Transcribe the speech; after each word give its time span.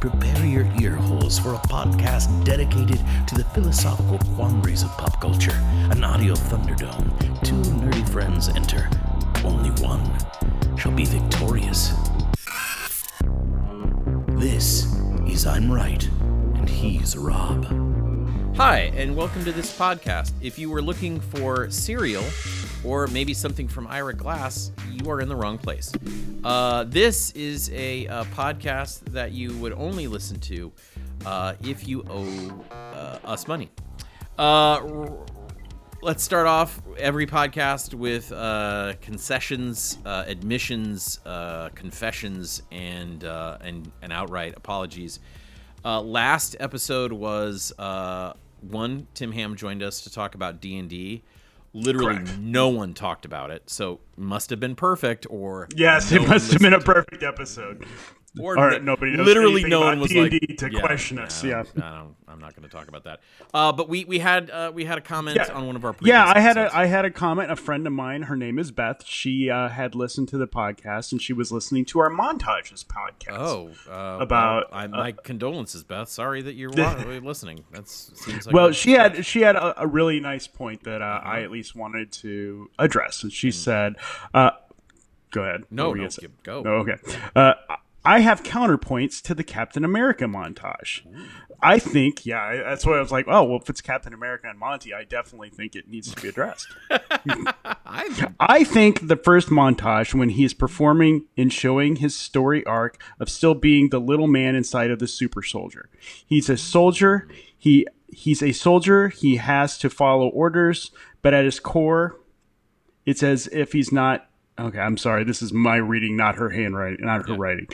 Prepare 0.00 0.44
your 0.44 0.66
ear 0.80 0.94
holes 0.94 1.38
for 1.38 1.54
a 1.54 1.58
podcast 1.58 2.44
dedicated 2.44 3.00
to 3.26 3.34
the 3.34 3.44
philosophical 3.54 4.18
quandaries 4.34 4.82
of 4.82 4.90
pop 4.98 5.20
culture. 5.20 5.58
An 5.90 6.04
audio 6.04 6.34
thunderdome. 6.34 7.08
Two 7.42 7.54
nerdy 7.54 8.08
friends 8.10 8.48
enter. 8.48 8.88
Only 9.44 9.70
one 9.82 10.04
shall 10.76 10.92
be 10.92 11.04
victorious. 11.04 11.92
This 14.28 14.94
is 15.26 15.46
I'm 15.46 15.70
Right, 15.70 16.06
and 16.54 16.68
he's 16.68 17.16
Rob. 17.16 17.85
Hi, 18.56 18.90
and 18.96 19.14
welcome 19.14 19.44
to 19.44 19.52
this 19.52 19.78
podcast. 19.78 20.32
If 20.40 20.58
you 20.58 20.70
were 20.70 20.80
looking 20.80 21.20
for 21.20 21.70
Serial, 21.70 22.24
or 22.84 23.06
maybe 23.08 23.34
something 23.34 23.68
from 23.68 23.86
Ira 23.86 24.14
Glass, 24.14 24.72
you 24.90 25.10
are 25.10 25.20
in 25.20 25.28
the 25.28 25.36
wrong 25.36 25.58
place. 25.58 25.92
Uh, 26.42 26.84
this 26.84 27.32
is 27.32 27.70
a, 27.74 28.06
a, 28.06 28.24
podcast 28.34 29.00
that 29.12 29.32
you 29.32 29.54
would 29.58 29.74
only 29.74 30.06
listen 30.06 30.40
to 30.40 30.72
uh, 31.26 31.52
if 31.62 31.86
you 31.86 32.02
owe 32.08 32.64
uh, 32.74 33.18
us 33.26 33.46
money. 33.46 33.70
Uh, 34.38 34.80
let's 36.00 36.24
start 36.24 36.46
off 36.46 36.80
every 36.96 37.26
podcast 37.26 37.92
with 37.92 38.32
uh, 38.32 38.94
concessions, 39.02 39.98
uh, 40.06 40.24
admissions, 40.26 41.20
confessions, 41.74 42.62
and 42.72 43.22
and 43.22 43.92
and 44.00 44.12
outright 44.14 44.54
apologies. 44.56 45.20
last 45.84 46.56
episode 46.58 47.12
was 47.12 47.70
one. 48.60 49.06
Tim 49.14 49.32
Ham 49.32 49.56
joined 49.56 49.82
us 49.82 50.00
to 50.02 50.12
talk 50.12 50.34
about 50.34 50.60
D 50.60 50.76
and 50.78 50.88
D 50.88 51.22
literally 51.72 52.14
Correct. 52.16 52.38
no 52.38 52.68
one 52.68 52.94
talked 52.94 53.26
about 53.26 53.50
it 53.50 53.68
so 53.68 54.00
must 54.16 54.48
have 54.48 54.58
been 54.58 54.74
perfect 54.74 55.26
or 55.28 55.68
yes 55.76 56.10
no 56.10 56.22
it 56.22 56.26
must 56.28 56.50
have 56.52 56.62
been 56.62 56.72
a 56.72 56.80
perfect 56.80 57.22
episode 57.22 57.84
or, 58.40 58.78
nobody 58.80 59.16
knows 59.16 59.26
literally 59.26 59.64
no 59.64 59.80
one 59.80 60.00
was 60.00 60.10
D&D 60.10 60.38
like 60.48 60.58
to 60.58 60.70
yeah, 60.72 60.80
question 60.80 61.18
us 61.18 61.42
yeah, 61.42 61.64
yeah. 61.76 62.04
I 62.28 62.32
am 62.32 62.40
not 62.40 62.54
going 62.54 62.68
to 62.68 62.74
talk 62.74 62.88
about 62.88 63.04
that. 63.04 63.20
Uh, 63.54 63.72
but 63.72 63.88
we 63.88 64.04
we 64.04 64.18
had 64.18 64.50
uh, 64.50 64.70
we 64.74 64.84
had 64.84 64.98
a 64.98 65.00
comment 65.00 65.36
yeah. 65.36 65.52
on 65.54 65.66
one 65.66 65.76
of 65.76 65.84
our 65.84 65.94
yeah 66.02 66.32
I 66.34 66.40
had 66.40 66.56
a 66.56 66.74
I 66.76 66.86
had 66.86 67.04
a 67.04 67.10
comment 67.10 67.50
a 67.50 67.56
friend 67.56 67.86
of 67.86 67.92
mine 67.92 68.22
her 68.22 68.36
name 68.36 68.58
is 68.58 68.70
Beth 68.70 69.04
she 69.06 69.50
uh, 69.50 69.68
had 69.68 69.94
listened 69.94 70.28
to 70.28 70.38
the 70.38 70.46
podcast 70.46 71.12
and 71.12 71.22
she 71.22 71.32
was 71.32 71.52
listening 71.52 71.84
to 71.86 72.00
our 72.00 72.10
montages 72.10 72.84
podcast 72.84 73.38
oh 73.38 73.70
uh, 73.88 74.18
about 74.20 74.70
well, 74.70 74.80
I, 74.80 74.86
my 74.86 75.10
uh, 75.10 75.22
condolences 75.22 75.84
Beth. 75.84 76.08
Sorry 76.08 76.42
that 76.42 76.54
you're 76.54 76.70
listening. 77.20 77.64
That's 77.72 78.12
seems 78.24 78.46
like 78.46 78.54
well 78.54 78.72
she 78.72 78.92
had 78.92 79.24
she 79.24 79.42
had 79.42 79.56
a, 79.56 79.82
a, 79.82 79.86
really 79.86 80.20
nice 80.20 80.46
point 80.46 80.82
that 80.84 81.00
uh, 81.00 81.20
I 81.22 81.42
at 81.42 81.50
least 81.50 81.74
wanted 81.74 82.12
to 82.12 82.70
address. 82.78 83.22
And 83.22 83.32
she 83.32 83.48
mm. 83.48 83.54
said 83.54 83.94
go 85.30 85.42
ahead. 85.42 85.64
No 85.70 85.92
no 85.92 86.08
go. 86.42 86.62
No 86.62 86.70
okay 86.76 86.96
I 88.06 88.20
have 88.20 88.44
counterpoints 88.44 89.20
to 89.22 89.34
the 89.34 89.42
Captain 89.42 89.84
America 89.84 90.24
montage. 90.24 91.02
I 91.60 91.78
think, 91.80 92.24
yeah, 92.24 92.62
that's 92.62 92.86
why 92.86 92.98
I 92.98 93.00
was 93.00 93.10
like, 93.10 93.26
oh, 93.28 93.42
well, 93.44 93.58
if 93.60 93.68
it's 93.68 93.80
Captain 93.80 94.14
America 94.14 94.48
and 94.48 94.58
Monty, 94.58 94.94
I 94.94 95.02
definitely 95.04 95.50
think 95.50 95.74
it 95.74 95.88
needs 95.88 96.14
to 96.14 96.22
be 96.22 96.28
addressed. 96.28 96.68
I 98.38 98.62
think 98.64 99.08
the 99.08 99.16
first 99.16 99.48
montage, 99.48 100.14
when 100.14 100.28
he 100.28 100.44
is 100.44 100.54
performing 100.54 101.24
and 101.36 101.52
showing 101.52 101.96
his 101.96 102.14
story 102.14 102.64
arc 102.64 103.02
of 103.18 103.28
still 103.28 103.54
being 103.54 103.88
the 103.88 104.00
little 104.00 104.28
man 104.28 104.54
inside 104.54 104.90
of 104.90 105.00
the 105.00 105.08
super 105.08 105.42
soldier, 105.42 105.88
he's 106.26 106.48
a 106.48 106.56
soldier. 106.56 107.26
He 107.58 107.86
he's 108.08 108.42
a 108.42 108.52
soldier. 108.52 109.08
He 109.08 109.36
has 109.36 109.78
to 109.78 109.90
follow 109.90 110.28
orders, 110.28 110.92
but 111.22 111.34
at 111.34 111.44
his 111.44 111.58
core, 111.58 112.20
it's 113.04 113.22
as 113.22 113.48
if 113.48 113.72
he's 113.72 113.90
not 113.90 114.28
Okay, 114.58 114.78
I'm 114.78 114.96
sorry. 114.96 115.24
This 115.24 115.42
is 115.42 115.52
my 115.52 115.76
reading, 115.76 116.16
not 116.16 116.36
her 116.36 116.50
handwriting, 116.50 117.04
not 117.04 117.28
her 117.28 117.34
yeah. 117.34 117.38
writing. 117.38 117.68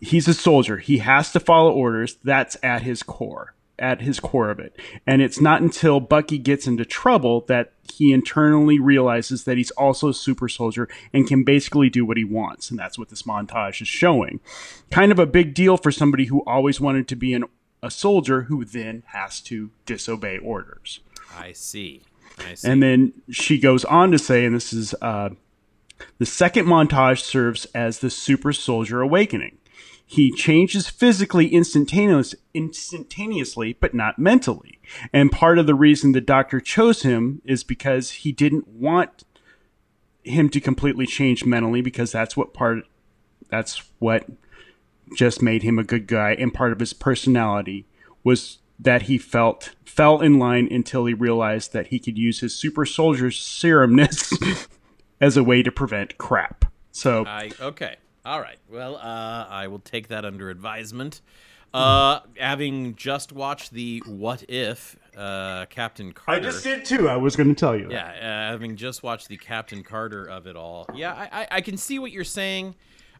He's 0.00 0.26
a 0.28 0.34
soldier. 0.34 0.78
He 0.78 0.98
has 0.98 1.30
to 1.32 1.40
follow 1.40 1.72
orders. 1.72 2.16
That's 2.24 2.56
at 2.62 2.82
his 2.82 3.02
core, 3.02 3.54
at 3.78 4.00
his 4.00 4.18
core 4.18 4.50
of 4.50 4.58
it. 4.58 4.74
And 5.06 5.20
it's 5.20 5.42
not 5.42 5.60
until 5.60 6.00
Bucky 6.00 6.38
gets 6.38 6.66
into 6.66 6.86
trouble 6.86 7.42
that 7.48 7.72
he 7.92 8.14
internally 8.14 8.78
realizes 8.78 9.44
that 9.44 9.58
he's 9.58 9.72
also 9.72 10.08
a 10.08 10.14
super 10.14 10.48
soldier 10.48 10.88
and 11.12 11.28
can 11.28 11.44
basically 11.44 11.90
do 11.90 12.06
what 12.06 12.16
he 12.16 12.24
wants. 12.24 12.70
And 12.70 12.78
that's 12.78 12.98
what 12.98 13.10
this 13.10 13.24
montage 13.24 13.82
is 13.82 13.88
showing. 13.88 14.40
Kind 14.90 15.12
of 15.12 15.18
a 15.18 15.26
big 15.26 15.52
deal 15.52 15.76
for 15.76 15.92
somebody 15.92 16.26
who 16.26 16.40
always 16.46 16.80
wanted 16.80 17.08
to 17.08 17.16
be 17.16 17.34
an, 17.34 17.44
a 17.82 17.90
soldier 17.90 18.42
who 18.42 18.64
then 18.64 19.02
has 19.08 19.40
to 19.42 19.70
disobey 19.84 20.38
orders. 20.38 21.00
I 21.36 21.52
see. 21.52 22.04
I 22.38 22.54
see. 22.54 22.68
And 22.68 22.82
then 22.82 23.12
she 23.30 23.58
goes 23.58 23.84
on 23.84 24.12
to 24.12 24.18
say, 24.18 24.46
and 24.46 24.56
this 24.56 24.72
is 24.72 24.94
uh, 25.02 25.30
the 26.18 26.26
second 26.26 26.66
montage 26.66 27.20
serves 27.20 27.64
as 27.66 27.98
the 27.98 28.10
super 28.10 28.52
soldier 28.52 29.00
awakening. 29.00 29.58
He 30.04 30.32
changes 30.32 30.88
physically 30.88 31.46
instantaneous, 31.46 32.34
instantaneously, 32.52 33.74
but 33.74 33.94
not 33.94 34.18
mentally. 34.18 34.80
And 35.12 35.30
part 35.30 35.58
of 35.58 35.68
the 35.68 35.74
reason 35.74 36.10
the 36.10 36.20
doctor 36.20 36.60
chose 36.60 37.02
him 37.02 37.42
is 37.44 37.62
because 37.62 38.10
he 38.10 38.32
didn't 38.32 38.66
want 38.66 39.22
him 40.24 40.48
to 40.50 40.60
completely 40.60 41.06
change 41.06 41.44
mentally 41.44 41.80
because 41.80 42.12
that's 42.12 42.36
what 42.36 42.52
part 42.52 42.84
that's 43.48 43.82
what 43.98 44.26
just 45.16 45.42
made 45.42 45.62
him 45.62 45.78
a 45.78 45.84
good 45.84 46.06
guy 46.06 46.32
and 46.32 46.54
part 46.54 46.72
of 46.72 46.80
his 46.80 46.92
personality 46.92 47.86
was 48.22 48.58
that 48.78 49.02
he 49.02 49.18
felt 49.18 49.74
fell 49.84 50.20
in 50.20 50.38
line 50.38 50.68
until 50.70 51.06
he 51.06 51.14
realized 51.14 51.72
that 51.72 51.88
he 51.88 51.98
could 51.98 52.18
use 52.18 52.40
his 52.40 52.54
super 52.54 52.84
soldier 52.84 53.28
serumness 53.28 54.68
as 55.20 55.36
a 55.36 55.44
way 55.44 55.62
to 55.62 55.70
prevent 55.70 56.18
crap. 56.18 56.64
So 56.92 57.24
I 57.26 57.50
okay. 57.60 57.96
All 58.24 58.40
right. 58.40 58.58
Well, 58.68 58.96
uh, 58.96 59.46
I 59.48 59.68
will 59.68 59.78
take 59.78 60.08
that 60.08 60.24
under 60.24 60.50
advisement. 60.50 61.20
Uh, 61.72 62.20
having 62.36 62.96
just 62.96 63.32
watched 63.32 63.70
the 63.70 64.02
What 64.04 64.44
If 64.48 64.96
uh, 65.16 65.66
Captain 65.66 66.12
Carter. 66.12 66.40
I 66.40 66.42
just 66.42 66.64
did 66.64 66.84
too. 66.84 67.08
I 67.08 67.16
was 67.16 67.36
going 67.36 67.48
to 67.48 67.54
tell 67.54 67.76
you. 67.76 67.88
Yeah, 67.90 68.08
uh, 68.08 68.50
having 68.50 68.76
just 68.76 69.02
watched 69.02 69.28
the 69.28 69.36
Captain 69.36 69.84
Carter 69.84 70.26
of 70.26 70.46
it 70.46 70.56
all. 70.56 70.86
Yeah, 70.94 71.14
I, 71.14 71.42
I, 71.42 71.48
I 71.52 71.60
can 71.60 71.76
see 71.76 71.98
what 71.98 72.10
you're 72.10 72.24
saying. 72.24 72.74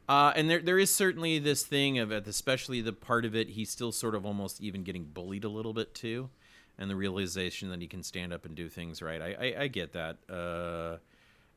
Uh, 0.08 0.32
and 0.34 0.50
there, 0.50 0.60
there 0.60 0.78
is 0.80 0.90
certainly 0.90 1.38
this 1.38 1.62
thing 1.62 2.00
of 2.00 2.10
especially 2.10 2.80
the 2.80 2.92
part 2.92 3.24
of 3.24 3.36
it, 3.36 3.50
he's 3.50 3.70
still 3.70 3.92
sort 3.92 4.16
of 4.16 4.26
almost 4.26 4.60
even 4.60 4.82
getting 4.82 5.04
bullied 5.04 5.44
a 5.44 5.48
little 5.48 5.72
bit 5.72 5.94
too, 5.94 6.28
and 6.76 6.90
the 6.90 6.96
realization 6.96 7.70
that 7.70 7.80
he 7.80 7.86
can 7.86 8.02
stand 8.02 8.32
up 8.32 8.44
and 8.44 8.56
do 8.56 8.68
things 8.68 9.00
right. 9.00 9.22
I, 9.22 9.36
I, 9.40 9.62
I 9.62 9.68
get 9.68 9.92
that. 9.92 10.16
Uh, 10.28 10.96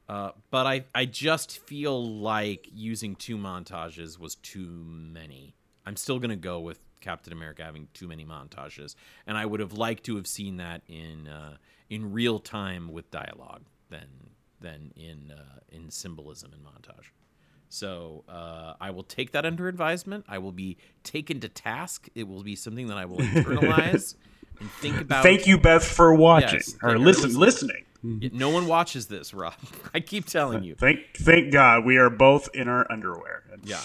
uh, 0.09 0.31
but 0.51 0.65
I, 0.65 0.85
I 0.93 1.05
just 1.05 1.59
feel 1.59 2.19
like 2.19 2.67
using 2.73 3.15
two 3.15 3.37
montages 3.37 4.19
was 4.19 4.35
too 4.35 4.67
many. 4.67 5.55
I'm 5.85 5.95
still 5.95 6.19
going 6.19 6.29
to 6.29 6.35
go 6.35 6.59
with 6.59 6.79
Captain 6.99 7.33
America 7.33 7.63
having 7.63 7.87
too 7.93 8.07
many 8.07 8.25
montages, 8.25 8.95
and 9.27 9.37
I 9.37 9.45
would 9.45 9.59
have 9.59 9.73
liked 9.73 10.03
to 10.05 10.15
have 10.15 10.27
seen 10.27 10.57
that 10.57 10.81
in 10.87 11.27
uh, 11.27 11.57
in 11.89 12.11
real 12.11 12.39
time 12.39 12.91
with 12.91 13.09
dialogue 13.11 13.63
than 13.89 14.07
than 14.59 14.91
in 14.95 15.31
uh, 15.31 15.59
in 15.69 15.89
symbolism 15.89 16.51
and 16.53 16.63
montage. 16.63 17.11
So 17.69 18.23
uh, 18.29 18.75
I 18.79 18.91
will 18.91 19.03
take 19.03 19.31
that 19.31 19.45
under 19.45 19.67
advisement. 19.67 20.25
I 20.27 20.38
will 20.38 20.51
be 20.51 20.77
taken 21.03 21.39
to 21.39 21.49
task. 21.49 22.07
It 22.13 22.27
will 22.27 22.44
be 22.44 22.56
something 22.56 22.88
that 22.88 22.97
I 22.97 23.06
will 23.06 23.17
internalize 23.17 24.15
and 24.59 24.69
think 24.71 25.01
about. 25.01 25.23
Thank 25.23 25.47
you, 25.47 25.57
Beth, 25.57 25.83
for 25.83 26.13
watching 26.13 26.59
yes, 26.59 26.75
or 26.81 26.97
listen, 26.97 27.38
listening. 27.38 27.85
Mm-hmm. 28.05 28.38
No 28.38 28.50
one 28.50 28.67
watches 28.67 29.07
this, 29.07 29.33
Rob. 29.33 29.53
I 29.94 30.00
keep 30.00 30.25
telling 30.25 30.63
you. 30.63 30.75
Thank 30.75 31.15
thank 31.15 31.53
God 31.53 31.85
we 31.85 31.97
are 31.97 32.09
both 32.09 32.50
in 32.53 32.67
our 32.67 32.89
underwear. 32.91 33.44
Yeah. 33.63 33.79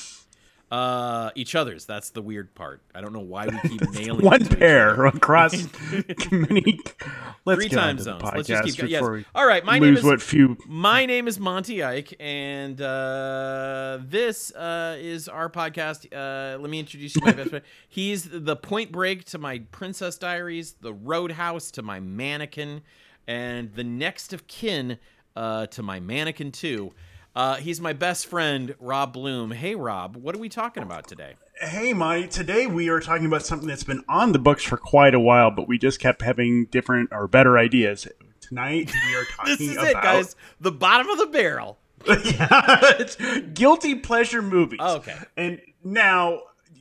Uh, 0.71 1.31
each 1.35 1.55
other's. 1.55 1.87
That's 1.87 2.11
the 2.11 2.21
weird 2.21 2.55
part. 2.55 2.83
I 2.95 3.01
don't 3.01 3.15
know 3.15 3.21
why 3.21 3.47
we 3.47 3.59
keep 3.69 3.91
nailing 3.93 4.25
one 4.25 4.45
pair 4.47 5.07
across 5.07 5.55
many. 6.31 6.79
Let's 7.47 7.63
Three 7.63 7.69
time 7.71 7.99
zones. 7.99 8.23
Let's 8.23 8.49
just 8.49 8.79
keep. 8.79 8.91
Yes. 8.91 9.03
All 9.35 9.47
right. 9.47 9.65
My 9.65 9.79
name 9.79 9.97
is 9.97 10.05
what 10.05 10.21
few. 10.21 10.59
My 10.67 11.07
name 11.07 11.27
is 11.27 11.41
Monty 11.41 11.83
Ike, 11.83 12.15
and 12.21 12.79
uh, 12.83 13.99
this 14.03 14.55
uh, 14.55 14.97
is 14.99 15.29
our 15.29 15.49
podcast. 15.49 16.07
Uh, 16.13 16.59
let 16.59 16.69
me 16.69 16.79
introduce 16.79 17.15
you 17.15 17.23
to 17.23 17.27
my 17.27 17.33
best 17.33 17.49
friend. 17.49 17.65
He's 17.89 18.29
the 18.31 18.57
Point 18.57 18.93
Break 18.93 19.25
to 19.27 19.39
my 19.39 19.61
Princess 19.73 20.19
Diaries, 20.19 20.73
the 20.81 20.93
Roadhouse 20.93 21.71
to 21.71 21.83
my 21.83 22.01
Mannequin 22.01 22.83
and 23.29 23.73
the 23.75 23.85
next 23.85 24.33
of 24.33 24.49
kin 24.49 24.99
uh, 25.37 25.67
to 25.67 25.83
my 25.83 26.01
mannequin 26.01 26.51
too. 26.51 26.93
Uh, 27.39 27.55
he's 27.55 27.81
my 27.81 27.93
best 27.93 28.27
friend, 28.27 28.75
Rob 28.81 29.13
Bloom. 29.13 29.53
Hey, 29.53 29.77
Rob, 29.77 30.17
what 30.17 30.35
are 30.35 30.39
we 30.39 30.49
talking 30.49 30.83
about 30.83 31.07
today? 31.07 31.35
Hey, 31.61 31.93
Monty. 31.93 32.27
Today 32.27 32.67
we 32.67 32.89
are 32.89 32.99
talking 32.99 33.27
about 33.27 33.47
something 33.47 33.69
that's 33.69 33.85
been 33.85 34.03
on 34.09 34.33
the 34.33 34.41
books 34.41 34.65
for 34.65 34.77
quite 34.77 35.15
a 35.15 35.21
while, 35.21 35.53
but 35.53 35.69
we 35.69 35.79
just 35.79 36.01
kept 36.01 36.23
having 36.23 36.65
different 36.65 37.11
or 37.13 37.29
better 37.29 37.57
ideas. 37.57 38.09
Tonight 38.41 38.91
we 38.93 39.15
are 39.15 39.25
talking 39.37 39.53
This 39.57 39.61
is 39.61 39.77
about 39.77 39.87
it, 39.87 39.95
guys. 39.95 40.35
The 40.61 40.73
bottom 40.73 41.09
of 41.11 41.19
the 41.19 41.27
barrel. 41.27 41.79
yeah, 42.09 42.81
it's 42.99 43.15
guilty 43.55 43.95
pleasure 43.95 44.43
movies. 44.43 44.81
Oh, 44.83 44.97
okay. 44.97 45.19
And 45.37 45.61
now, 45.85 46.41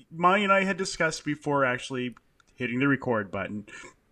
Monty 0.10 0.44
and 0.44 0.52
I 0.52 0.64
had 0.64 0.76
discussed 0.76 1.24
before 1.24 1.66
actually 1.66 2.16
hitting 2.56 2.80
the 2.80 2.88
record 2.88 3.30
button 3.30 3.68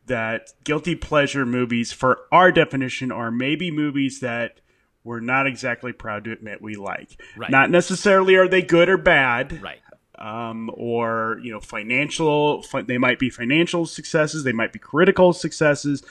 that 0.06 0.54
guilty 0.64 0.96
pleasure 0.96 1.44
movies, 1.44 1.92
for 1.92 2.20
our 2.32 2.52
definition, 2.52 3.12
are 3.12 3.32
maybe 3.32 3.72
movies 3.72 4.20
that 4.20 4.62
we're 5.06 5.22
not 5.22 5.48
exactly 5.48 5.94
proud 5.94 6.26
to 6.26 6.32
admit 6.34 6.62
we 6.62 6.76
like. 6.76 7.22
Right. 7.38 7.50
Not 7.50 7.70
necessarily 7.70 8.36
are 8.36 8.48
they 8.50 8.62
good 8.62 8.90
or 8.90 8.98
bad. 8.98 9.62
Right. 9.62 9.80
Um, 10.18 10.72
or 10.74 11.40
you 11.44 11.52
know, 11.52 11.60
financial. 11.62 12.62
Fi- 12.64 12.82
they 12.82 12.98
might 12.98 13.20
be 13.20 13.30
financial 13.30 13.86
successes. 13.86 14.44
They 14.44 14.52
might 14.54 14.74
be 14.74 14.80
critical 14.80 15.32
successes. 15.34 16.04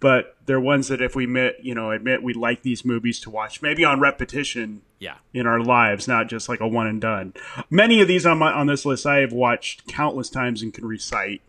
But 0.00 0.36
they're 0.46 0.58
ones 0.60 0.88
that 0.88 1.00
if 1.00 1.14
we 1.14 1.24
admit, 1.24 1.58
you 1.62 1.76
know, 1.76 1.92
admit 1.92 2.24
we 2.24 2.34
like 2.34 2.62
these 2.62 2.84
movies 2.84 3.20
to 3.20 3.30
watch, 3.30 3.62
maybe 3.62 3.84
on 3.84 4.00
repetition, 4.00 4.82
Yeah. 4.98 5.14
in 5.32 5.46
our 5.46 5.60
lives, 5.60 6.08
not 6.08 6.28
just 6.28 6.48
like 6.48 6.58
a 6.60 6.66
one 6.66 6.88
and 6.88 7.00
done. 7.00 7.34
Many 7.70 8.00
of 8.00 8.08
these 8.08 8.26
on 8.26 8.38
my 8.38 8.50
on 8.52 8.66
this 8.66 8.84
list 8.84 9.06
I 9.06 9.18
have 9.18 9.32
watched 9.32 9.86
countless 9.86 10.28
times 10.28 10.60
and 10.60 10.74
can 10.74 10.84
recite, 10.84 11.40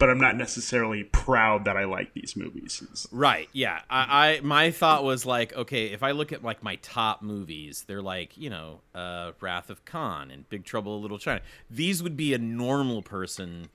but 0.00 0.08
I'm 0.08 0.18
not 0.18 0.34
necessarily 0.34 1.04
proud 1.04 1.66
that 1.66 1.76
I 1.76 1.84
like 1.84 2.14
these 2.14 2.34
movies. 2.34 3.06
Right. 3.12 3.50
Yeah. 3.52 3.82
I, 3.90 4.28
I 4.28 4.40
my 4.40 4.70
thought 4.70 5.04
was 5.04 5.26
like, 5.26 5.54
okay, 5.54 5.88
if 5.88 6.02
I 6.02 6.12
look 6.12 6.32
at 6.32 6.42
like 6.42 6.62
my 6.62 6.76
top 6.76 7.20
movies, 7.20 7.84
they're 7.86 8.00
like, 8.00 8.36
you 8.38 8.48
know, 8.48 8.80
uh, 8.94 9.32
Wrath 9.40 9.68
of 9.68 9.84
Khan 9.84 10.30
and 10.30 10.48
Big 10.48 10.64
Trouble 10.64 10.96
in 10.96 11.02
Little 11.02 11.18
China. 11.18 11.42
These 11.70 12.02
would 12.02 12.16
be 12.16 12.32
a 12.32 12.38
normal 12.38 13.02
person. 13.02 13.68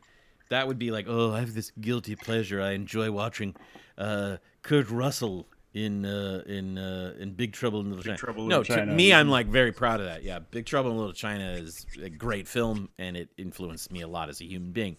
That 0.50 0.68
would 0.68 0.80
be 0.80 0.90
like, 0.90 1.06
oh, 1.08 1.32
I 1.32 1.42
have 1.42 1.54
this 1.54 1.72
guilty 1.80 2.16
pleasure. 2.16 2.60
I 2.60 2.72
enjoy 2.72 3.12
watching 3.12 3.56
uh, 3.96 4.38
Kurt 4.64 4.90
Russell 4.90 5.46
in 5.76 6.06
uh, 6.06 6.42
in 6.48 6.80
uh, 6.80 7.14
in 7.20 7.34
Big 7.34 7.54
Trouble 7.54 7.82
in 7.82 7.90
Little 7.90 8.04
China. 8.04 8.18
Trouble 8.18 8.44
in 8.44 8.50
no, 8.50 8.60
Little 8.60 8.76
to 8.78 8.86
me, 8.88 9.14
I'm 9.14 9.30
like 9.30 9.46
very 9.46 9.72
proud 9.72 10.00
of 10.00 10.08
that. 10.08 10.24
Yeah, 10.24 10.40
Big 10.40 10.66
Trouble 10.66 10.90
in 10.90 10.98
Little 10.98 11.14
China 11.14 11.52
is 11.52 11.86
a 12.02 12.10
great 12.10 12.48
film, 12.48 12.90
and 12.98 13.16
it 13.16 13.30
influenced 13.38 13.92
me 13.92 14.02
a 14.02 14.08
lot 14.08 14.30
as 14.30 14.42
a 14.42 14.46
human 14.46 14.72
being. 14.72 14.98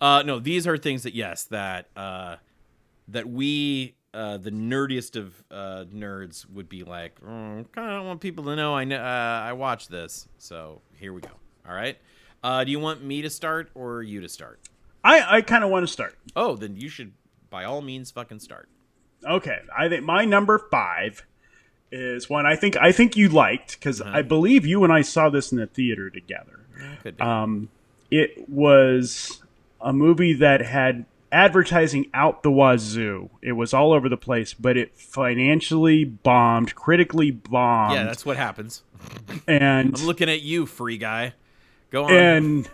Uh, 0.00 0.22
no, 0.24 0.38
these 0.38 0.66
are 0.66 0.76
things 0.76 1.02
that 1.02 1.14
yes, 1.14 1.44
that 1.44 1.88
uh, 1.96 2.36
that 3.08 3.28
we 3.28 3.94
uh, 4.14 4.36
the 4.36 4.50
nerdiest 4.50 5.16
of 5.16 5.42
uh, 5.50 5.84
nerds 5.92 6.48
would 6.50 6.68
be 6.68 6.84
like, 6.84 7.20
mm, 7.20 7.70
kind 7.72 7.90
of 7.90 7.98
don't 7.98 8.06
want 8.06 8.20
people 8.20 8.44
to 8.44 8.56
know 8.56 8.74
I 8.74 8.84
know 8.84 8.98
uh, 8.98 9.42
I 9.44 9.52
watch 9.52 9.88
this. 9.88 10.28
So 10.38 10.80
here 10.94 11.12
we 11.12 11.20
go. 11.20 11.30
All 11.68 11.74
right. 11.74 11.98
Uh, 12.42 12.64
do 12.64 12.70
you 12.70 12.78
want 12.78 13.02
me 13.02 13.22
to 13.22 13.30
start 13.30 13.70
or 13.74 14.02
you 14.02 14.20
to 14.20 14.28
start? 14.28 14.60
I, 15.02 15.38
I 15.38 15.40
kind 15.42 15.64
of 15.64 15.70
want 15.70 15.86
to 15.86 15.92
start. 15.92 16.16
Oh, 16.36 16.56
then 16.56 16.76
you 16.76 16.88
should 16.88 17.12
by 17.50 17.64
all 17.64 17.80
means 17.80 18.10
fucking 18.10 18.40
start. 18.40 18.68
Okay, 19.24 19.58
I 19.76 19.88
think 19.88 20.04
my 20.04 20.24
number 20.24 20.58
five 20.70 21.24
is 21.90 22.28
one 22.28 22.46
I 22.46 22.54
think 22.54 22.76
I 22.76 22.92
think 22.92 23.16
you 23.16 23.28
liked 23.28 23.78
because 23.78 24.00
I 24.00 24.22
believe 24.22 24.66
you 24.66 24.84
and 24.84 24.92
I 24.92 25.02
saw 25.02 25.28
this 25.28 25.50
in 25.50 25.58
the 25.58 25.66
theater 25.66 26.10
together. 26.10 26.60
Could 27.02 27.16
be. 27.16 27.22
Um, 27.22 27.68
it 28.10 28.48
was 28.48 29.42
a 29.80 29.92
movie 29.92 30.34
that 30.34 30.62
had 30.62 31.06
advertising 31.30 32.06
out 32.14 32.42
the 32.42 32.50
wazoo. 32.50 33.30
It 33.42 33.52
was 33.52 33.74
all 33.74 33.92
over 33.92 34.08
the 34.08 34.16
place, 34.16 34.54
but 34.54 34.76
it 34.76 34.96
financially 34.96 36.04
bombed, 36.04 36.74
critically 36.74 37.30
bombed. 37.30 37.94
yeah, 37.94 38.04
that's 38.04 38.24
what 38.24 38.36
happens. 38.36 38.82
and 39.46 39.96
I'm 39.98 40.06
looking 40.06 40.28
at 40.28 40.42
you, 40.42 40.66
free 40.66 40.98
guy. 40.98 41.34
Go 41.90 42.04
on. 42.04 42.12
and 42.12 42.70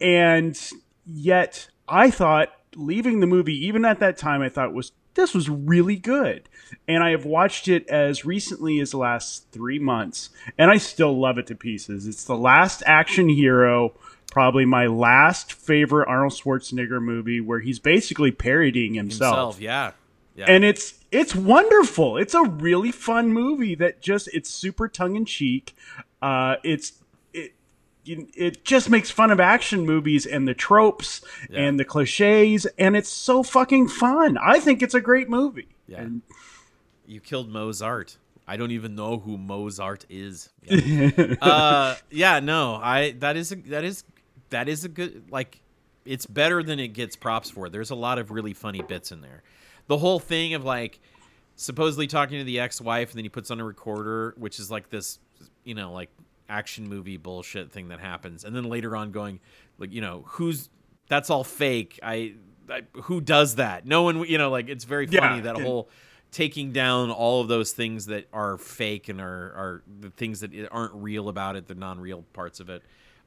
and 0.00 0.70
yet 1.06 1.68
I 1.88 2.10
thought 2.10 2.52
leaving 2.74 3.20
the 3.20 3.26
movie 3.26 3.66
even 3.66 3.84
at 3.84 4.00
that 4.00 4.16
time 4.16 4.42
I 4.42 4.48
thought 4.48 4.72
was 4.72 4.92
this 5.14 5.34
was 5.34 5.48
really 5.48 5.96
good. 5.96 6.48
And 6.86 7.02
I 7.02 7.10
have 7.10 7.24
watched 7.24 7.66
it 7.66 7.88
as 7.88 8.24
recently 8.24 8.78
as 8.78 8.92
the 8.92 8.98
last 8.98 9.50
3 9.50 9.80
months 9.80 10.30
and 10.56 10.70
I 10.70 10.76
still 10.78 11.18
love 11.18 11.38
it 11.38 11.46
to 11.48 11.56
pieces. 11.56 12.06
It's 12.06 12.24
the 12.24 12.36
last 12.36 12.82
action 12.86 13.28
hero 13.28 13.94
probably 14.38 14.64
my 14.64 14.86
last 14.86 15.52
favorite 15.52 16.06
Arnold 16.08 16.32
Schwarzenegger 16.32 17.02
movie 17.02 17.40
where 17.40 17.58
he's 17.58 17.80
basically 17.80 18.30
parodying 18.30 18.94
himself 18.94 19.34
Himself, 19.56 19.60
yeah. 19.60 19.90
Yeah. 20.36 20.44
and 20.46 20.62
it's 20.64 20.94
it's 21.10 21.34
wonderful. 21.34 22.16
It's 22.18 22.34
a 22.34 22.42
really 22.44 22.92
fun 22.92 23.32
movie 23.32 23.74
that 23.74 24.00
just 24.00 24.28
it's 24.32 24.48
super 24.48 24.86
tongue 24.86 25.16
in 25.16 25.24
cheek. 25.24 25.74
Uh, 26.22 26.54
it's 26.62 26.92
it 27.34 27.54
it 28.06 28.64
just 28.64 28.88
makes 28.90 29.10
fun 29.10 29.32
of 29.32 29.40
action 29.40 29.84
movies 29.84 30.24
and 30.24 30.46
the 30.46 30.54
tropes 30.54 31.20
Yeah. 31.50 31.62
and 31.62 31.80
the 31.80 31.84
cliches, 31.84 32.64
and 32.78 32.96
it's 32.96 33.08
so 33.10 33.42
fucking 33.42 33.88
fun. 33.88 34.38
I 34.38 34.60
think 34.60 34.82
it's 34.82 34.94
a 34.94 35.00
great 35.00 35.28
movie. 35.28 35.66
Yeah. 35.88 36.02
And- 36.02 36.22
You 37.08 37.18
killed 37.20 37.50
Mozart. 37.50 38.18
I 38.46 38.56
don't 38.56 38.70
even 38.70 38.94
know 38.94 39.18
who 39.18 39.36
Mozart 39.36 40.06
is. 40.08 40.50
Yeah. 40.62 41.34
uh, 41.42 41.96
yeah, 42.12 42.38
no, 42.40 42.76
I 42.80 43.10
that 43.18 43.36
is 43.36 43.50
a, 43.50 43.56
that 43.56 43.82
is 43.84 44.04
that 44.50 44.68
is 44.68 44.84
a 44.84 44.88
good 44.88 45.24
like 45.30 45.60
it's 46.04 46.26
better 46.26 46.62
than 46.62 46.78
it 46.80 46.88
gets 46.88 47.16
props 47.16 47.50
for. 47.50 47.68
There's 47.68 47.90
a 47.90 47.94
lot 47.94 48.18
of 48.18 48.30
really 48.30 48.54
funny 48.54 48.80
bits 48.82 49.12
in 49.12 49.20
there. 49.20 49.42
The 49.88 49.98
whole 49.98 50.18
thing 50.18 50.54
of 50.54 50.64
like 50.64 51.00
supposedly 51.56 52.06
talking 52.06 52.38
to 52.38 52.44
the 52.44 52.60
ex-wife 52.60 53.10
and 53.10 53.18
then 53.18 53.24
he 53.24 53.28
puts 53.28 53.50
on 53.50 53.60
a 53.60 53.64
recorder, 53.64 54.34
which 54.38 54.58
is 54.58 54.70
like 54.70 54.90
this, 54.90 55.18
you 55.64 55.74
know, 55.74 55.92
like 55.92 56.10
action 56.48 56.88
movie 56.88 57.16
bullshit 57.16 57.70
thing 57.72 57.88
that 57.88 58.00
happens, 58.00 58.44
and 58.44 58.54
then 58.56 58.64
later 58.64 58.96
on 58.96 59.10
going 59.10 59.40
like, 59.78 59.92
you 59.92 60.00
know, 60.00 60.24
who's 60.26 60.70
that's 61.08 61.30
all 61.30 61.44
fake. 61.44 61.98
I, 62.02 62.34
I 62.70 62.82
who 63.02 63.20
does 63.20 63.56
that? 63.56 63.86
No 63.86 64.02
one, 64.02 64.24
you 64.24 64.38
know, 64.38 64.50
like 64.50 64.68
it's 64.68 64.84
very 64.84 65.06
Yeah, 65.10 65.20
funny 65.20 65.40
that 65.42 65.56
and- 65.56 65.64
whole 65.64 65.88
taking 66.30 66.72
down 66.72 67.10
all 67.10 67.40
of 67.40 67.48
those 67.48 67.72
things 67.72 68.04
that 68.06 68.26
are 68.34 68.58
fake 68.58 69.08
and 69.08 69.18
are 69.20 69.24
are 69.26 69.82
the 70.00 70.10
things 70.10 70.40
that 70.40 70.50
aren't 70.70 70.92
real 70.94 71.28
about 71.30 71.56
it, 71.56 71.66
the 71.66 71.74
non-real 71.74 72.22
parts 72.34 72.60
of 72.60 72.68
it. 72.70 72.82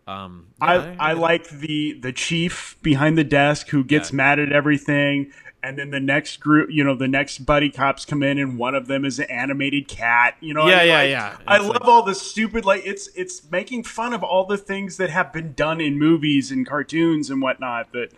Um, 0.07 0.47
I, 0.59 0.75
yeah, 0.75 0.95
I 0.99 1.13
like 1.13 1.47
the 1.49 1.93
the 1.93 2.11
chief 2.11 2.75
behind 2.81 3.17
the 3.17 3.23
desk 3.23 3.69
who 3.69 3.83
gets 3.83 4.11
Yeah. 4.11 4.17
mad 4.17 4.39
at 4.39 4.51
everything, 4.51 5.31
and 5.63 5.77
then 5.77 5.91
the 5.91 5.99
next 5.99 6.37
group, 6.37 6.69
you 6.71 6.83
know, 6.83 6.95
the 6.95 7.07
next 7.07 7.45
buddy 7.45 7.69
cops 7.69 8.03
come 8.03 8.23
in, 8.23 8.39
and 8.39 8.57
one 8.57 8.73
of 8.73 8.87
them 8.87 9.05
is 9.05 9.19
an 9.19 9.29
animated 9.29 9.87
cat. 9.87 10.35
You 10.41 10.53
know, 10.55 10.67
Yeah, 10.67 10.79
I, 10.79 10.83
yeah, 10.83 10.97
I- 10.97 11.03
yeah. 11.03 11.37
I 11.47 11.55
It's 11.57 11.65
love 11.65 11.73
like- 11.81 11.85
all 11.85 12.03
the 12.03 12.15
stupid 12.15 12.65
like 12.65 12.81
it's 12.85 13.09
it's 13.15 13.49
making 13.51 13.83
fun 13.83 14.13
of 14.13 14.23
all 14.23 14.45
the 14.45 14.57
things 14.57 14.97
that 14.97 15.11
have 15.11 15.31
been 15.31 15.53
done 15.53 15.79
in 15.79 15.99
movies 15.99 16.51
and 16.51 16.65
cartoons 16.65 17.29
and 17.29 17.41
whatnot. 17.41 17.91
That 17.93 18.11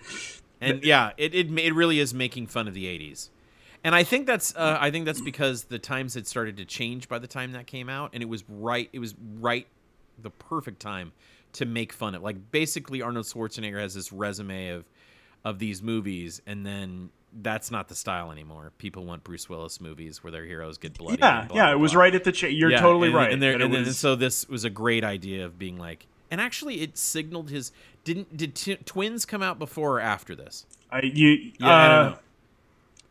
and 0.62 0.84
yeah, 0.84 1.12
it, 1.18 1.36
it 1.36 1.52
it 1.60 1.74
really 1.76 2.00
is 2.00 2.14
making 2.14 2.48
fun 2.48 2.68
of 2.70 2.74
the 2.74 2.86
'80s, 2.86 3.30
and 3.84 3.94
I 3.94 4.04
think 4.04 4.26
that's 4.26 4.56
uh, 4.56 4.78
I 4.80 4.90
think 4.90 5.06
that's 5.06 5.22
because 5.22 5.66
the 5.66 5.80
times 5.80 6.14
had 6.14 6.26
started 6.28 6.56
to 6.58 6.66
change 6.66 7.10
by 7.10 7.20
the 7.20 7.28
time 7.28 7.52
that 7.52 7.68
came 7.68 7.90
out, 7.90 8.12
and 8.14 8.24
it 8.24 8.30
was 8.30 8.46
right 8.48 8.90
it 8.94 9.00
was 9.00 9.16
right 9.42 9.68
the 10.18 10.30
perfect 10.30 10.80
time 10.80 11.12
to 11.54 11.66
make 11.66 11.94
fun 11.94 12.16
of 12.16 12.22
like 12.24 12.52
basically 12.52 13.02
Arnold 13.02 13.26
Schwarzenegger 13.26 13.80
has 13.80 13.94
this 13.94 14.12
resume 14.12 14.70
of 14.70 14.86
of 15.46 15.60
these 15.60 15.82
movies, 15.82 16.42
and 16.48 16.66
then 16.66 17.10
that's 17.42 17.70
not 17.72 17.88
the 17.90 17.96
style 17.96 18.32
anymore. 18.32 18.72
People 18.78 19.06
want 19.06 19.24
Bruce 19.24 19.50
Willis 19.50 19.82
movies 19.82 20.24
where 20.24 20.32
their 20.32 20.46
heroes 20.46 20.78
get 20.78 20.98
bloody. 20.98 21.18
yeah, 21.20 21.46
blah, 21.46 21.56
yeah, 21.58 21.72
it 21.72 21.80
was 21.80 21.92
blah. 21.94 22.02
right 22.02 22.16
at 22.16 22.24
the. 22.24 22.32
Cha- 22.32 22.48
you're 22.48 22.72
Yeah, 22.72 22.80
totally 22.82 23.08
and, 23.08 23.16
right. 23.18 23.32
And, 23.32 23.42
there, 23.42 23.60
and 23.60 23.72
was- 23.74 23.98
so 23.98 24.16
this 24.16 24.48
was 24.48 24.64
a 24.66 24.70
great 24.70 25.04
idea 25.04 25.46
of 25.46 25.58
being 25.60 25.78
like, 25.78 26.06
and 26.32 26.40
actually, 26.40 26.82
it 26.82 26.98
signaled 26.98 27.50
his. 27.50 27.72
Didn't 28.04 28.36
did 28.38 28.56
t- 28.56 28.76
twins 28.78 29.26
come 29.26 29.42
out 29.44 29.60
before 29.60 29.98
or 29.98 30.00
after 30.02 30.36
this? 30.36 30.66
I, 30.92 31.02
you, 31.02 31.52
Yeah, 31.60 31.68
I 31.68 31.88
don't 31.88 31.98
uh, 32.06 32.10
know. 32.12 32.18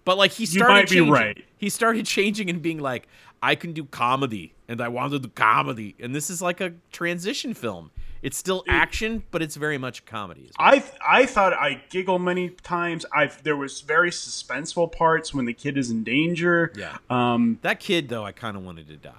But 0.05 0.19
like 0.19 0.33
he 0.33 0.47
started 0.47 0.73
might 0.73 0.89
be 0.89 0.97
changing. 0.97 1.13
right. 1.13 1.45
He 1.59 1.69
started 1.69 2.07
changing 2.07 2.51
and 2.51 2.61
being 2.63 2.79
like, 2.79 3.07
I 3.43 3.55
can 3.55 3.73
do 3.73 3.85
comedy, 3.85 4.53
and 4.69 4.81
I 4.81 4.89
want 4.89 5.13
to 5.13 5.19
do 5.19 5.29
comedy, 5.29 5.95
and 6.01 6.15
this 6.15 6.29
is 6.31 6.41
like 6.43 6.61
a 6.61 6.73
transition 6.93 7.55
film. 7.55 7.91
It's 8.23 8.37
still 8.37 8.65
action, 8.69 9.25
but 9.33 9.43
it's 9.43 9.57
very 9.57 9.79
much 9.79 10.05
comedy. 10.05 10.45
as 10.45 10.53
well. 10.59 10.69
I 10.69 10.85
I 11.23 11.27
thought 11.27 11.53
I 11.53 11.83
giggle 11.91 12.19
many 12.21 12.51
times. 12.51 13.05
I 13.13 13.27
there 13.43 13.57
was 13.57 13.81
very 13.81 14.11
suspenseful 14.11 14.93
parts 14.93 15.35
when 15.35 15.45
the 15.45 15.53
kid 15.53 15.77
is 15.77 15.91
in 15.91 16.05
danger. 16.05 16.73
Yeah. 16.77 16.99
Um. 17.11 17.59
That 17.63 17.81
kid, 17.81 18.09
though, 18.09 18.25
I 18.25 18.33
kind 18.33 18.57
of 18.57 18.65
wanted 18.65 18.87
to 18.89 18.97
die. 18.97 19.11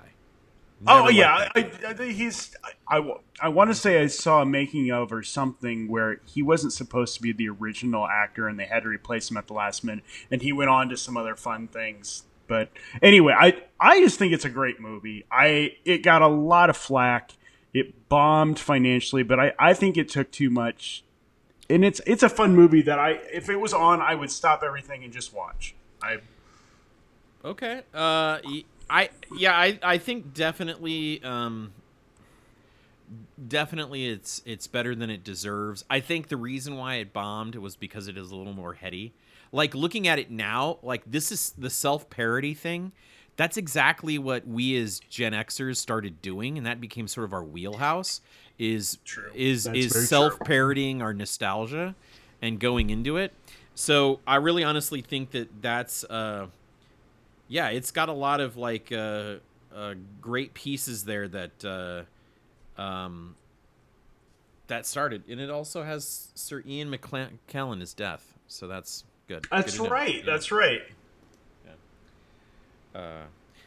Oh 0.88 1.10
yeah. 1.10 1.50
I, 1.56 1.62
that 1.62 1.98
kid. 1.98 2.00
I, 2.02 2.04
I- 2.04 2.12
he's. 2.12 2.56
I, 2.88 3.14
I, 3.42 3.50
want 3.50 3.72
to 3.72 3.76
say 3.76 4.02
I 4.02 4.08
saw 4.08 4.42
a 4.42 4.46
making 4.46 4.92
of 4.92 5.12
or 5.12 5.24
something 5.24 5.88
where 5.88 6.20
he 6.26 6.44
wasn't 6.44 6.74
supposed 6.74 7.16
to 7.16 7.22
be 7.22 7.32
the 7.32 7.50
original 7.50 8.06
actor 8.06 8.48
and 8.48 8.60
they 8.60 8.66
had 8.66 8.84
to 8.84 8.90
replace 8.90 9.32
him 9.32 9.38
at 9.38 9.48
the 9.48 9.54
last 9.54 9.84
minute, 9.84 10.04
and 10.30 10.42
he 10.42 10.52
went 10.52 10.70
on 10.70 10.90
to 10.90 10.98
some 10.98 11.18
other 11.18 11.36
fun 11.36 11.68
things. 11.68 12.24
But 12.48 12.70
anyway, 13.02 13.34
I 13.38 13.64
I 13.80 14.00
just 14.02 14.20
think 14.20 14.34
it's 14.34 14.46
a 14.46 14.50
great 14.50 14.80
movie. 14.80 15.26
I 15.32 15.78
it 15.86 16.04
got 16.04 16.22
a 16.22 16.28
lot 16.28 16.70
of 16.70 16.78
flack. 16.78 17.32
It 17.74 18.08
bombed 18.08 18.60
financially, 18.60 19.24
but 19.24 19.40
I, 19.40 19.54
I 19.58 19.74
think 19.74 19.98
it 19.98 20.10
took 20.10 20.32
too 20.32 20.50
much. 20.50 21.04
And 21.70 21.84
it's 21.84 22.02
it's 22.06 22.24
a 22.24 22.30
fun 22.30 22.56
movie 22.56 22.82
that 22.84 23.00
I 23.00 23.12
if 23.32 23.50
it 23.50 23.56
was 23.56 23.74
on 23.74 24.02
I 24.02 24.16
would 24.16 24.30
stop 24.30 24.64
everything 24.64 25.04
and 25.04 25.12
just 25.12 25.34
watch. 25.34 25.74
I 26.02 26.18
Okay. 27.46 27.82
Uh, 27.94 28.40
I 28.90 29.10
yeah, 29.38 29.58
I 29.58 29.80
I 29.82 29.98
think 29.98 30.34
definitely 30.34 31.24
um 31.24 31.74
definitely 33.48 34.08
it's 34.08 34.42
it's 34.46 34.68
better 34.68 34.94
than 34.94 35.10
it 35.10 35.24
deserves. 35.24 35.84
I 35.90 36.00
think 36.00 36.28
the 36.28 36.38
reason 36.38 36.78
why 36.78 36.96
it 36.96 37.14
bombed 37.14 37.56
was 37.56 37.76
because 37.76 38.08
it 38.08 38.18
is 38.18 38.32
a 38.32 38.36
little 38.36 38.54
more 38.54 38.74
heady. 38.74 39.14
Like 39.52 39.76
looking 39.76 40.08
at 40.08 40.20
it 40.20 40.32
now, 40.32 40.80
like 40.82 41.04
this 41.06 41.32
is 41.32 41.54
the 41.58 41.70
self-parody 41.70 42.54
thing. 42.54 42.92
That's 43.36 43.58
exactly 43.58 44.18
what 44.18 44.48
we 44.48 44.78
as 44.78 45.00
Gen 45.10 45.34
Xers 45.34 45.78
started 45.78 46.22
doing 46.22 46.58
and 46.58 46.68
that 46.68 46.80
became 46.80 47.08
sort 47.08 47.26
of 47.26 47.34
our 47.34 47.44
wheelhouse 47.44 48.22
is 48.60 49.00
True. 49.04 49.32
is 49.34 49.64
That's 49.64 49.78
is 49.78 50.10
self-parodying 50.10 51.02
our 51.02 51.14
nostalgia 51.14 51.96
and 52.42 52.60
going 52.60 52.90
into 52.90 53.18
it. 53.18 53.34
So 53.76 54.20
I 54.28 54.36
really 54.36 54.64
honestly 54.64 55.02
think 55.02 55.32
that 55.32 55.62
that's 55.62 56.04
uh 56.04 56.48
yeah, 57.48 57.70
it's 57.70 57.92
got 57.92 58.10
a 58.10 58.14
lot 58.14 58.42
of 58.42 58.58
like 58.58 58.92
uh, 58.92 59.36
uh, 59.76 59.94
great 60.22 60.54
pieces 60.54 61.06
there 61.06 61.28
that 61.28 61.64
uh, 61.66 62.82
um, 62.82 63.36
that 64.68 64.86
started, 64.86 65.24
and 65.30 65.40
it 65.40 65.50
also 65.50 65.84
has 65.84 66.32
Sir 66.36 66.64
Ian 66.66 66.90
McKellen 66.92 67.82
as 67.82 67.94
death, 67.94 68.34
so 68.48 68.68
that's 68.68 69.04
good. 69.28 69.46
That's 69.52 69.78
Good 69.78 69.84
to 69.84 69.84
know. 69.84 69.90
right. 69.90 70.16
Yeah. 70.16 70.22
That's 70.26 70.52
right. 70.52 70.82
Uh, 72.94 73.24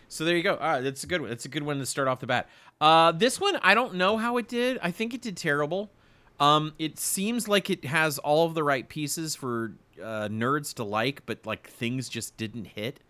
so 0.09 0.25
there 0.25 0.37
you 0.37 0.43
go. 0.43 0.55
All 0.57 0.69
right, 0.69 0.81
that's 0.81 1.05
a 1.05 1.07
good 1.07 1.21
one. 1.21 1.31
That's 1.31 1.45
a 1.45 1.49
good 1.49 1.63
one 1.63 1.79
to 1.79 1.87
start 1.87 2.09
off 2.09 2.21
the 2.21 2.27
bat. 2.27 2.49
Uh, 2.81 3.13
this 3.13 3.41
one, 3.41 3.57
I 3.63 3.75
don't 3.75 3.95
know 3.95 4.17
how 4.17 4.37
it 4.37 4.49
did. 4.49 4.79
I 4.83 4.91
think 4.91 5.15
it 5.15 5.23
did 5.23 5.37
terrible. 5.37 5.91
Um, 6.39 6.75
it 6.79 6.99
seems 6.99 7.49
like 7.49 7.71
it 7.71 7.85
has 7.87 8.19
all 8.19 8.47
of 8.47 8.55
the 8.55 8.63
right 8.63 8.87
pieces 8.89 9.35
for 9.35 9.73
uh, 10.03 10.29
nerds 10.31 10.75
to 10.75 10.85
like, 10.85 11.25
but 11.27 11.45
like 11.47 11.67
things 11.69 12.09
just 12.09 12.37
didn't 12.37 12.67
hit. 12.67 13.01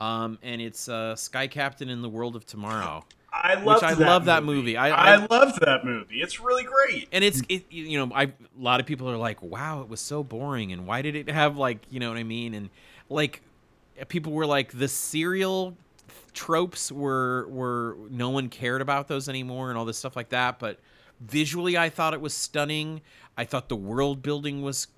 Um, 0.00 0.38
and 0.42 0.60
it's 0.60 0.88
uh, 0.88 1.16
Sky 1.16 1.46
Captain 1.46 1.88
in 1.88 2.02
the 2.02 2.08
World 2.10 2.36
of 2.36 2.44
Tomorrow, 2.44 3.06
I 3.32 3.56
which 3.56 3.64
love 3.64 3.82
I 3.82 3.94
that 3.94 4.06
love 4.06 4.24
that 4.26 4.44
movie. 4.44 4.58
movie. 4.58 4.76
I, 4.76 4.90
I, 4.90 5.14
I 5.14 5.26
loved 5.30 5.60
that 5.62 5.86
movie. 5.86 6.20
It's 6.20 6.38
really 6.38 6.64
great. 6.64 7.08
and 7.12 7.24
it's 7.24 7.40
it, 7.48 7.64
you 7.72 7.98
know 8.04 8.14
I 8.14 8.24
a 8.24 8.30
lot 8.58 8.78
of 8.80 8.84
people 8.84 9.08
are 9.10 9.16
like, 9.16 9.40
wow, 9.40 9.80
it 9.80 9.88
was 9.88 10.00
so 10.00 10.22
boring, 10.22 10.70
and 10.72 10.86
why 10.86 11.00
did 11.00 11.16
it 11.16 11.30
have 11.30 11.56
like 11.56 11.78
you 11.88 11.98
know 11.98 12.10
what 12.10 12.18
I 12.18 12.24
mean, 12.24 12.52
and 12.52 12.68
like 13.08 13.40
people 14.08 14.32
were 14.32 14.46
like 14.46 14.72
the 14.72 14.88
serial 14.88 15.76
tropes 16.32 16.92
were 16.92 17.46
were 17.48 17.96
no 18.10 18.30
one 18.30 18.48
cared 18.48 18.82
about 18.82 19.08
those 19.08 19.28
anymore 19.28 19.70
and 19.70 19.78
all 19.78 19.84
this 19.84 19.96
stuff 19.98 20.14
like 20.16 20.28
that 20.28 20.58
but 20.58 20.78
visually 21.20 21.78
i 21.78 21.88
thought 21.88 22.12
it 22.12 22.20
was 22.20 22.34
stunning 22.34 23.00
i 23.38 23.44
thought 23.44 23.68
the 23.70 23.76
world 23.76 24.20
building 24.22 24.60
was 24.60 24.88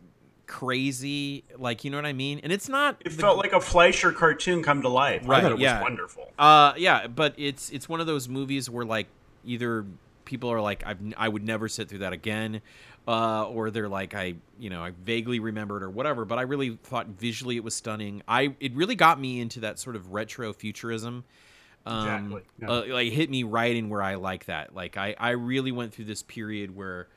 crazy 0.48 1.44
like 1.58 1.84
you 1.84 1.90
know 1.90 1.96
what 1.98 2.06
i 2.06 2.12
mean 2.12 2.40
and 2.42 2.50
it's 2.52 2.68
not 2.68 2.96
It 3.04 3.10
the- 3.10 3.10
felt 3.22 3.38
like 3.38 3.52
a 3.52 3.60
Fleischer 3.60 4.10
cartoon 4.12 4.62
come 4.62 4.82
to 4.82 4.88
life. 4.88 5.22
I 5.24 5.26
Right, 5.26 5.42
thought 5.42 5.52
it 5.52 5.54
was 5.56 5.62
yeah. 5.62 5.82
wonderful. 5.82 6.32
uh 6.38 6.72
yeah 6.76 7.06
but 7.06 7.34
it's 7.36 7.70
it's 7.70 7.88
one 7.88 8.00
of 8.00 8.06
those 8.06 8.28
movies 8.28 8.68
where 8.70 8.84
like 8.84 9.06
either 9.44 9.84
people 10.24 10.50
are 10.50 10.60
like 10.60 10.82
I've, 10.86 10.98
i 11.16 11.28
would 11.28 11.44
never 11.44 11.68
sit 11.68 11.88
through 11.88 12.00
that 12.00 12.12
again 12.12 12.62
uh 13.08 13.44
or 13.44 13.70
they're 13.70 13.88
like 13.88 14.14
i 14.14 14.34
you 14.58 14.68
know 14.68 14.84
i 14.84 14.92
vaguely 15.02 15.40
remembered 15.40 15.82
or 15.82 15.88
whatever 15.88 16.24
but 16.26 16.38
i 16.38 16.42
really 16.42 16.78
thought 16.82 17.06
visually 17.06 17.56
it 17.56 17.64
was 17.64 17.74
stunning 17.74 18.22
i 18.28 18.54
it 18.60 18.74
really 18.74 18.94
got 18.94 19.18
me 19.18 19.40
into 19.40 19.60
that 19.60 19.78
sort 19.78 19.96
of 19.96 20.12
retro 20.12 20.52
futurism 20.52 21.24
um, 21.86 22.06
Exactly, 22.06 22.42
yeah. 22.60 22.68
uh, 22.70 22.84
like 22.88 23.12
hit 23.12 23.30
me 23.30 23.44
right 23.44 23.74
in 23.74 23.88
where 23.88 24.02
i 24.02 24.16
like 24.16 24.44
that 24.44 24.74
like 24.74 24.96
i 24.98 25.16
i 25.18 25.30
really 25.30 25.72
went 25.72 25.94
through 25.94 26.04
this 26.04 26.22
period 26.22 26.76
where 26.76 27.08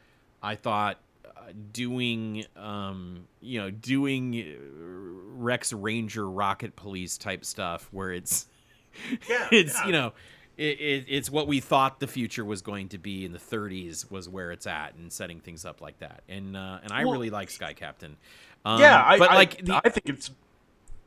i 0.41 0.55
thought 0.55 0.98
uh, 1.25 1.51
doing 1.74 2.45
um 2.55 3.27
you 3.41 3.60
know 3.60 3.69
doing 3.69 4.36
uh, 4.36 5.41
rex 5.43 5.74
ranger 5.74 6.29
rocket 6.29 6.75
police 6.77 7.17
type 7.17 7.43
stuff 7.43 7.89
where 7.91 8.13
it's 8.13 8.48
Yeah, 9.29 9.48
it's 9.51 9.74
yeah. 9.79 9.86
you 9.88 9.91
know 9.91 10.13
it, 10.58 10.79
it, 10.79 11.05
it's 11.08 11.29
what 11.29 11.48
we 11.48 11.60
thought 11.60 12.00
the 12.00 12.08
future 12.08 12.43
was 12.46 12.62
going 12.62 12.89
to 12.89 12.98
be 12.98 13.25
in 13.25 13.31
the 13.31 13.39
30s 13.39 14.12
was 14.12 14.27
where 14.29 14.51
it's 14.51 14.67
at 14.67 14.96
and 14.96 15.12
setting 15.12 15.39
things 15.39 15.65
up 15.65 15.81
like 15.81 15.98
that 16.00 16.22
and 16.29 16.55
uh, 16.58 16.79
and 16.84 16.91
I 16.91 17.03
Well- 17.05 17.13
really 17.13 17.29
like 17.29 17.50
Sky 17.50 17.74
Captain. 17.74 18.17
Um, 18.63 18.79
yeah, 18.79 19.01
I, 19.03 19.17
but 19.17 19.31
I- 19.31 19.36
like 19.36 19.65
the, 19.65 19.81
I 19.84 19.89
think 19.89 20.10
it's. 20.10 20.29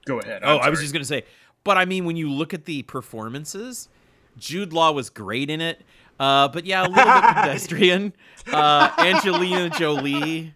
Go 0.07 0.19
ahead. 0.21 0.43
oh, 0.45 0.59
I'm 0.59 0.65
I 0.67 0.71
was 0.71 0.81
just 0.81 0.93
gonna 0.93 1.05
say, 1.05 1.25
but 1.63 1.77
I 1.79 1.85
mean 1.85 2.05
when 2.05 2.17
you 2.17 2.31
look 2.31 2.53
at 2.53 2.65
the 2.65 2.83
performances, 2.83 3.89
Jude 4.37 4.73
Law 4.73 4.93
was 4.93 5.09
great 5.11 5.49
in 5.51 5.61
it. 5.61 5.81
Uh, 6.21 6.49
but 6.49 6.65
yeah, 6.67 6.83
a 6.83 6.89
little 6.89 7.05
bit 7.05 7.23
pedestrian. 7.35 8.13
Uh, 8.53 8.91
Angelina 8.99 9.71
Jolie 9.71 10.53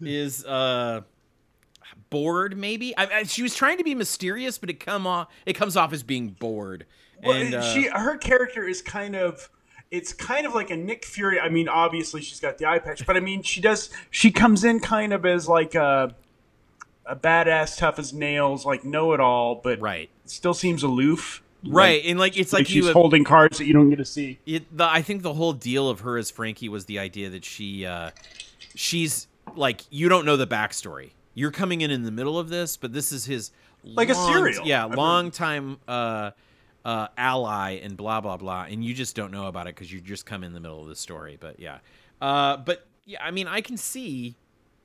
is 0.00 0.44
uh, 0.44 1.02
bored. 2.10 2.56
Maybe 2.56 2.96
I, 2.96 3.06
I, 3.06 3.22
she 3.24 3.42
was 3.42 3.54
trying 3.54 3.78
to 3.78 3.84
be 3.84 3.94
mysterious, 3.94 4.58
but 4.58 4.70
it 4.70 4.80
come 4.80 5.06
off 5.06 5.28
it 5.44 5.54
comes 5.54 5.76
off 5.76 5.92
as 5.92 6.02
being 6.02 6.28
bored. 6.30 6.86
Well, 7.22 7.36
and 7.40 7.54
uh, 7.54 7.62
she 7.62 7.88
her 7.88 8.16
character 8.16 8.66
is 8.66 8.82
kind 8.82 9.16
of 9.16 9.48
it's 9.90 10.12
kind 10.12 10.46
of 10.46 10.54
like 10.54 10.70
a 10.70 10.76
Nick 10.76 11.04
Fury. 11.04 11.38
I 11.40 11.48
mean, 11.48 11.68
obviously 11.68 12.20
she's 12.20 12.40
got 12.40 12.58
the 12.58 12.66
eye 12.66 12.78
patch, 12.80 13.06
but 13.06 13.16
I 13.16 13.20
mean, 13.20 13.42
she 13.42 13.60
does 13.60 13.90
she 14.10 14.30
comes 14.30 14.64
in 14.64 14.80
kind 14.80 15.12
of 15.12 15.24
as 15.24 15.48
like 15.48 15.74
a 15.74 16.14
a 17.06 17.14
badass, 17.14 17.78
tough 17.78 17.98
as 18.00 18.12
nails, 18.12 18.66
like 18.66 18.84
know 18.84 19.12
it 19.12 19.20
all, 19.20 19.54
but 19.56 19.80
right, 19.80 20.10
still 20.24 20.54
seems 20.54 20.82
aloof. 20.82 21.40
right, 21.64 22.02
and 22.04 22.18
like 22.18 22.36
it's 22.36 22.52
Like, 22.52 22.60
like, 22.62 22.66
she's 22.66 22.84
have- 22.86 22.94
holding 22.94 23.22
cards 23.22 23.58
that 23.58 23.66
you 23.66 23.72
don't 23.72 23.88
get 23.90 23.96
to 23.98 24.04
see. 24.04 24.40
it, 24.44 24.76
the, 24.76 24.84
I 24.84 25.02
think 25.02 25.22
the 25.22 25.32
whole 25.34 25.52
deal 25.52 25.88
of 25.88 26.00
her 26.00 26.18
as 26.18 26.30
Frankie 26.32 26.68
was 26.68 26.86
the 26.86 26.98
idea 26.98 27.30
that 27.30 27.44
she, 27.44 27.86
uh, 27.86 28.10
she's 28.74 29.28
like 29.54 29.82
you 29.90 30.08
don't 30.08 30.26
know 30.26 30.36
the 30.36 30.48
backstory. 30.48 31.10
You're 31.36 31.52
coming 31.52 31.82
in 31.82 31.90
in 31.92 32.02
the 32.02 32.10
middle 32.10 32.38
of 32.38 32.48
this, 32.48 32.76
but 32.76 32.92
this 32.92 33.12
is 33.12 33.26
his 33.26 33.52
Like 33.84 34.08
a 34.08 34.14
long- 34.14 34.32
serial. 34.32 34.66
yeah, 34.66 34.84
long 34.86 35.30
time 35.30 35.78
uh, 35.86 36.32
uh, 36.84 37.08
ally 37.16 37.72
and 37.82 37.96
blah 37.96 38.20
blah 38.20 38.36
blah, 38.36 38.62
and 38.68 38.84
you 38.84 38.94
just 38.94 39.14
don't 39.14 39.30
know 39.30 39.46
about 39.46 39.66
it 39.68 39.74
because 39.76 39.92
you 39.92 40.00
just 40.00 40.24
come 40.26 40.42
in 40.42 40.52
the 40.54 40.60
middle 40.60 40.80
of 40.82 40.88
the 40.88 40.96
story. 40.96 41.36
But 41.38 41.60
yeah, 41.60 41.78
uh, 42.20 42.56
but 42.56 42.86
yeah, 43.04 43.22
I 43.22 43.30
mean, 43.30 43.46
I 43.46 43.60
can 43.60 43.76
see 43.76 44.34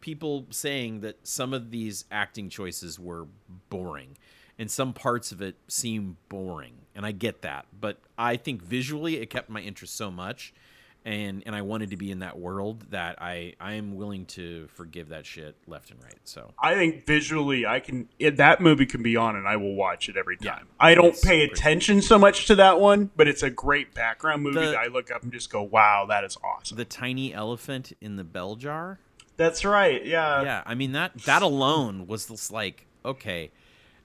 people 0.02 0.46
saying 0.50 1.02
that 1.02 1.26
some 1.26 1.54
of 1.54 1.72
these 1.72 2.06
acting 2.12 2.50
choices 2.50 3.00
were 3.00 3.28
boring 3.70 4.18
and 4.60 4.70
some 4.70 4.94
parts 4.94 5.32
of 5.32 5.42
it 5.44 5.56
seem 5.68 6.18
boring 6.28 6.74
and 6.96 7.06
i 7.06 7.12
get 7.12 7.44
that 7.44 7.68
but 7.80 8.00
i 8.18 8.36
think 8.36 8.64
visually 8.64 9.18
it 9.18 9.30
kept 9.30 9.48
my 9.48 9.62
interest 9.62 9.96
so 9.96 10.10
much 10.10 10.56
and 11.04 11.42
and 11.46 11.56
i 11.56 11.62
wanted 11.64 11.90
to 11.90 11.98
be 11.98 12.12
in 12.12 12.20
that 12.20 12.38
world 12.38 12.84
that 12.92 13.20
i 13.22 13.54
i 13.60 13.74
am 13.74 13.96
willing 13.96 14.24
to 14.26 14.68
forgive 14.76 15.10
that 15.10 15.26
shit 15.26 15.56
left 15.66 15.90
and 15.90 16.02
right 16.04 16.14
so 16.24 16.52
I 16.62 16.76
think 16.76 17.06
visually, 17.08 17.66
I 17.66 17.80
can 17.80 18.08
it, 18.20 18.38
that 18.38 18.62
movie 18.62 18.86
can 18.86 19.02
be 19.02 19.16
on, 19.18 19.36
and 19.36 19.48
I 19.48 19.56
will 19.58 19.74
watch 19.74 20.08
it 20.10 20.16
every 20.16 20.38
Yeah. 20.40 20.52
time. 20.56 20.68
I 20.80 20.94
don't 20.94 21.20
pay 21.22 21.44
attention 21.44 22.02
so 22.02 22.20
much 22.20 22.46
to 22.48 22.56
that 22.56 22.80
one, 22.80 23.10
but 23.16 23.28
it's 23.28 23.42
a 23.44 23.50
great 23.50 23.94
background 23.96 24.44
movie 24.44 24.60
The- 24.60 24.72
that 24.72 24.78
I 24.78 24.88
look 24.88 25.10
up 25.12 25.24
and 25.24 25.32
just 25.34 25.52
go, 25.52 25.62
"Wow, 25.64 26.06
that 26.08 26.24
is 26.24 26.38
awesome." 26.44 26.78
the 26.78 26.86
tiny 26.86 27.34
elephant 27.34 27.94
in 28.00 28.16
the 28.18 28.24
bell 28.24 28.56
jar 28.56 29.00
That's 29.38 29.66
right. 29.66 30.06
Yeah. 30.06 30.44
yeah 30.44 30.64
i 30.68 30.76
mean 30.76 30.92
that 30.92 31.16
that 31.24 31.42
alone 31.42 32.06
was 32.08 32.28
just 32.28 32.52
like 32.52 32.86
okay 33.04 33.50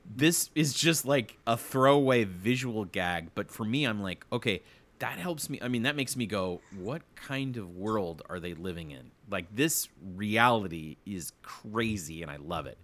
this 0.08 0.50
is 0.54 0.72
just 0.72 1.04
like 1.04 1.36
a 1.46 1.56
throwaway 1.56 2.24
visual 2.24 2.84
gag 2.86 3.28
but 3.34 3.50
for 3.50 3.64
me 3.64 3.84
i'm 3.84 4.00
like 4.02 4.24
okay 4.32 4.62
that 4.98 5.18
helps 5.18 5.50
me 5.50 5.58
i 5.62 5.68
mean 5.68 5.82
that 5.82 5.96
makes 5.96 6.16
me 6.16 6.26
go 6.26 6.60
what 6.78 7.02
kind 7.14 7.56
of 7.56 7.76
world 7.76 8.22
are 8.30 8.40
they 8.40 8.54
living 8.54 8.90
in? 8.92 9.10
Like 9.30 9.46
this 9.54 9.88
reality 10.14 10.96
is 11.04 11.32
crazy 11.42 12.22
and 12.22 12.30
i 12.30 12.36
love 12.36 12.66
it. 12.66 12.78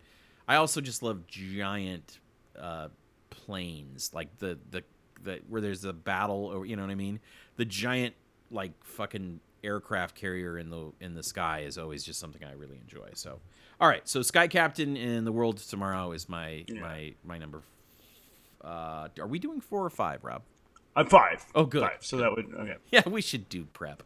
I 0.48 0.56
also 0.56 0.80
just 0.80 1.02
love 1.02 1.26
giant 1.26 2.18
uh 2.58 2.88
planes 3.30 4.10
like 4.12 4.36
the 4.38 4.58
the, 4.70 4.82
the 5.22 5.40
where 5.48 5.60
there's 5.60 5.84
a 5.84 5.92
battle 5.92 6.46
or 6.46 6.66
you 6.66 6.76
know 6.76 6.82
what 6.82 6.90
i 6.90 6.94
mean? 6.96 7.20
The 7.56 7.64
giant 7.64 8.14
like 8.50 8.72
fucking 8.84 9.40
aircraft 9.64 10.14
carrier 10.16 10.58
in 10.58 10.68
the 10.70 10.92
in 11.00 11.14
the 11.14 11.22
sky 11.22 11.60
is 11.60 11.78
always 11.78 12.02
just 12.04 12.18
something 12.18 12.42
i 12.44 12.52
really 12.52 12.76
enjoy 12.78 13.08
so. 13.14 13.38
All 13.80 13.88
right 13.88 14.06
so 14.08 14.22
sky 14.22 14.48
captain 14.48 14.96
in 14.96 15.24
the 15.24 15.32
world 15.32 15.56
tomorrow 15.58 16.12
is 16.12 16.28
my 16.28 16.64
my 16.80 17.14
my 17.24 17.38
number 17.38 17.58
f- 17.58 18.66
uh 18.68 19.08
are 19.20 19.26
we 19.26 19.38
doing 19.38 19.60
four 19.60 19.84
or 19.84 19.90
five 19.90 20.22
rob 20.24 20.42
I'm 20.94 21.06
five. 21.06 21.44
Oh, 21.54 21.64
good. 21.64 21.82
Five. 21.82 21.98
So 22.00 22.18
that 22.18 22.32
would 22.36 22.46
okay. 22.54 22.76
yeah 22.90 23.08
we 23.08 23.22
should 23.22 23.48
do 23.48 23.64
prep 23.72 24.02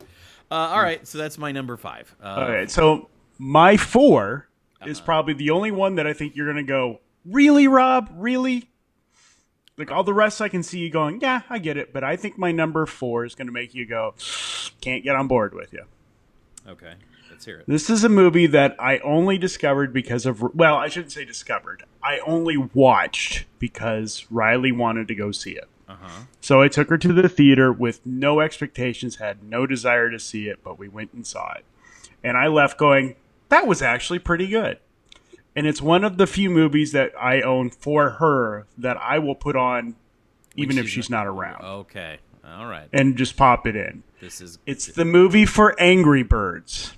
uh 0.50 0.55
all 0.55 0.81
right 0.81 1.07
so 1.07 1.19
that's 1.19 1.37
my 1.38 1.50
number 1.52 1.76
five 1.76 2.14
uh 2.23 2.26
All 2.26 2.49
right. 2.50 2.71
So 2.71 3.09
my 3.38 3.76
4 3.76 4.47
Uh-huh. 4.81 4.90
is 4.90 5.00
probably 5.00 5.35
the 5.35 5.50
only 5.50 5.71
one 5.71 5.97
that 5.97 6.07
I 6.07 6.12
think 6.12 6.37
you're 6.37 6.47
gonna 6.47 6.62
go. 6.62 7.00
Really, 7.25 7.66
Rob? 7.69 8.09
Really? 8.14 8.71
Like 9.76 9.90
all 9.90 10.05
the 10.05 10.14
rest, 10.14 10.40
I 10.40 10.49
can 10.49 10.62
see 10.62 10.78
you 10.78 10.88
going. 10.90 11.21
Yeah, 11.21 11.43
I 11.50 11.59
get 11.59 11.76
it. 11.76 11.93
But 11.93 12.02
I 12.05 12.16
think 12.16 12.38
my 12.38 12.50
number 12.52 12.87
four 12.87 13.25
is 13.26 13.35
gonna 13.35 13.52
make 13.52 13.75
you 13.75 13.85
go. 13.87 14.14
Can't 14.81 15.02
get 15.05 15.16
on 15.16 15.26
board 15.28 15.55
with 15.55 15.73
you. 15.73 15.83
okay 16.69 16.95
let's 17.31 17.45
hear 17.45 17.59
it 17.59 17.66
This 17.66 17.90
is 17.90 18.02
a 18.05 18.09
movie 18.09 18.47
that 18.47 18.76
I 18.78 18.99
only 19.00 19.37
discovered 19.38 19.93
because 19.93 20.25
of. 20.25 20.40
Well, 20.55 20.76
I 20.76 20.88
shouldn't 20.88 21.12
say 21.12 21.25
discovered. 21.25 21.83
I 22.02 22.21
only 22.21 22.57
watched 22.57 23.45
because 23.59 24.25
Riley 24.31 24.71
wanted 24.73 25.09
to 25.09 25.14
go 25.14 25.33
see 25.33 25.52
it. 25.52 25.69
Uh-huh 25.88 26.25
So 26.40 26.61
I 26.62 26.69
took 26.69 26.88
her 26.90 26.99
to 26.99 27.12
the 27.12 27.28
theater 27.28 27.73
with 27.73 28.05
no 28.07 28.40
expectations, 28.40 29.16
had 29.16 29.43
no 29.43 29.66
desire 29.66 30.11
to 30.11 30.19
see 30.19 30.49
it, 30.49 30.61
but 30.64 30.78
we 30.78 30.88
went 30.88 31.12
and 31.12 31.26
saw 31.26 31.52
it. 31.55 31.64
And 32.25 32.37
I 32.37 32.47
left 32.49 32.76
going, 32.78 33.14
that 33.49 33.66
was 33.66 33.83
actually 33.83 34.19
pretty 34.19 34.47
good. 34.49 34.78
and 35.55 35.66
it's 35.66 35.81
one 35.81 36.05
of 36.05 36.16
the 36.19 36.26
few 36.26 36.50
movies 36.50 36.93
that 36.93 37.12
I 37.21 37.40
own 37.40 37.71
for 37.71 38.11
her 38.11 38.66
that 38.78 38.97
I 38.99 39.19
will 39.19 39.35
put 39.37 39.57
on 39.57 39.95
even 40.57 40.78
if 40.78 40.85
she's 40.87 40.93
she's 41.05 41.11
not 41.11 41.26
around 41.26 41.62
Okay. 41.64 42.19
All 42.45 42.66
right. 42.66 42.88
and 42.93 43.16
just 43.16 43.37
pop 43.37 43.66
it 43.66 43.76
in. 43.76 44.02
This 44.21 44.40
is 44.40 44.59
It's 44.66 44.87
the 44.87 45.05
movie 45.05 45.45
for 45.47 45.75
Angry 45.81 46.23
Birds. 46.23 46.95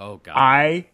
oh 0.00 0.16
god. 0.18 0.34
I 0.36 0.86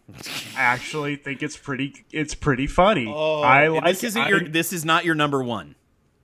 actually 0.55 1.15
think 1.15 1.41
it's 1.41 1.57
pretty. 1.57 2.05
It's 2.11 2.35
pretty 2.35 2.67
funny. 2.67 3.07
Oh, 3.07 3.41
I 3.41 3.67
like. 3.69 3.83
this 3.85 4.03
isn't 4.03 4.21
I- 4.21 4.29
your. 4.29 4.39
This 4.41 4.71
is 4.73 4.85
not 4.85 5.05
your 5.05 5.15
number 5.15 5.41
one. 5.43 5.75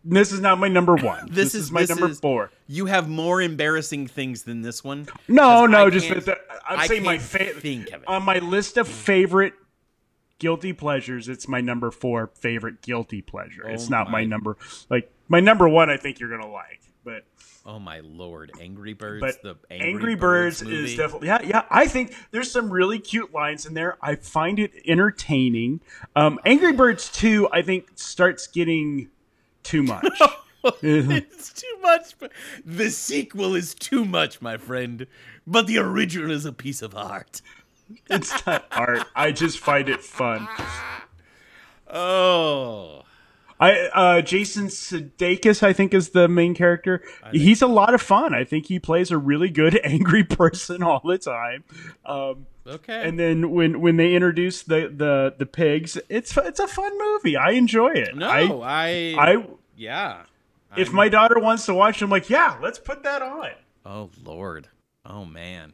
This 0.09 0.31
is 0.31 0.39
not 0.39 0.57
my 0.59 0.67
number 0.67 0.95
one. 0.95 1.27
This, 1.27 1.35
This, 1.51 1.55
is 1.55 1.63
is, 1.65 1.71
my 1.71 1.81
this 1.81 1.89
number 1.89 2.09
is- 2.09 2.19
four. 2.19 2.51
You 2.67 2.85
have 2.87 3.07
more 3.09 3.41
embarrassing 3.41 4.07
things 4.07 4.43
than 4.43 4.61
this 4.61 4.83
one. 4.83 5.07
No, 5.27 5.65
no, 5.65 5.85
I 5.87 5.89
just 5.89 6.09
that- 6.25 6.39
I'm 6.67 6.79
I 6.79 6.87
saying 6.87 7.03
my 7.03 7.17
favorite. 7.17 7.61
think 7.61 7.87
of 7.91 8.01
it. 8.03 8.07
On 8.07 8.23
my 8.23 8.39
list 8.39 8.77
of 8.77 8.87
favorite 8.87 9.53
guilty 10.39 10.73
pleasures, 10.73 11.29
it's 11.29 11.47
my 11.47 11.61
number 11.61 11.91
four 11.91 12.31
favorite 12.35 12.81
guilty 12.81 13.21
pleasure. 13.21 13.67
it's 13.69 13.87
Oh 13.87 13.89
not 13.89 14.05
my 14.11 14.21
my- 14.21 14.25
number. 14.25 14.57
Like 14.89 15.11
my 15.27 15.39
number 15.39 15.67
one, 15.67 15.89
I 15.89 15.97
think 15.97 16.19
you're 16.19 16.29
gonna 16.29 16.51
like, 16.51 16.81
but 17.03 17.23
Oh 17.65 17.79
my 17.79 17.99
lord, 17.99 18.51
Angry 18.61 18.93
Birds. 18.93 19.19
but 19.21 19.41
the 19.43 19.55
Angry, 19.73 19.89
Angry, 19.89 20.15
Birds, 20.15 20.63
movie. 20.63 20.85
is 20.91 20.95
definitely 20.95 21.27
yeah 21.27 21.41
yeah. 21.43 21.63
I 21.69 21.87
think 21.87 22.15
there's 22.31 22.49
some 22.51 22.69
really 22.71 22.99
cute 22.99 23.33
lines 23.33 23.65
in 23.65 23.73
there. 23.73 23.97
I 24.01 24.15
find 24.15 24.57
it 24.59 24.71
entertaining. 24.85 25.81
Um, 26.15 26.39
Angry 26.45 26.71
Birds 26.71 27.09
two, 27.11 27.49
I 27.51 27.61
think 27.63 27.87
starts 27.95 28.47
getting 28.47 29.09
too 29.67 29.83
much. 29.83 30.19
it's 30.81 31.53
too 31.53 31.77
much. 31.81 32.17
but 32.19 32.31
The 32.65 32.89
sequel 32.89 33.55
is 33.55 33.73
too 33.73 34.05
much, 34.05 34.41
my 34.41 34.57
friend. 34.57 35.07
But 35.45 35.67
the 35.67 35.77
original 35.77 36.31
is 36.31 36.45
a 36.45 36.53
piece 36.53 36.81
of 36.81 36.95
art. 36.95 37.41
it's 38.09 38.45
not 38.45 38.65
art. 38.71 39.05
I 39.15 39.31
just 39.31 39.59
find 39.59 39.87
it 39.89 40.01
fun. 40.01 40.47
Oh, 41.89 43.03
I 43.59 43.87
uh, 43.93 44.21
Jason 44.21 44.67
Sudeikis, 44.67 45.63
I 45.63 45.73
think, 45.73 45.93
is 45.93 46.09
the 46.09 46.27
main 46.27 46.53
character. 46.53 47.01
He's 47.31 47.61
a 47.61 47.67
lot 47.67 47.93
of 47.93 48.01
fun. 48.01 48.33
I 48.33 48.43
think 48.43 48.67
he 48.67 48.79
plays 48.79 49.09
a 49.09 49.17
really 49.17 49.49
good 49.49 49.79
angry 49.83 50.23
person 50.23 50.83
all 50.83 51.01
the 51.03 51.17
time. 51.17 51.63
Um, 52.05 52.45
okay. 52.67 53.07
and 53.07 53.19
then 53.19 53.51
when 53.51 53.81
when 53.81 53.97
they 53.97 54.13
introduce 54.13 54.63
the 54.63 54.91
the 54.95 55.33
the 55.37 55.45
pigs, 55.45 55.97
it's 56.09 56.35
it's 56.37 56.59
a 56.59 56.67
fun 56.67 56.97
movie. 56.97 57.35
I 57.37 57.51
enjoy 57.51 57.93
it. 57.93 58.15
no, 58.15 58.29
I, 58.61 59.13
I, 59.17 59.33
I 59.33 59.45
yeah. 59.75 60.23
if 60.75 60.87
I'm- 60.89 60.95
my 60.95 61.09
daughter 61.09 61.39
wants 61.39 61.65
to 61.67 61.73
watch, 61.73 62.01
I'm 62.01 62.09
like, 62.09 62.29
yeah, 62.29 62.57
let's 62.61 62.79
put 62.79 63.03
that 63.03 63.21
on. 63.21 63.49
oh 63.85 64.09
lord, 64.23 64.67
oh 65.05 65.25
man, 65.25 65.73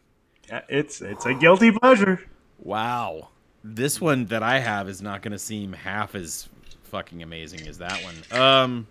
It's 0.70 1.02
it's 1.02 1.26
a 1.26 1.34
guilty 1.34 1.72
pleasure. 1.72 2.22
wow. 2.60 3.30
This 3.66 4.02
one 4.02 4.26
that 4.26 4.44
I 4.44 4.60
have 4.60 4.90
is 4.90 5.02
not 5.02 5.22
going 5.22 5.32
to 5.32 5.40
seem 5.40 5.72
half 5.72 6.16
as 6.16 6.50
fucking 6.84 7.24
amazing 7.24 7.66
as 7.66 7.78
that 7.78 7.98
one. 8.04 8.40
Um, 8.40 8.88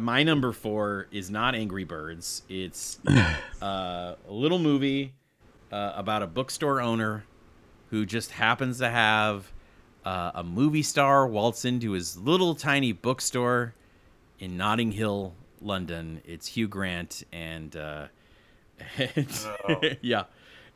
my 0.00 0.22
number 0.22 0.52
four 0.52 1.06
is 1.12 1.30
not 1.30 1.54
Angry 1.54 1.84
Birds. 1.84 2.40
It's 2.48 2.98
uh, 3.62 4.14
a 4.26 4.32
little 4.32 4.58
movie 4.58 5.12
uh, 5.74 5.92
about 5.96 6.22
a 6.22 6.26
bookstore 6.28 6.80
owner 6.80 7.24
who 7.90 8.06
just 8.06 8.30
happens 8.32 8.78
to 8.78 8.88
have 8.88 9.52
uh, 10.04 10.30
a 10.34 10.44
movie 10.44 10.82
star 10.82 11.26
waltz 11.26 11.64
into 11.64 11.92
his 11.92 12.16
little 12.16 12.54
tiny 12.54 12.92
bookstore 12.92 13.74
in 14.38 14.56
Notting 14.56 14.92
Hill, 14.92 15.34
London. 15.60 16.20
It's 16.24 16.46
Hugh 16.48 16.68
Grant 16.68 17.24
and 17.32 17.74
uh, 17.76 18.06
it's- 18.98 19.46
yeah, 20.02 20.24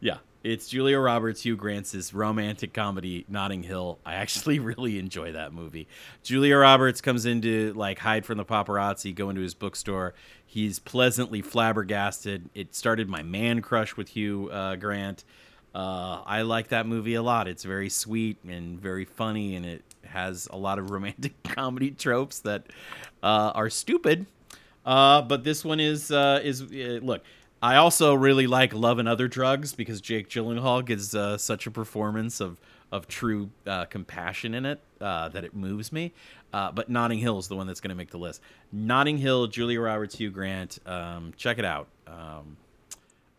yeah. 0.01 0.19
It's 0.49 0.67
Julia 0.67 0.99
Roberts, 0.99 1.43
Hugh 1.43 1.57
Grant's 1.57 2.15
romantic 2.15 2.73
comedy 2.73 3.27
Notting 3.29 3.63
Hill. 3.63 3.99
I 4.07 4.15
actually 4.15 4.59
really 4.71 4.99
enjoy 4.99 5.33
that 5.33 5.53
movie. 5.53 5.87
Julia 6.23 6.57
Roberts 6.57 7.03
comes 7.03 7.27
in 7.27 7.43
to 7.43 7.75
like 7.75 7.99
hide 7.99 8.25
from 8.25 8.39
the 8.39 8.47
paparazzi, 8.47 9.15
go 9.15 9.29
into 9.29 9.43
his 9.43 9.53
bookstore. 9.53 10.15
He's 10.47 10.79
pleasantly 10.79 11.43
flabbergasted. 11.43 12.49
It 12.55 12.75
started 12.75 13.11
my 13.11 13.23
man 13.23 13.61
crush 13.61 13.99
with 13.99 14.09
Hugh 14.09 14.49
uh, 14.51 14.77
Grant. 14.77 15.23
Uh, 15.75 16.23
I 16.25 16.41
like 16.41 16.69
that 16.69 16.87
movie 16.87 17.13
a 17.13 17.23
lot. 17.23 17.47
It's 17.47 17.65
very 17.65 17.91
sweet 17.91 18.39
and 18.49 18.81
very 18.81 19.05
funny, 19.05 19.55
and 19.55 19.67
it 19.67 19.85
has 20.07 20.49
a 20.51 20.57
lot 20.57 20.79
of 20.79 20.89
romantic 20.91 21.43
comedy 21.43 21.91
tropes 21.91 22.41
that 22.41 22.69
uh, 23.23 23.53
are 23.55 23.69
stupid. 23.69 24.25
Uh, 24.87 25.21
but 25.21 25.45
this 25.45 25.63
one 25.63 25.79
is 25.79 26.11
uh, 26.11 26.41
is 26.43 26.63
uh, 26.63 27.01
look. 27.03 27.23
I 27.61 27.77
also 27.77 28.15
really 28.15 28.47
like 28.47 28.73
Love 28.73 28.99
and 28.99 29.09
Other 29.09 29.29
Drugs 29.29 29.73
because 29.73 30.01
Jake 30.01 30.29
Gyllenhaal 30.29 30.85
gives 30.85 31.15
uh, 31.15 31.39
such 31.39 31.67
a 31.67 31.71
performance 31.71 32.41
of 32.41 32.59
of 32.91 33.07
true 33.07 33.51
uh, 33.67 33.85
compassion 33.85 34.55
in 34.55 34.65
it 34.65 34.81
uh, 35.01 35.29
that 35.29 35.45
it 35.45 35.55
moves 35.55 35.93
me. 35.93 36.13
Uh, 36.55 36.73
but 36.73 36.89
Notting 36.89 37.19
Hill 37.19 37.39
is 37.39 37.47
the 37.47 37.57
one 37.57 37.67
that's 37.67 37.81
going 37.81 37.91
to 37.91 37.95
make 37.95 38.11
the 38.11 38.19
list. 38.19 38.41
Notting 38.73 39.19
Hill, 39.19 39.47
Julia 39.49 39.81
Roberts, 39.81 40.17
Hugh 40.17 40.31
Grant. 40.31 40.79
Um, 40.87 41.35
check 41.37 41.59
it 41.59 41.67
out. 41.67 41.89
Um, 42.07 42.57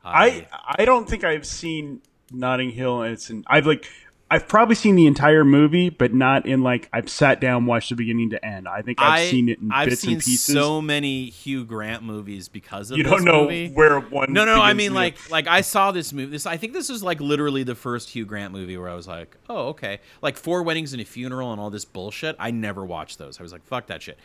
I 0.04 0.48
I 0.64 0.86
don't 0.86 1.10
think 1.10 1.24
I've 1.24 1.46
seen 1.46 2.02
Notting 2.32 2.72
Hill. 2.72 3.02
And 3.02 3.14
it's 3.14 3.30
in, 3.30 3.44
I've 3.48 3.66
like 3.66 3.90
I've 4.32 4.48
probably 4.48 4.76
seen 4.76 4.96
the 4.96 5.08
entire 5.08 5.44
movie, 5.44 5.90
but 5.90 6.14
not 6.14 6.46
in 6.46 6.62
like 6.62 6.88
I've 6.94 7.10
sat 7.10 7.42
down 7.42 7.66
watched 7.66 7.90
the 7.90 7.96
beginning 7.96 8.30
to 8.30 8.46
end. 8.46 8.68
I 8.68 8.84
think 8.84 9.02
I've 9.02 9.20
I- 9.22 9.26
seen 9.30 9.50
it 9.50 9.60
in 9.60 9.72
I've 9.72 9.90
bits 9.90 10.02
seen 10.02 10.14
and 10.14 10.24
pieces. 10.24 10.54
so 10.54 10.82
many 10.82 11.26
Hugh 11.32 11.66
Grant 11.66 12.04
movies 12.04 12.48
because 12.48 12.92
of 12.92 12.98
you 12.98 13.04
this 13.04 13.12
don't 13.12 13.24
know 13.26 13.44
movie. 13.44 13.70
where 13.72 14.00
one. 14.00 14.32
No, 14.32 14.46
no, 14.46 14.62
I 14.62 14.74
mean 14.74 14.94
like 14.94 15.32
like 15.32 15.48
I 15.48 15.62
saw 15.62 15.92
this 15.92 16.14
movie. 16.14 16.32
This 16.32 16.46
I 16.46 16.58
think 16.58 16.74
this 16.74 16.90
is 16.92 17.02
like 17.02 17.20
literally 17.20 17.64
the 17.64 17.74
first 17.76 18.10
Hugh 18.10 18.26
Grant 18.26 18.54
movie 18.54 18.78
where 18.78 18.90
I 18.90 18.94
was 18.96 19.08
like, 19.08 19.36
oh 19.50 19.70
okay, 19.70 20.00
like 20.22 20.38
Four 20.38 20.62
Weddings 20.62 20.94
and 20.94 21.02
a 21.02 21.06
Funeral 21.06 21.52
and 21.52 21.60
all 21.60 21.72
this 21.72 21.86
bullshit. 21.86 22.36
I 22.38 22.52
never 22.52 22.86
watched 22.86 23.18
those. 23.18 23.40
I 23.40 23.44
was 23.44 23.52
like, 23.52 23.66
fuck 23.66 23.88
that 23.88 24.02
shit. 24.04 24.20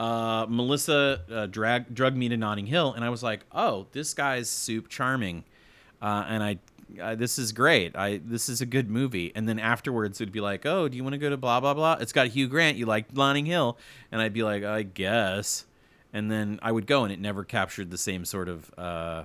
Uh, 0.00 0.46
Melissa 0.48 1.20
uh, 1.32 1.46
drag 1.46 1.94
drugged 1.94 2.16
me 2.16 2.28
to 2.28 2.36
Notting 2.36 2.66
Hill, 2.66 2.92
and 2.94 3.04
I 3.04 3.10
was 3.10 3.22
like, 3.22 3.44
oh, 3.52 3.86
this 3.92 4.12
guy's 4.14 4.50
soup 4.50 4.88
charming, 4.88 5.44
uh, 6.02 6.24
and 6.26 6.42
I. 6.42 6.58
Uh, 7.00 7.14
this 7.14 7.38
is 7.38 7.52
great. 7.52 7.96
I 7.96 8.20
this 8.24 8.48
is 8.48 8.60
a 8.60 8.66
good 8.66 8.88
movie. 8.90 9.32
And 9.34 9.48
then 9.48 9.58
afterwards, 9.58 10.20
it'd 10.20 10.32
be 10.32 10.40
like, 10.40 10.64
"Oh, 10.66 10.88
do 10.88 10.96
you 10.96 11.02
want 11.02 11.14
to 11.14 11.18
go 11.18 11.30
to 11.30 11.36
blah 11.36 11.60
blah 11.60 11.74
blah?" 11.74 11.94
It's 12.00 12.12
got 12.12 12.28
Hugh 12.28 12.48
Grant. 12.48 12.76
You 12.76 12.86
like 12.86 13.12
Notting 13.14 13.46
Hill? 13.46 13.78
And 14.12 14.20
I'd 14.20 14.32
be 14.32 14.42
like, 14.42 14.62
"I 14.64 14.82
guess." 14.82 15.66
And 16.12 16.30
then 16.30 16.60
I 16.62 16.70
would 16.70 16.86
go, 16.86 17.02
and 17.04 17.12
it 17.12 17.18
never 17.18 17.42
captured 17.42 17.90
the 17.90 17.98
same 17.98 18.24
sort 18.24 18.48
of 18.48 18.72
uh, 18.78 19.24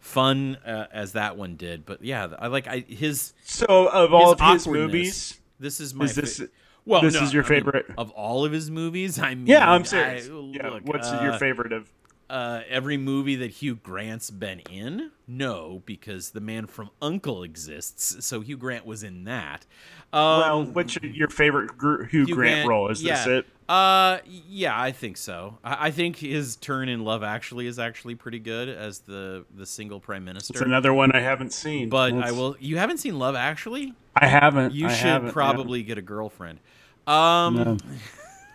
fun 0.00 0.56
uh, 0.66 0.86
as 0.92 1.12
that 1.12 1.36
one 1.36 1.56
did. 1.56 1.86
But 1.86 2.04
yeah, 2.04 2.28
I 2.38 2.48
like 2.48 2.66
I 2.68 2.80
his 2.86 3.32
So 3.44 3.88
of 3.88 4.12
all 4.12 4.32
his 4.34 4.40
of 4.40 4.52
his 4.52 4.66
movies, 4.68 5.38
This 5.58 5.80
is 5.80 5.94
my 5.94 6.04
is 6.04 6.14
this 6.14 6.38
fa- 6.38 6.48
well. 6.84 7.00
this 7.00 7.14
no, 7.14 7.22
is 7.22 7.32
your 7.32 7.44
I 7.44 7.48
mean, 7.48 7.58
favorite? 7.60 7.86
of 7.96 8.10
all 8.10 8.44
of 8.44 8.52
his 8.52 8.70
movies. 8.70 9.18
I 9.18 9.34
mean, 9.34 9.46
yeah, 9.46 9.70
I'm 9.70 9.80
I- 9.80 9.84
serious. 9.84 10.28
yeah, 10.28 10.68
look, 10.68 10.82
what's 10.86 11.08
uh, 11.08 11.20
your 11.22 11.38
favorite 11.38 11.72
of? 11.72 11.90
Uh, 12.28 12.62
every 12.68 12.96
movie 12.96 13.36
that 13.36 13.50
Hugh 13.50 13.76
Grant's 13.76 14.30
been 14.30 14.60
in? 14.70 15.10
No, 15.28 15.82
because 15.86 16.30
The 16.30 16.40
Man 16.40 16.66
from 16.66 16.90
Uncle 17.00 17.42
exists, 17.42 18.24
so 18.24 18.40
Hugh 18.40 18.56
Grant 18.56 18.84
was 18.86 19.02
in 19.02 19.24
that. 19.24 19.66
Um, 20.12 20.20
well, 20.40 20.64
what's 20.64 20.96
your, 21.02 21.28
favorite 21.28 21.76
Gr- 21.76 22.04
Hugh, 22.04 22.24
Hugh 22.26 22.34
Grant, 22.34 22.68
role? 22.68 22.88
Is 22.88 23.02
yeah. 23.02 23.16
this 23.16 23.26
it? 23.26 23.46
Uh, 23.68 24.18
yeah, 24.24 24.80
I 24.80 24.92
think 24.92 25.16
so. 25.16 25.58
I, 25.64 25.88
I 25.88 25.90
think 25.90 26.16
his 26.16 26.56
turn 26.56 26.88
in 26.88 27.04
Love 27.04 27.22
Actually 27.24 27.66
is 27.66 27.78
actually 27.78 28.14
pretty 28.14 28.38
good 28.38 28.68
as 28.68 29.00
the 29.00 29.44
the 29.56 29.66
single 29.66 29.98
prime 29.98 30.24
minister. 30.24 30.52
It's 30.54 30.62
another 30.62 30.94
one 30.94 31.10
I 31.12 31.20
haven't 31.20 31.52
seen. 31.52 31.88
but 31.88 32.12
I 32.12 32.30
will. 32.30 32.56
You 32.60 32.78
haven't 32.78 32.98
seen 32.98 33.18
Love 33.18 33.34
Actually? 33.34 33.94
I 34.14 34.26
haven't. 34.28 34.72
You 34.72 34.86
I 34.86 34.92
should 34.92 35.06
haven't, 35.06 35.26
yeah. 35.28 35.32
probably 35.32 35.82
get 35.82 35.98
a 35.98 36.02
girlfriend. 36.02 36.60
Um, 37.06 37.54
No. 37.56 37.76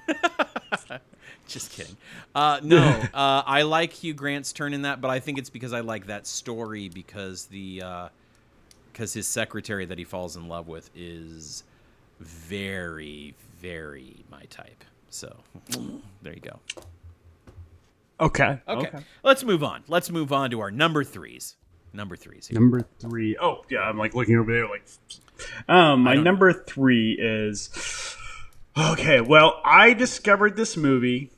just 1.52 1.72
kidding. 1.72 1.98
Uh, 2.34 2.60
no, 2.64 2.78
uh, 3.14 3.44
I 3.46 3.64
like 3.64 3.94
Hugh 3.94 4.14
Grant's 4.14 4.54
turn 4.54 4.74
in 4.74 4.84
that, 4.84 5.02
but 5.02 5.10
I 5.10 5.20
think 5.20 5.38
it's 5.38 5.50
because 5.50 5.74
I 5.74 5.82
like 5.82 6.08
that 6.08 6.28
story 6.28 6.90
because 6.90 7.46
the 7.46 7.84
because 8.92 9.14
his 9.14 9.28
secretary 9.28 9.86
that 9.86 9.98
he 9.98 10.04
falls 10.04 10.36
in 10.36 10.48
love 10.48 10.68
with 10.68 10.90
is 10.96 11.64
very 12.20 13.36
very 13.60 14.26
my 14.30 14.44
type. 14.50 14.84
So 15.10 15.36
there 16.22 16.34
you 16.34 16.42
go. 16.42 16.60
Okay. 18.20 18.60
Okay. 18.68 19.00
let's 19.24 19.44
move 19.44 19.64
on. 19.64 19.84
Let's 19.88 20.12
move 20.12 20.32
on 20.32 20.52
to 20.52 20.60
our 20.60 20.72
number 20.72 21.04
threes. 21.04 21.56
Number 21.94 22.16
threes. 22.16 22.48
Here. 22.48 22.60
Number 22.60 22.86
three. 23.00 23.36
Oh, 23.42 23.64
yeah. 23.70 23.80
I'm 23.80 23.98
like 23.98 24.14
looking 24.14 24.38
over 24.38 24.52
there, 24.52 24.68
like. 24.68 24.84
Um, 25.68 26.02
my 26.02 26.16
don't 26.16 26.24
number 26.24 26.54
three 26.54 27.18
is. 27.20 28.16
Okay, 28.78 29.20
well, 29.20 29.60
I 29.66 29.94
discovered 29.94 30.56
this 30.56 30.78
movie 30.78 31.32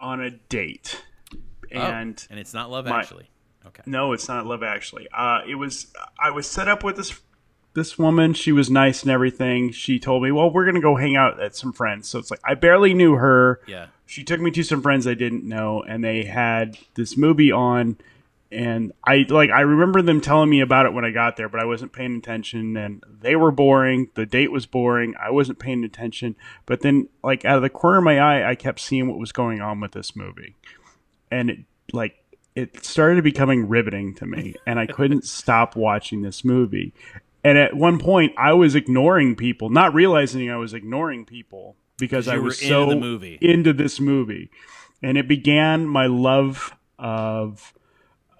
on 0.00 0.20
a 0.20 0.30
date, 0.30 1.02
Oh, 1.32 1.78
and 1.78 2.26
and 2.30 2.38
it's 2.40 2.54
not 2.54 2.70
Love 2.70 2.86
my- 2.86 3.00
Actually. 3.00 3.30
Okay. 3.66 3.82
no, 3.86 4.12
it's 4.12 4.26
not 4.28 4.46
Love 4.46 4.62
Actually. 4.62 5.06
Uh, 5.16 5.40
it 5.48 5.54
was. 5.56 5.92
I 6.18 6.30
was 6.30 6.46
set 6.46 6.66
up 6.68 6.82
with 6.82 6.96
this 6.96 7.20
this 7.74 7.98
woman. 7.98 8.34
She 8.34 8.50
was 8.52 8.68
nice 8.70 9.02
and 9.02 9.10
everything. 9.12 9.70
She 9.70 9.98
told 10.00 10.22
me, 10.22 10.32
"Well, 10.32 10.50
we're 10.50 10.64
gonna 10.64 10.80
go 10.80 10.96
hang 10.96 11.14
out 11.14 11.40
at 11.40 11.54
some 11.54 11.72
friends." 11.72 12.08
So 12.08 12.18
it's 12.18 12.30
like 12.30 12.40
I 12.44 12.54
barely 12.54 12.94
knew 12.94 13.14
her. 13.16 13.60
Yeah. 13.66 13.86
She 14.06 14.24
took 14.24 14.40
me 14.40 14.50
to 14.52 14.62
some 14.64 14.82
friends 14.82 15.06
I 15.06 15.14
didn't 15.14 15.44
know, 15.44 15.82
and 15.82 16.02
they 16.02 16.24
had 16.24 16.78
this 16.94 17.16
movie 17.16 17.52
on, 17.52 17.98
and 18.52 18.92
I 19.04 19.26
like 19.28 19.50
I 19.50 19.60
remember 19.60 20.02
them 20.02 20.20
telling 20.20 20.50
me 20.50 20.60
about 20.60 20.86
it 20.86 20.92
when 20.92 21.04
I 21.04 21.10
got 21.10 21.36
there, 21.36 21.48
but 21.48 21.60
I 21.60 21.64
wasn't 21.64 21.92
paying 21.92 22.16
attention 22.16 22.76
and 22.76 23.02
they 23.08 23.36
were 23.36 23.52
boring. 23.52 24.10
The 24.14 24.26
date 24.26 24.50
was 24.50 24.66
boring. 24.66 25.14
I 25.22 25.30
wasn't 25.30 25.60
paying 25.60 25.84
attention. 25.84 26.34
But 26.66 26.80
then 26.80 27.08
like 27.22 27.44
out 27.44 27.56
of 27.56 27.62
the 27.62 27.70
corner 27.70 27.98
of 27.98 28.04
my 28.04 28.18
eye, 28.18 28.50
I 28.50 28.56
kept 28.56 28.80
seeing 28.80 29.08
what 29.08 29.18
was 29.18 29.30
going 29.30 29.60
on 29.60 29.80
with 29.80 29.92
this 29.92 30.16
movie. 30.16 30.56
And 31.30 31.50
it 31.50 31.58
like 31.92 32.16
it 32.56 32.84
started 32.84 33.22
becoming 33.22 33.68
riveting 33.68 34.14
to 34.16 34.26
me 34.26 34.56
and 34.66 34.80
I 34.80 34.86
couldn't 34.86 35.24
stop 35.24 35.76
watching 35.76 36.22
this 36.22 36.44
movie. 36.44 36.92
And 37.44 37.56
at 37.56 37.76
one 37.76 38.00
point 38.00 38.32
I 38.36 38.52
was 38.54 38.74
ignoring 38.74 39.36
people, 39.36 39.70
not 39.70 39.94
realizing 39.94 40.50
I 40.50 40.56
was 40.56 40.74
ignoring 40.74 41.24
people 41.24 41.76
because 41.98 42.26
I 42.26 42.38
was 42.38 42.60
into 42.60 42.68
so 42.68 42.86
the 42.86 42.96
movie. 42.96 43.38
into 43.40 43.72
this 43.72 44.00
movie. 44.00 44.50
And 45.02 45.16
it 45.16 45.28
began 45.28 45.86
my 45.86 46.06
love 46.06 46.74
of 46.98 47.72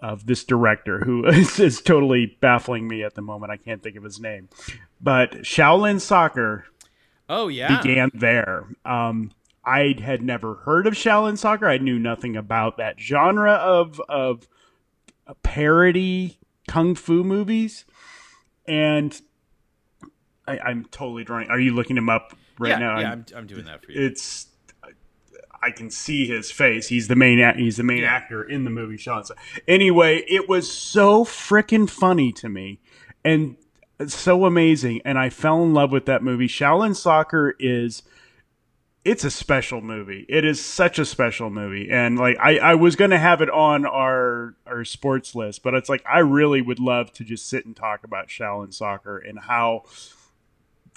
of 0.02 0.26
this 0.26 0.44
director 0.44 1.00
who 1.00 1.26
is, 1.28 1.58
is 1.58 1.80
totally 1.80 2.36
baffling 2.40 2.88
me 2.88 3.02
at 3.02 3.14
the 3.14 3.22
moment. 3.22 3.52
I 3.52 3.56
can't 3.56 3.82
think 3.82 3.96
of 3.96 4.04
his 4.04 4.20
name. 4.20 4.48
But 5.00 5.32
Shaolin 5.42 6.00
Soccer 6.00 6.64
Oh 7.28 7.48
yeah. 7.48 7.80
began 7.80 8.10
there. 8.14 8.66
Um, 8.84 9.32
I 9.64 9.94
had 10.02 10.22
never 10.22 10.54
heard 10.54 10.86
of 10.86 10.94
Shaolin 10.94 11.38
Soccer. 11.38 11.68
I 11.68 11.78
knew 11.78 11.98
nothing 11.98 12.36
about 12.36 12.78
that 12.78 12.98
genre 12.98 13.52
of 13.52 14.00
of 14.08 14.48
parody 15.42 16.38
kung 16.66 16.94
fu 16.94 17.22
movies, 17.22 17.84
and 18.66 19.20
I, 20.46 20.58
I'm 20.58 20.84
totally 20.86 21.24
drawing. 21.24 21.48
Are 21.50 21.60
you 21.60 21.74
looking 21.74 21.96
him 21.96 22.08
up 22.08 22.36
right 22.58 22.70
yeah, 22.70 22.78
now? 22.78 22.98
yeah, 22.98 23.12
I'm, 23.12 23.24
I'm 23.36 23.46
doing 23.46 23.64
that 23.66 23.84
for 23.84 23.92
you. 23.92 24.06
it's 24.06 24.46
I 25.62 25.70
can 25.70 25.90
see 25.90 26.26
his 26.26 26.50
face. 26.50 26.88
He's 26.88 27.08
the 27.08 27.16
main 27.16 27.38
act- 27.38 27.58
he's 27.58 27.76
the 27.76 27.82
main 27.82 28.04
actor 28.04 28.42
in 28.42 28.64
the 28.64 28.70
movie 28.70 28.96
Sean. 28.96 29.24
So- 29.24 29.34
Anyway, 29.68 30.24
it 30.28 30.48
was 30.48 30.70
so 30.72 31.24
freaking 31.24 31.88
funny 31.88 32.32
to 32.32 32.48
me 32.48 32.80
and 33.24 33.56
so 34.06 34.46
amazing 34.46 35.02
and 35.04 35.18
I 35.18 35.28
fell 35.28 35.62
in 35.62 35.74
love 35.74 35.92
with 35.92 36.06
that 36.06 36.22
movie. 36.22 36.48
Shaolin 36.48 36.96
Soccer 36.96 37.54
is 37.58 38.02
it's 39.02 39.24
a 39.24 39.30
special 39.30 39.80
movie. 39.80 40.26
It 40.28 40.44
is 40.44 40.62
such 40.62 40.98
a 40.98 41.04
special 41.06 41.48
movie. 41.50 41.90
And 41.90 42.18
like 42.18 42.36
I, 42.38 42.58
I 42.58 42.74
was 42.74 42.96
gonna 42.96 43.18
have 43.18 43.40
it 43.42 43.50
on 43.50 43.84
our 43.86 44.54
our 44.66 44.84
sports 44.84 45.34
list, 45.34 45.62
but 45.62 45.74
it's 45.74 45.88
like 45.88 46.02
I 46.10 46.18
really 46.20 46.60
would 46.62 46.78
love 46.80 47.12
to 47.14 47.24
just 47.24 47.48
sit 47.48 47.64
and 47.66 47.74
talk 47.76 48.04
about 48.04 48.28
Shaolin 48.28 48.72
Soccer 48.72 49.18
and 49.18 49.38
how 49.40 49.84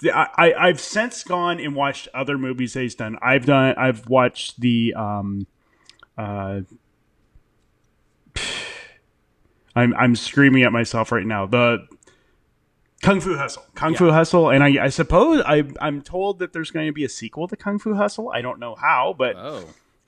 I, 0.02 0.28
I 0.36 0.54
I've 0.54 0.80
since 0.80 1.22
gone 1.22 1.60
and 1.60 1.74
watched 1.74 2.08
other 2.14 2.38
movies 2.38 2.74
that 2.74 2.82
he's 2.82 2.94
done. 2.94 3.18
I've 3.22 3.46
done 3.46 3.74
I've 3.76 4.08
watched 4.08 4.60
the 4.60 4.94
um 4.94 5.46
uh 6.18 6.60
I'm 9.76 9.94
I'm 9.94 10.16
screaming 10.16 10.62
at 10.62 10.72
myself 10.72 11.12
right 11.12 11.26
now. 11.26 11.46
The 11.46 11.86
Kung 13.02 13.20
Fu 13.20 13.36
Hustle. 13.36 13.64
Kung 13.74 13.94
Fu 13.94 14.10
Hustle 14.10 14.50
and 14.50 14.64
I 14.64 14.84
I 14.84 14.88
suppose 14.88 15.42
I 15.46 15.64
I'm 15.80 16.02
told 16.02 16.38
that 16.38 16.52
there's 16.52 16.70
going 16.70 16.86
to 16.86 16.92
be 16.92 17.04
a 17.04 17.08
sequel 17.08 17.48
to 17.48 17.56
Kung 17.56 17.78
Fu 17.78 17.94
Hustle. 17.94 18.30
I 18.32 18.40
don't 18.40 18.58
know 18.58 18.74
how, 18.74 19.14
but 19.16 19.36
oh. 19.36 19.64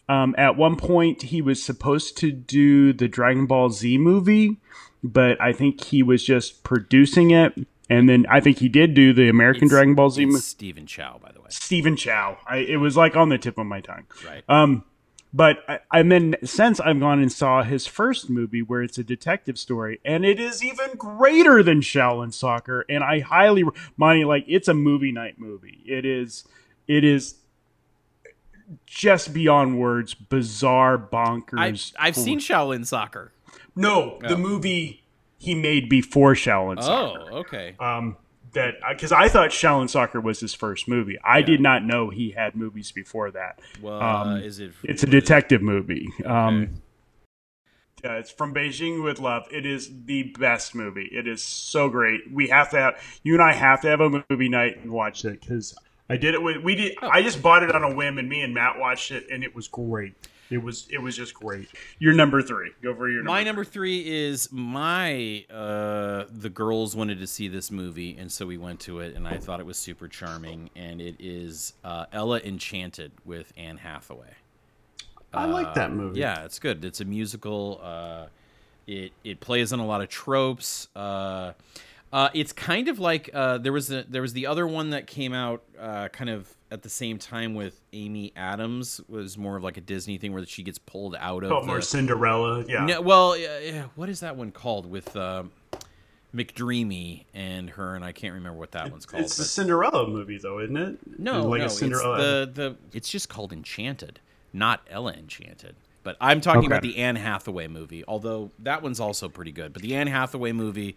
um, 0.09 0.35
at 0.39 0.57
one 0.57 0.77
point, 0.77 1.23
he 1.23 1.43
was 1.43 1.63
supposed 1.63 2.17
to 2.19 2.33
do 2.33 2.93
the 2.93 3.09
Dragon 3.09 3.47
Ball 3.47 3.71
Z 3.71 3.99
movie, 3.99 4.57
but 5.03 5.41
I 5.41 5.53
think 5.53 5.85
he 5.85 6.03
was 6.03 6.25
just 6.25 6.65
producing 6.65 7.33
it. 7.33 7.55
And 7.89 8.09
then 8.09 8.27
I 8.29 8.41
think 8.41 8.59
he 8.59 8.69
did 8.69 8.95
do 8.95 9.13
the 9.13 9.29
American 9.29 9.65
It's- 9.65 9.71
Dragon 9.71 9.95
Ball 9.95 10.11
Z 10.11 10.27
movie. 10.27 10.41
Stephen 10.41 10.87
Chow, 10.87 11.21
by 11.23 11.31
the 11.33 11.41
way. 11.41 11.47
Stephen 11.51 11.97
Chow. 11.97 12.39
I, 12.47 12.57
it 12.59 12.77
was 12.79 12.97
like 12.97 13.17
on 13.17 13.29
the 13.29 13.39
tip 13.39 13.59
of 13.59 13.67
my 13.67 13.81
tongue. 13.81 14.07
Right. 14.27 14.43
Um, 14.49 14.85
but 15.33 15.59
I, 15.69 15.79
and 15.93 16.11
then 16.11 16.35
since 16.45 16.81
I've 16.81 16.99
gone 16.99 17.21
and 17.21 17.31
saw 17.31 17.63
his 17.63 17.87
first 17.87 18.29
movie 18.31 18.63
where 18.63 18.83
it's 18.83 18.97
a 18.99 19.05
detective 19.05 19.59
story, 19.59 20.01
and 20.05 20.25
it 20.25 20.41
is 20.41 20.65
even 20.65 20.95
greater 20.97 21.63
than 21.63 21.81
Shaolin 21.81 22.33
Soccer, 22.33 22.85
and 22.89 23.05
I 23.05 23.21
highly, 23.21 23.63
Monty, 23.97 24.25
like 24.25 24.45
it's 24.49 24.67
a 24.69 24.75
movie 24.75 25.13
night 25.13 25.39
movie. 25.39 25.83
It 25.87 26.05
is, 26.05 26.45
it 26.89 27.05
is 27.05 27.37
just 28.87 29.33
beyond 29.33 29.79
words, 29.79 30.15
bizarre, 30.15 30.99
bonkers. 30.99 31.59
I've, 31.59 32.07
I've 32.09 32.17
seen 32.17 32.41
Shaolin 32.41 32.87
Soccer. 32.87 33.33
no 33.75 34.19
the 34.27 34.37
movie 34.37 35.03
he 35.47 35.55
made 35.55 35.89
before 35.89 36.35
Shaolin 36.35 36.83
Soccer. 36.83 37.29
Oh, 37.31 37.37
okay. 37.39 37.77
Um, 37.79 38.17
that 38.55 38.75
because 38.91 39.13
I 39.13 39.29
thought 39.29 39.51
Shaolin 39.51 39.89
Soccer 39.89 40.21
was 40.21 40.41
his 40.41 40.55
first 40.55 40.89
movie. 40.89 41.19
I 41.23 41.41
did 41.41 41.61
not 41.61 41.85
know 41.85 42.11
he 42.11 42.33
had 42.33 42.57
movies 42.57 42.91
before 42.91 43.31
that. 43.31 43.61
Well, 43.81 44.03
um, 44.03 44.29
uh, 44.29 44.37
is 44.39 44.59
it? 44.59 44.73
It's 44.83 45.05
a 45.05 45.07
is 45.07 45.15
it? 45.15 45.21
detective 45.21 45.63
movie. 45.63 46.09
Um, 46.25 46.83
uh, 48.05 48.15
it's 48.15 48.31
from 48.31 48.53
Beijing 48.53 49.05
with 49.05 49.21
Love. 49.21 49.47
It 49.53 49.65
is 49.65 49.91
the 50.07 50.25
best 50.39 50.75
movie. 50.75 51.09
It 51.13 51.29
is 51.29 51.43
so 51.43 51.89
great. 51.89 52.23
We 52.33 52.49
have 52.49 52.71
to 52.71 52.79
have 52.79 53.21
you 53.23 53.35
and 53.35 53.43
I 53.43 53.53
have 53.53 53.81
to 53.83 53.89
have 53.89 54.01
a 54.01 54.25
movie 54.29 54.49
night 54.49 54.79
and 54.79 54.91
watch 54.91 55.25
it 55.25 55.41
because 55.41 55.77
I 56.11 56.17
did 56.17 56.35
it 56.35 56.43
with 56.43 56.57
we 56.65 56.75
did. 56.75 56.97
I 57.03 57.23
just 57.23 57.41
bought 57.41 57.63
it 57.63 57.73
on 57.73 57.85
a 57.85 57.95
whim 57.95 58.19
and 58.19 58.29
me 58.29 58.43
and 58.43 58.53
Matt 58.53 58.81
watched 58.81 59.13
it 59.13 59.27
and 59.31 59.45
it 59.45 59.55
was 59.55 59.69
great. 59.69 60.15
It 60.51 60.59
was 60.59 60.87
it 60.91 60.99
was 60.99 61.17
just 61.17 61.35
great. 61.35 61.69
Your 61.99 62.15
number 62.15 62.43
three. 62.43 62.71
Go 62.83 62.95
for 62.95 63.09
your 63.09 63.19
number. 63.19 63.31
My 63.31 63.43
number 63.43 63.65
three 63.65 64.01
is 64.07 64.51
my. 64.53 65.45
Uh, 65.51 66.25
the 66.31 66.51
girls 66.51 66.95
wanted 66.95 67.19
to 67.19 67.27
see 67.27 67.49
this 67.49 67.71
movie, 67.71 68.17
and 68.19 68.31
so 68.31 68.47
we 68.47 68.57
went 68.57 68.81
to 68.81 69.01
it, 69.01 69.15
and 69.17 69.27
I 69.27 69.39
thought 69.39 69.61
it 69.61 69.67
was 69.67 69.79
super 69.79 70.09
charming. 70.09 70.71
And 70.77 71.01
it 71.01 71.17
is 71.19 71.73
uh, 71.85 72.07
Ella 72.13 72.41
Enchanted 72.41 73.13
with 73.25 73.53
Anne 73.57 73.79
Hathaway. 73.79 74.35
I 75.35 75.47
like 75.47 75.75
that 75.75 75.93
movie. 75.93 76.21
Yeah, 76.21 76.45
it's 76.45 76.59
good. 76.59 76.85
It's 76.85 77.01
a 77.01 77.05
musical. 77.05 77.81
Uh, 77.83 78.27
it 78.87 79.13
it 79.25 79.41
plays 79.41 79.73
on 79.73 79.81
a 79.81 79.87
lot 79.87 80.01
of 80.01 80.09
tropes. 80.09 80.89
Uh, 80.95 81.53
uh, 82.13 82.29
it's 82.35 82.53
kind 82.53 82.89
of 82.89 82.99
like 82.99 83.31
uh, 83.35 83.59
there 83.59 83.73
was 83.73 83.91
a, 83.91 84.05
there 84.09 84.23
was 84.23 84.33
the 84.33 84.47
other 84.47 84.67
one 84.67 84.91
that 84.91 85.07
came 85.07 85.33
out 85.33 85.63
uh, 85.79 86.09
kind 86.09 86.31
of 86.31 86.56
at 86.77 86.83
the 86.83 86.89
same 86.89 87.19
time 87.19 87.55
with 87.55 87.81
Amy 87.93 88.33
Adams 88.37 89.01
was 89.09 89.37
more 89.37 89.57
of 89.57 89.65
like 89.65 89.77
a 89.77 89.81
Disney 89.81 90.19
thing 90.19 90.33
where 90.33 90.45
she 90.47 90.63
gets 90.63 90.79
pulled 90.79 91.17
out 91.19 91.43
of 91.43 91.51
Oh, 91.51 91.61
the, 91.63 91.67
more 91.67 91.81
Cinderella. 91.81 92.65
Yeah. 92.69 92.85
no, 92.87 93.01
well, 93.01 93.33
uh, 93.33 93.37
yeah, 93.37 93.85
what 93.97 94.09
is 94.09 94.21
that 94.21 94.37
one 94.37 94.53
called 94.53 94.87
with 94.89 95.17
uh, 95.17 95.45
McDreamy 96.35 97.25
and 97.35 97.71
her? 97.71 97.95
And 97.95 98.05
I 98.05 98.13
can't 98.13 98.35
remember 98.35 98.59
what 98.59 98.73
that 98.73 98.91
one's 98.91 99.07
called. 99.07 99.25
It's 99.25 99.37
the 99.37 99.45
Cinderella 99.45 100.07
movie, 100.09 100.39
though, 100.39 100.61
isn't 100.61 100.77
it? 100.77 100.99
no, 101.19 101.47
like 101.47 101.61
no, 101.61 101.67
a 101.67 101.71
Cinderella. 101.71 102.43
it's 102.43 102.55
the 102.57 102.63
the. 102.93 102.97
It's 102.97 103.09
just 103.09 103.29
called 103.29 103.53
Enchanted, 103.53 104.21
not 104.53 104.81
Ella 104.91 105.13
Enchanted. 105.13 105.77
But 106.03 106.17
I'm 106.21 106.41
talking 106.41 106.59
Okay. 106.61 106.67
about 106.69 106.83
the 106.83 106.99
Anne 106.99 107.17
Hathaway 107.17 107.67
movie, 107.67 108.05
although 108.07 108.53
that 108.61 108.81
one's 108.81 109.01
also 109.01 109.29
pretty 109.29 109.51
good. 109.51 109.73
But 109.73 109.83
the 109.83 109.97
Anne 109.97 110.07
Hathaway 110.07 110.53
movie 110.53 110.97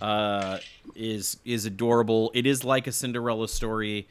uh, 0.00 0.58
is 0.96 1.36
is 1.44 1.64
adorable. 1.64 2.32
It 2.34 2.44
is 2.46 2.64
like 2.64 2.86
a 2.88 2.92
Cinderella 2.92 3.46
story, 3.48 4.08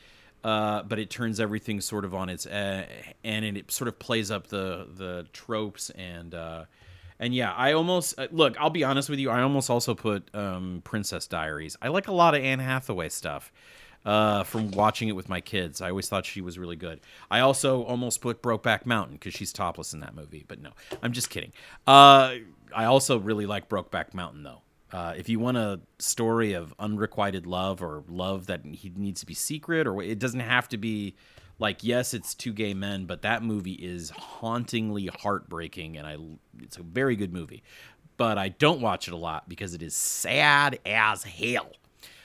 uh, 0.48 0.82
but 0.84 0.98
it 0.98 1.10
turns 1.10 1.42
everything 1.42 1.82
sort 1.82 2.06
of 2.06 2.16
on 2.16 2.30
its 2.30 2.46
uh, 2.46 2.86
and 3.26 3.44
it 3.44 3.70
sort 3.70 3.90
of 3.90 4.00
plays 4.00 4.32
up 4.32 4.48
the 4.48 4.88
the 4.96 5.28
tropes 5.34 5.90
and. 5.92 6.34
Uh, 6.34 6.66
and 7.20 7.34
yeah, 7.34 7.52
I 7.52 7.74
almost 7.74 8.20
uh, 8.20 8.28
look. 8.32 8.56
I'll 8.60 8.70
be 8.70 8.84
honest 8.84 9.10
with 9.10 9.18
you. 9.18 9.32
I 9.32 9.42
almost 9.42 9.72
also 9.72 9.96
put 9.96 10.30
um, 10.36 10.84
Princess 10.84 11.26
Diaries. 11.26 11.76
I 11.82 11.88
like 11.88 12.08
a 12.08 12.12
lot 12.12 12.36
of 12.36 12.44
Anne 12.44 12.60
Hathaway 12.60 13.10
stuff 13.10 13.52
uh, 14.06 14.44
from 14.44 14.70
watching 14.70 15.10
it 15.10 15.14
with 15.14 15.28
my 15.28 15.42
kids. 15.42 15.82
I 15.82 15.90
always 15.90 16.08
thought 16.08 16.28
she 16.28 16.42
was 16.42 16.60
really 16.60 16.76
good. 16.76 17.00
I 17.32 17.40
also 17.40 17.82
almost 17.86 18.22
put 18.22 18.44
Brokeback 18.44 18.86
Mountain 18.86 19.16
because 19.16 19.34
she's 19.34 19.52
topless 19.52 19.94
in 19.94 20.02
that 20.02 20.14
movie. 20.14 20.46
But 20.48 20.62
no, 20.62 20.70
I'm 21.02 21.12
just 21.12 21.32
kidding. 21.32 21.54
Uh, 21.88 22.36
I 22.72 22.86
also 22.86 23.18
really 23.18 23.48
like 23.48 23.68
Brokeback 23.68 24.14
Mountain 24.14 24.44
though. 24.44 24.62
Uh, 24.92 25.14
if 25.18 25.28
you 25.28 25.40
want 25.40 25.58
a 25.58 25.80
story 26.00 26.54
of 26.54 26.74
unrequited 26.80 27.46
love 27.46 27.82
or 27.82 28.04
love 28.08 28.48
that 28.48 28.66
he 28.66 28.92
needs 28.96 29.20
to 29.20 29.26
be 29.26 29.34
secret, 29.34 29.86
or 29.86 30.02
it 30.02 30.20
doesn't 30.20 30.40
have 30.40 30.70
to 30.70 30.78
be 30.78 31.16
like 31.60 31.84
yes, 31.84 32.14
it's 32.14 32.34
two 32.34 32.54
gay 32.54 32.74
men, 32.74 33.06
but 33.06 33.22
that 33.24 33.44
movie 33.44 33.74
is 33.74 34.12
hauntingly 34.12 35.08
heartbreaking, 35.08 35.98
and 35.98 36.08
I 36.08 36.18
it's 36.62 36.78
a 36.78 36.84
very 36.84 37.16
good 37.16 37.34
movie. 37.34 37.64
But 38.16 38.38
I 38.38 38.50
don't 38.50 38.82
watch 38.82 39.08
it 39.08 39.14
a 39.14 39.18
lot 39.18 39.48
because 39.48 39.74
it 39.74 39.84
is 39.84 39.96
sad 39.96 40.80
as 40.86 41.24
hell. 41.24 41.72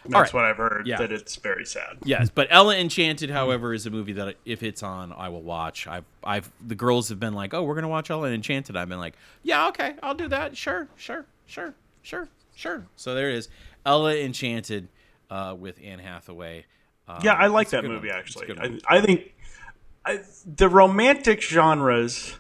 That's 0.05 0.15
right. 0.15 0.35
what 0.35 0.45
I've 0.45 0.57
heard. 0.57 0.87
Yeah. 0.87 0.99
That 0.99 1.13
it's 1.13 1.37
very 1.37 1.65
sad. 1.65 1.99
Yes, 2.05 2.29
but 2.29 2.49
Ella 2.51 2.77
Enchanted, 2.77 3.31
however, 3.31 3.73
is 3.73 3.87
a 3.87 3.91
movie 3.91 4.15
that 4.15 4.37
if 4.45 4.63
it's 4.63 4.83
on, 4.83 5.13
I 5.13 5.29
will 5.29 5.43
watch. 5.43 5.87
I've, 5.87 6.05
I've, 6.25 6.51
the 6.67 6.75
girls 6.75 7.09
have 7.09 7.21
been 7.21 7.35
like, 7.35 7.55
"Oh, 7.55 7.63
we're 7.63 7.75
gonna 7.75 7.89
watch 7.89 8.11
Ella 8.11 8.31
Enchanted." 8.31 8.77
I've 8.77 8.89
been 8.89 8.99
like, 8.99 9.15
"Yeah, 9.43 9.69
okay, 9.69 9.95
I'll 10.03 10.15
do 10.15 10.29
that. 10.29 10.57
Sure, 10.57 10.89
sure, 10.97 11.27
sure, 11.47 11.75
sure, 12.03 12.29
sure." 12.63 12.87
So 12.97 13.15
there 13.15 13.31
it 13.31 13.37
is, 13.37 13.49
Ella 13.85 14.17
Enchanted 14.17 14.89
uh, 15.31 15.55
with 15.59 15.79
Anne 15.83 15.99
Hathaway. 15.99 16.65
Um, 17.09 17.19
Yeah, 17.23 17.35
I 17.35 17.49
like 17.49 17.71
that 17.71 17.85
movie 17.85 18.09
one. 18.09 18.17
Actually. 18.17 18.59
I. 18.59 18.97
I 18.97 19.01
think 19.01 19.35
I, 20.05 20.21
the 20.47 20.69
romantic 20.69 21.41
genres 21.43 22.39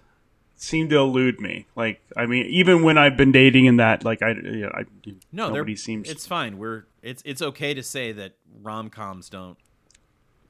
seem 0.54 0.88
to 0.88 0.96
elude 0.96 1.40
me. 1.40 1.66
Like, 1.74 2.00
I 2.16 2.26
mean, 2.26 2.46
even 2.46 2.82
when 2.82 2.98
I've 2.98 3.16
been 3.16 3.32
dating 3.32 3.66
in 3.66 3.76
that, 3.76 4.04
like, 4.04 4.22
I, 4.22 4.30
you 4.30 4.62
know, 4.62 4.72
I 4.74 4.84
no, 5.32 5.50
nobody 5.50 5.76
seems 5.76 6.08
It's 6.08 6.26
fine. 6.26 6.58
We're 6.58 6.84
it's 7.02 7.22
it's 7.24 7.42
okay 7.42 7.74
to 7.74 7.82
say 7.82 8.12
that 8.12 8.34
rom 8.62 8.90
coms 8.90 9.28
don't 9.28 9.58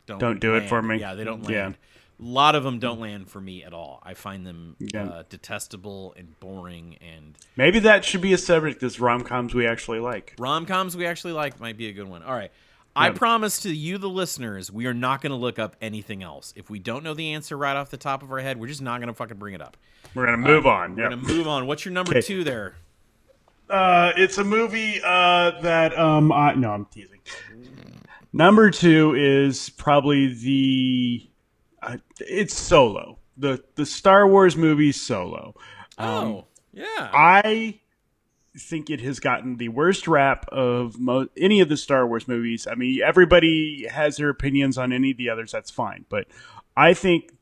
don't 0.06 0.18
Don't 0.18 0.40
do 0.40 0.54
it 0.54 0.68
for 0.68 0.82
me. 0.82 0.98
Yeah, 0.98 1.14
they 1.14 1.24
don't 1.24 1.48
Yeah. 1.48 1.72
Land. 2.22 2.34
lot 2.34 2.54
of 2.54 2.64
them 2.64 2.78
don't 2.78 3.00
land 3.00 3.28
for 3.30 3.40
me 3.40 3.62
at 3.64 3.72
all. 3.72 4.00
I 4.02 4.14
find 4.14 4.46
them 4.46 4.76
Yeah. 4.78 5.04
uh, 5.04 5.22
detestable 5.28 6.14
and 6.16 6.38
boring. 6.40 6.96
And 7.00 7.36
Maybe 7.56 7.78
that 7.80 8.04
should 8.04 8.20
be 8.20 8.32
a 8.32 8.38
subject 8.38 8.82
as 8.82 9.00
rom 9.00 9.22
coms 9.22 9.54
we 9.54 9.66
actually 9.66 10.00
like. 10.00 10.34
rom 10.38 10.66
coms 10.66 10.96
we 10.96 11.06
actually 11.06 11.32
like 11.34 11.60
might 11.60 11.76
be 11.76 11.88
a 11.88 11.92
good 11.92 12.08
one. 12.08 12.22
All 12.22 12.34
right. 12.34 12.50
I 12.94 13.08
promise 13.08 13.60
to 13.62 13.74
you, 13.74 13.96
the 13.96 14.08
listeners, 14.10 14.70
we 14.70 14.84
are 14.84 14.92
not 14.92 15.22
going 15.22 15.30
to 15.30 15.36
look 15.36 15.58
up 15.58 15.76
anything 15.80 16.22
else. 16.22 16.52
If 16.56 16.68
we 16.68 16.78
don't 16.78 17.02
know 17.02 17.14
the 17.14 17.32
answer 17.32 17.56
right 17.56 17.74
off 17.74 17.90
the 17.90 17.96
top 17.96 18.22
of 18.22 18.30
our 18.30 18.40
head, 18.40 18.60
we're 18.60 18.66
just 18.66 18.82
not 18.82 18.98
going 19.00 19.08
to 19.08 19.14
fucking 19.14 19.38
bring 19.38 19.54
it 19.54 19.62
up. 19.62 19.78
We're 20.14 20.26
gonna 20.26 20.36
move 20.36 20.66
on. 20.66 20.94
We're 20.94 21.04
Yeah. 21.04 21.08
going 21.08 21.22
to 21.22 21.26
move 21.34 21.48
on. 21.48 21.66
What's 21.66 21.86
your 21.86 21.92
number 21.94 22.20
two 22.20 22.44
there? 22.44 22.74
Uh, 23.70 24.12
it's 24.18 24.36
a 24.36 24.44
movie 24.44 25.00
uh, 25.02 25.52
that 25.62 25.98
um, 25.98 26.30
I, 26.32 26.52
no, 26.52 26.70
I'm 26.72 26.84
teasing. 26.84 27.20
Number 28.34 28.70
two 28.70 29.14
is 29.14 29.70
probably 29.70 30.34
the 30.34 31.26
uh, 31.82 31.96
it's 32.20 32.56
Solo, 32.56 33.18
the 33.36 33.62
the 33.74 33.86
Star 33.86 34.26
Wars 34.26 34.56
movie 34.56 34.92
Solo. 34.92 35.54
oh, 35.98 36.46
yeah. 36.72 37.10
I 37.12 37.80
think 38.58 38.90
it 38.90 39.00
has 39.00 39.18
gotten 39.18 39.56
the 39.56 39.68
worst 39.68 40.06
rap 40.06 40.46
of 40.50 40.98
mo- 40.98 41.28
any 41.36 41.60
of 41.60 41.68
the 41.68 41.76
Star 41.76 42.06
Wars 42.06 42.28
movies. 42.28 42.66
I 42.70 42.74
mean, 42.74 43.00
everybody 43.02 43.86
has 43.90 44.16
their 44.16 44.28
opinions 44.28 44.76
on 44.78 44.92
any 44.92 45.12
of 45.12 45.16
the 45.16 45.30
others. 45.30 45.52
That's 45.52 45.70
fine, 45.70 46.04
but 46.08 46.26
I 46.76 46.94
think 46.94 47.32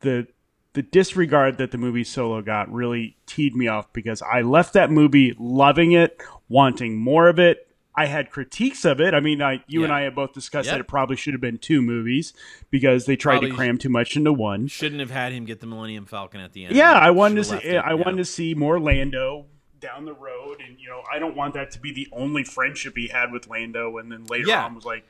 the 0.00 0.26
the 0.74 0.82
disregard 0.82 1.58
that 1.58 1.70
the 1.70 1.78
movie 1.78 2.04
Solo 2.04 2.42
got 2.42 2.72
really 2.72 3.16
teed 3.26 3.56
me 3.56 3.66
off 3.66 3.92
because 3.92 4.22
I 4.22 4.42
left 4.42 4.74
that 4.74 4.90
movie 4.90 5.34
loving 5.38 5.92
it, 5.92 6.22
wanting 6.48 6.96
more 6.96 7.28
of 7.28 7.38
it. 7.38 7.67
I 7.98 8.06
had 8.06 8.30
critiques 8.30 8.84
of 8.84 9.00
it. 9.00 9.12
I 9.12 9.20
mean, 9.20 9.42
I, 9.42 9.64
you 9.66 9.82
and 9.82 9.92
I 9.92 10.02
have 10.02 10.14
both 10.14 10.32
discussed 10.32 10.66
Yep. 10.66 10.74
that 10.74 10.80
it 10.80 10.88
probably 10.88 11.16
should 11.16 11.34
have 11.34 11.40
been 11.40 11.58
two 11.58 11.82
movies 11.82 12.32
because 12.70 13.06
they 13.06 13.16
tried 13.16 13.34
Probably 13.34 13.50
to 13.50 13.56
cram 13.56 13.76
too 13.78 13.88
much 13.88 14.16
into 14.16 14.32
one. 14.32 14.68
Shouldn't 14.68 15.00
have 15.00 15.10
had 15.10 15.32
him 15.32 15.44
get 15.44 15.60
the 15.60 15.66
Millennium 15.66 16.06
Falcon 16.06 16.40
at 16.40 16.52
the 16.52 16.64
end. 16.66 16.76
Yeah, 16.76 16.92
I 16.92 17.10
wanted 17.10 17.36
to 17.36 17.44
see. 17.44 17.56
it, 17.56 17.76
I 17.76 17.88
yeah. 17.90 17.94
wanted 17.94 18.18
to 18.18 18.24
see 18.24 18.54
more 18.54 18.78
Lando 18.78 19.46
down 19.80 20.04
the 20.04 20.12
road, 20.14 20.60
and 20.64 20.78
you 20.78 20.88
know, 20.88 21.02
I 21.12 21.18
don't 21.18 21.36
want 21.36 21.54
that 21.54 21.70
to 21.72 21.80
be 21.80 21.92
the 21.92 22.08
only 22.12 22.44
friendship 22.44 22.94
he 22.96 23.08
had 23.08 23.32
with 23.32 23.48
Lando. 23.48 23.98
And 23.98 24.10
then 24.12 24.24
later 24.26 24.48
Yeah. 24.48 24.64
on, 24.64 24.74
was 24.74 24.84
like, 24.84 25.04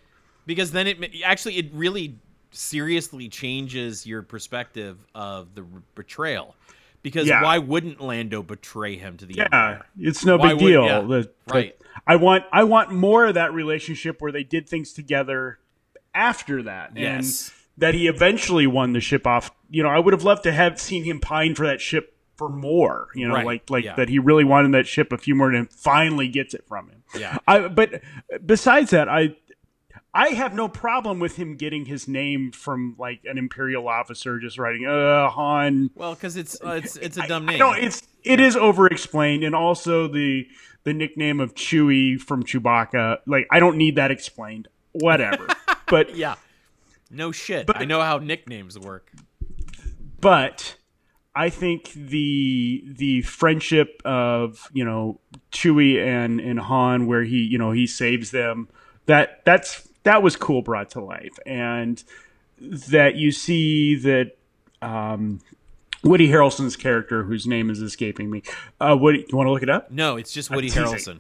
because 0.47 0.73
then 0.73 0.87
it 0.87 0.99
actually 1.25 1.57
it 1.59 1.71
really 1.75 2.17
seriously 2.51 3.29
changes 3.29 4.07
your 4.07 4.23
perspective 4.23 4.97
of 5.15 5.55
the 5.55 5.65
betrayal. 5.95 6.55
Because 7.09 7.27
Yeah. 7.29 7.43
why 7.43 7.59
wouldn't 7.59 8.01
Lando 8.01 8.43
betray 8.43 8.97
him 8.97 9.17
to 9.19 9.27
the 9.27 9.35
yeah, 9.35 9.45
Empire? 9.45 9.87
it's 9.99 10.25
no 10.25 10.37
Why 10.37 10.51
big 10.51 10.59
deal. 10.59 10.85
yeah, 10.85 11.01
The- 11.01 11.07
the- 11.07 11.31
right. 11.55 11.77
I 12.07 12.17
want, 12.17 12.45
I 12.53 12.65
want 12.65 12.93
more 12.93 13.27
of 13.27 13.35
that 13.35 13.53
relationship 13.53 14.21
where 14.21 14.31
they 14.33 14.45
did 14.45 14.69
things 14.69 14.93
together 14.93 15.59
after 16.15 16.63
that, 16.63 16.93
Yes. 16.97 17.49
and 17.77 17.83
that 17.83 17.95
he 17.95 18.07
eventually 18.09 18.67
won 18.67 18.93
the 18.93 19.01
ship 19.01 19.27
off. 19.27 19.51
You 19.71 19.83
know, 19.83 19.89
I 19.89 19.99
would 19.99 20.13
have 20.13 20.25
loved 20.25 20.43
to 20.45 20.53
have 20.53 20.81
seen 20.81 21.05
him 21.05 21.21
pine 21.21 21.55
for 21.55 21.67
that 21.67 21.81
ship 21.81 22.15
for 22.37 22.49
more. 22.49 23.09
You 23.15 23.29
know, 23.29 23.35
Right, 23.35 23.45
like 23.47 23.71
like 23.71 23.85
yeah. 23.85 23.95
that 23.97 24.09
he 24.09 24.19
really 24.19 24.45
wanted 24.45 24.73
that 24.73 24.87
ship 24.87 25.13
a 25.13 25.19
few 25.19 25.35
more, 25.35 25.51
and 25.53 25.71
finally 25.73 26.29
gets 26.29 26.55
it 26.55 26.65
from 26.69 26.89
him. 26.89 27.03
Yeah. 27.19 27.39
I 27.47 27.69
but 27.69 28.01
besides 28.47 28.91
that, 28.91 29.09
I 29.09 29.35
I 30.19 30.31
have 30.31 30.53
no 30.53 30.67
problem 30.67 31.21
with 31.21 31.37
him 31.37 31.55
getting 31.55 31.85
his 31.85 32.09
name 32.09 32.51
from 32.51 32.97
like 32.99 33.21
an 33.25 33.39
imperial 33.39 33.87
officer 33.87 34.41
just 34.41 34.59
writing 34.59 34.85
uh 34.85 35.31
Han. 35.31 35.91
Well, 35.95 36.15
because 36.15 36.37
it's 36.37 36.61
uh, 36.61 36.71
it's 36.83 36.97
it's 36.97 37.17
a 37.17 37.27
dumb 37.29 37.47
name. 37.47 37.61
No, 37.61 37.73
it's 37.73 38.03
it 38.25 38.41
is 38.41 38.57
over 38.57 38.89
explained 38.89 39.45
and 39.45 39.55
also 39.55 40.09
the 40.09 40.49
the 40.83 40.93
nickname 40.93 41.39
of 41.39 41.55
Chewie 41.55 42.21
from 42.21 42.43
Chewbacca. 42.43 43.19
Like 43.27 43.47
I 43.53 43.61
don't 43.61 43.77
need 43.77 43.95
that 43.95 44.11
explained. 44.11 44.67
Whatever. 44.91 45.47
but 45.87 46.17
yeah. 46.17 46.35
No 47.13 47.31
shit. 47.31 47.67
But, 47.67 47.77
I 47.77 47.85
know 47.85 48.03
how 48.03 48.19
nicknames 48.19 48.77
work. 48.77 49.13
but 50.21 50.75
I 51.33 51.49
think 51.49 51.93
the 51.93 52.83
the 52.85 53.23
friendship 53.23 54.03
of 54.05 54.69
you 54.73 54.85
know 54.85 55.21
Chewie 55.53 56.05
and 56.05 56.41
and 56.41 56.59
Han, 56.59 57.07
where 57.07 57.23
he 57.23 57.37
you 57.37 57.57
know 57.57 57.71
he 57.71 57.87
saves 57.87 58.33
them, 58.33 58.69
that 59.07 59.45
that's 59.45 59.88
that 60.05 60.23
was 60.23 60.37
cool 60.37 60.63
brought 60.63 60.91
to 60.91 61.01
life, 61.01 61.39
and 61.47 62.03
that 62.61 63.15
you 63.17 63.31
see 63.33 63.95
that 63.97 64.37
um, 64.83 65.41
Woody 66.05 66.29
Harrelson's 66.29 66.77
character, 66.77 67.25
whose 67.25 67.47
name 67.47 67.71
is 67.71 67.83
escaping 67.83 68.31
me. 68.31 68.43
Uh, 68.81 68.97
Woody, 68.99 69.25
you 69.29 69.37
want 69.37 69.49
to 69.49 69.53
look 69.53 69.63
it 69.65 69.69
up? 69.69 69.91
No, 69.91 70.17
it's 70.17 70.33
just 70.33 70.51
Woody. 70.51 70.71
Harrelson. 70.71 71.19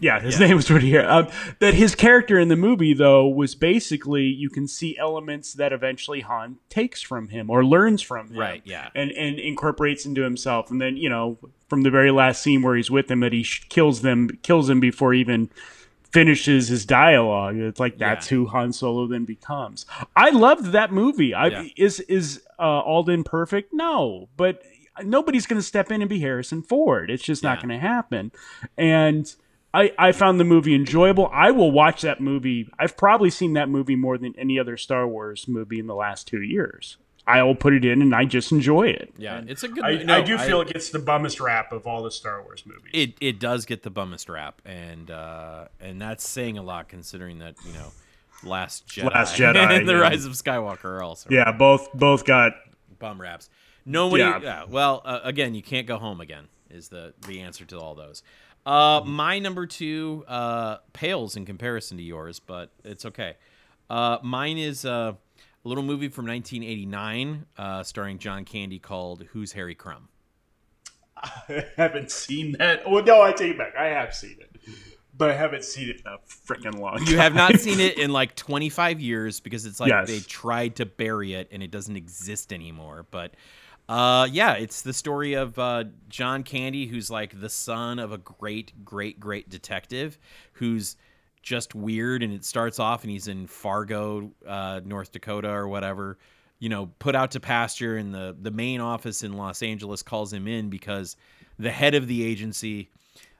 Yeah, 0.00 0.20
his 0.20 0.38
name 0.38 0.56
was 0.56 0.70
Woody 0.70 0.92
Harrelson. 0.92 1.26
Um, 1.26 1.54
that 1.60 1.74
his 1.74 1.94
character 1.94 2.38
in 2.38 2.48
the 2.48 2.56
movie, 2.56 2.92
though, 2.92 3.26
was 3.26 3.54
basically 3.54 4.24
you 4.24 4.50
can 4.50 4.68
see 4.68 4.96
elements 4.98 5.54
that 5.54 5.72
eventually 5.72 6.20
Han 6.20 6.56
takes 6.68 7.00
from 7.02 7.28
him 7.28 7.48
or 7.50 7.64
learns 7.64 8.02
from 8.02 8.28
him, 8.28 8.38
Right, 8.38 8.62
yeah. 8.64 8.90
and 8.94 9.10
and 9.12 9.38
incorporates 9.38 10.04
into 10.04 10.22
himself. 10.22 10.70
And 10.70 10.80
then 10.80 10.96
you 10.98 11.08
know, 11.08 11.38
from 11.68 11.82
the 11.82 11.90
very 11.90 12.10
last 12.10 12.42
scene 12.42 12.60
where 12.62 12.76
he's 12.76 12.90
with 12.90 13.08
them, 13.08 13.20
that 13.20 13.32
he 13.32 13.42
sh- 13.42 13.66
kills 13.70 14.02
them, 14.02 14.28
kills 14.42 14.68
him 14.68 14.80
before 14.80 15.14
even 15.14 15.48
finishes 16.12 16.68
his 16.68 16.84
dialogue. 16.84 17.56
It's 17.56 17.80
like 17.80 17.98
that's 17.98 18.30
Yeah. 18.30 18.36
who 18.38 18.46
Han 18.46 18.72
Solo 18.72 19.06
then 19.06 19.24
becomes. 19.24 19.86
I 20.16 20.30
loved 20.30 20.66
that 20.72 20.92
movie. 20.92 21.34
I 21.34 21.46
Yeah. 21.48 21.64
is 21.76 22.00
is 22.00 22.42
uh, 22.58 22.62
Alden 22.62 23.24
perfect? 23.24 23.72
No, 23.72 24.28
but 24.36 24.62
nobody's 25.02 25.46
going 25.46 25.60
to 25.60 25.66
step 25.66 25.90
in 25.90 26.02
and 26.02 26.08
be 26.10 26.20
Harrison 26.20 26.62
Ford. 26.62 27.10
It's 27.10 27.22
just 27.22 27.42
not 27.42 27.58
going 27.58 27.70
to 27.70 27.78
happen. 27.78 28.32
And 28.76 29.32
I, 29.72 29.92
I 29.98 30.12
found 30.12 30.40
the 30.40 30.44
movie 30.44 30.74
enjoyable. 30.74 31.30
I 31.32 31.52
will 31.52 31.70
watch 31.70 32.02
that 32.02 32.20
movie. 32.20 32.68
I've 32.78 32.96
probably 32.96 33.30
seen 33.30 33.52
that 33.54 33.68
movie 33.68 33.94
more 33.96 34.18
than 34.18 34.34
any 34.36 34.58
other 34.58 34.76
Star 34.76 35.06
Wars 35.06 35.46
movie 35.46 35.78
in 35.78 35.86
the 35.86 35.94
last 35.94 36.26
two 36.26 36.42
years. 36.42 36.96
I 37.30 37.42
will 37.42 37.54
put 37.54 37.72
it 37.72 37.84
in 37.84 38.02
and 38.02 38.14
I 38.14 38.24
just 38.24 38.50
enjoy 38.52 38.88
it. 38.88 39.12
Yeah, 39.16 39.42
it's 39.46 39.62
a 39.62 39.68
good. 39.68 39.84
I, 39.84 40.02
no, 40.02 40.16
I 40.16 40.20
do 40.22 40.36
feel 40.38 40.60
it 40.60 40.68
gets 40.68 40.90
the 40.90 40.98
bummest 40.98 41.40
rap 41.40 41.72
of 41.72 41.86
all 41.86 42.02
the 42.02 42.10
Star 42.10 42.42
Wars 42.42 42.64
movies. 42.66 42.90
it 42.92 43.14
it 43.20 43.38
does 43.38 43.64
get 43.64 43.82
the 43.82 43.90
bummest 43.90 44.28
rap, 44.28 44.60
and 44.64 45.10
uh, 45.10 45.66
and 45.80 46.00
that's 46.00 46.28
saying 46.28 46.58
a 46.58 46.62
lot 46.62 46.88
considering 46.88 47.38
that 47.38 47.54
you 47.64 47.72
know, 47.72 47.92
Last 48.42 48.88
Jedi, 48.88 49.14
Last 49.14 49.36
Jedi, 49.38 49.56
and 49.56 49.88
the 49.88 49.92
yeah. 49.92 49.98
Rise 49.98 50.24
of 50.24 50.32
Skywalker 50.32 50.84
are 50.86 51.02
also 51.02 51.30
yeah, 51.30 51.52
both 51.52 51.92
both 51.94 52.24
got 52.24 52.52
bum 52.98 53.20
raps. 53.20 53.48
Nobody. 53.86 54.22
Yeah. 54.22 54.40
Yeah. 54.42 54.64
well, 54.68 55.02
uh, 55.04 55.20
again, 55.22 55.54
you 55.54 55.62
can't 55.62 55.86
go 55.86 55.98
home 55.98 56.20
again. 56.20 56.48
Is 56.70 56.88
the 56.88 57.14
the 57.26 57.40
answer 57.40 57.64
to 57.66 57.78
all 57.78 57.94
those. 57.94 58.22
Uh, 58.66 59.00
my 59.04 59.38
number 59.38 59.66
two 59.66 60.24
uh, 60.28 60.78
pales 60.92 61.36
in 61.36 61.46
comparison 61.46 61.96
to 61.96 62.02
yours, 62.02 62.40
but 62.40 62.70
it's 62.84 63.04
okay. 63.06 63.36
Uh, 63.88 64.18
mine 64.22 64.58
is 64.58 64.84
uh, 64.84 65.14
a 65.64 65.68
little 65.68 65.84
movie 65.84 66.08
from 66.08 66.26
1989, 66.26 67.46
uh, 67.58 67.82
starring 67.82 68.18
John 68.18 68.44
Candy 68.44 68.78
called 68.78 69.24
"Who's 69.32 69.52
Harry 69.52 69.74
Crumb." 69.74 70.08
I 71.16 71.64
haven't 71.76 72.10
seen 72.10 72.52
that. 72.58 72.88
Well, 72.90 73.04
no, 73.04 73.20
I 73.20 73.32
take 73.32 73.52
it 73.52 73.58
back. 73.58 73.74
I 73.76 73.88
have 73.88 74.14
seen 74.14 74.36
it, 74.40 74.56
but 75.16 75.30
I 75.30 75.34
haven't 75.36 75.64
seen 75.64 75.90
it 75.90 76.00
in 76.00 76.06
a 76.06 76.16
freaking 76.26 76.78
long 76.80 76.96
time. 76.98 77.06
You 77.08 77.18
have 77.18 77.34
not 77.34 77.58
seen 77.60 77.78
it 77.80 77.98
in 77.98 78.10
like 78.10 78.34
25 78.36 79.00
years 79.00 79.38
because 79.40 79.66
it's 79.66 79.80
like 79.80 79.90
Yes. 79.90 80.06
they 80.08 80.20
tried 80.20 80.76
to 80.76 80.86
bury 80.86 81.34
it 81.34 81.48
and 81.52 81.62
it 81.62 81.70
doesn't 81.70 81.96
exist 81.96 82.52
anymore. 82.54 83.04
But 83.10 83.34
uh, 83.86 84.28
yeah, 84.30 84.54
it's 84.54 84.80
the 84.80 84.94
story 84.94 85.34
of 85.34 85.58
uh, 85.58 85.84
John 86.08 86.42
Candy, 86.42 86.86
who's 86.86 87.10
like 87.10 87.38
the 87.38 87.50
son 87.50 87.98
of 87.98 88.12
a 88.12 88.18
great, 88.18 88.84
great, 88.84 89.20
great 89.20 89.50
detective 89.50 90.16
who's 90.52 90.96
just 91.42 91.74
weird. 91.74 92.22
And 92.22 92.32
it 92.32 92.44
starts 92.44 92.78
off 92.78 93.02
and 93.02 93.10
he's 93.10 93.28
in 93.28 93.46
Fargo, 93.46 94.30
uh, 94.46 94.80
North 94.84 95.12
Dakota 95.12 95.50
or 95.50 95.68
whatever. 95.68 96.18
You 96.58 96.68
know, 96.68 96.90
put 96.98 97.14
out 97.14 97.30
to 97.30 97.40
pasture, 97.40 97.96
and 97.96 98.12
the 98.12 98.36
the 98.38 98.50
main 98.50 98.82
office 98.82 99.22
in 99.22 99.32
Los 99.32 99.62
Angeles 99.62 100.02
calls 100.02 100.30
him 100.30 100.46
in 100.46 100.68
because 100.68 101.16
the 101.58 101.70
head 101.70 101.94
of 101.94 102.06
the 102.06 102.22
agency 102.22 102.90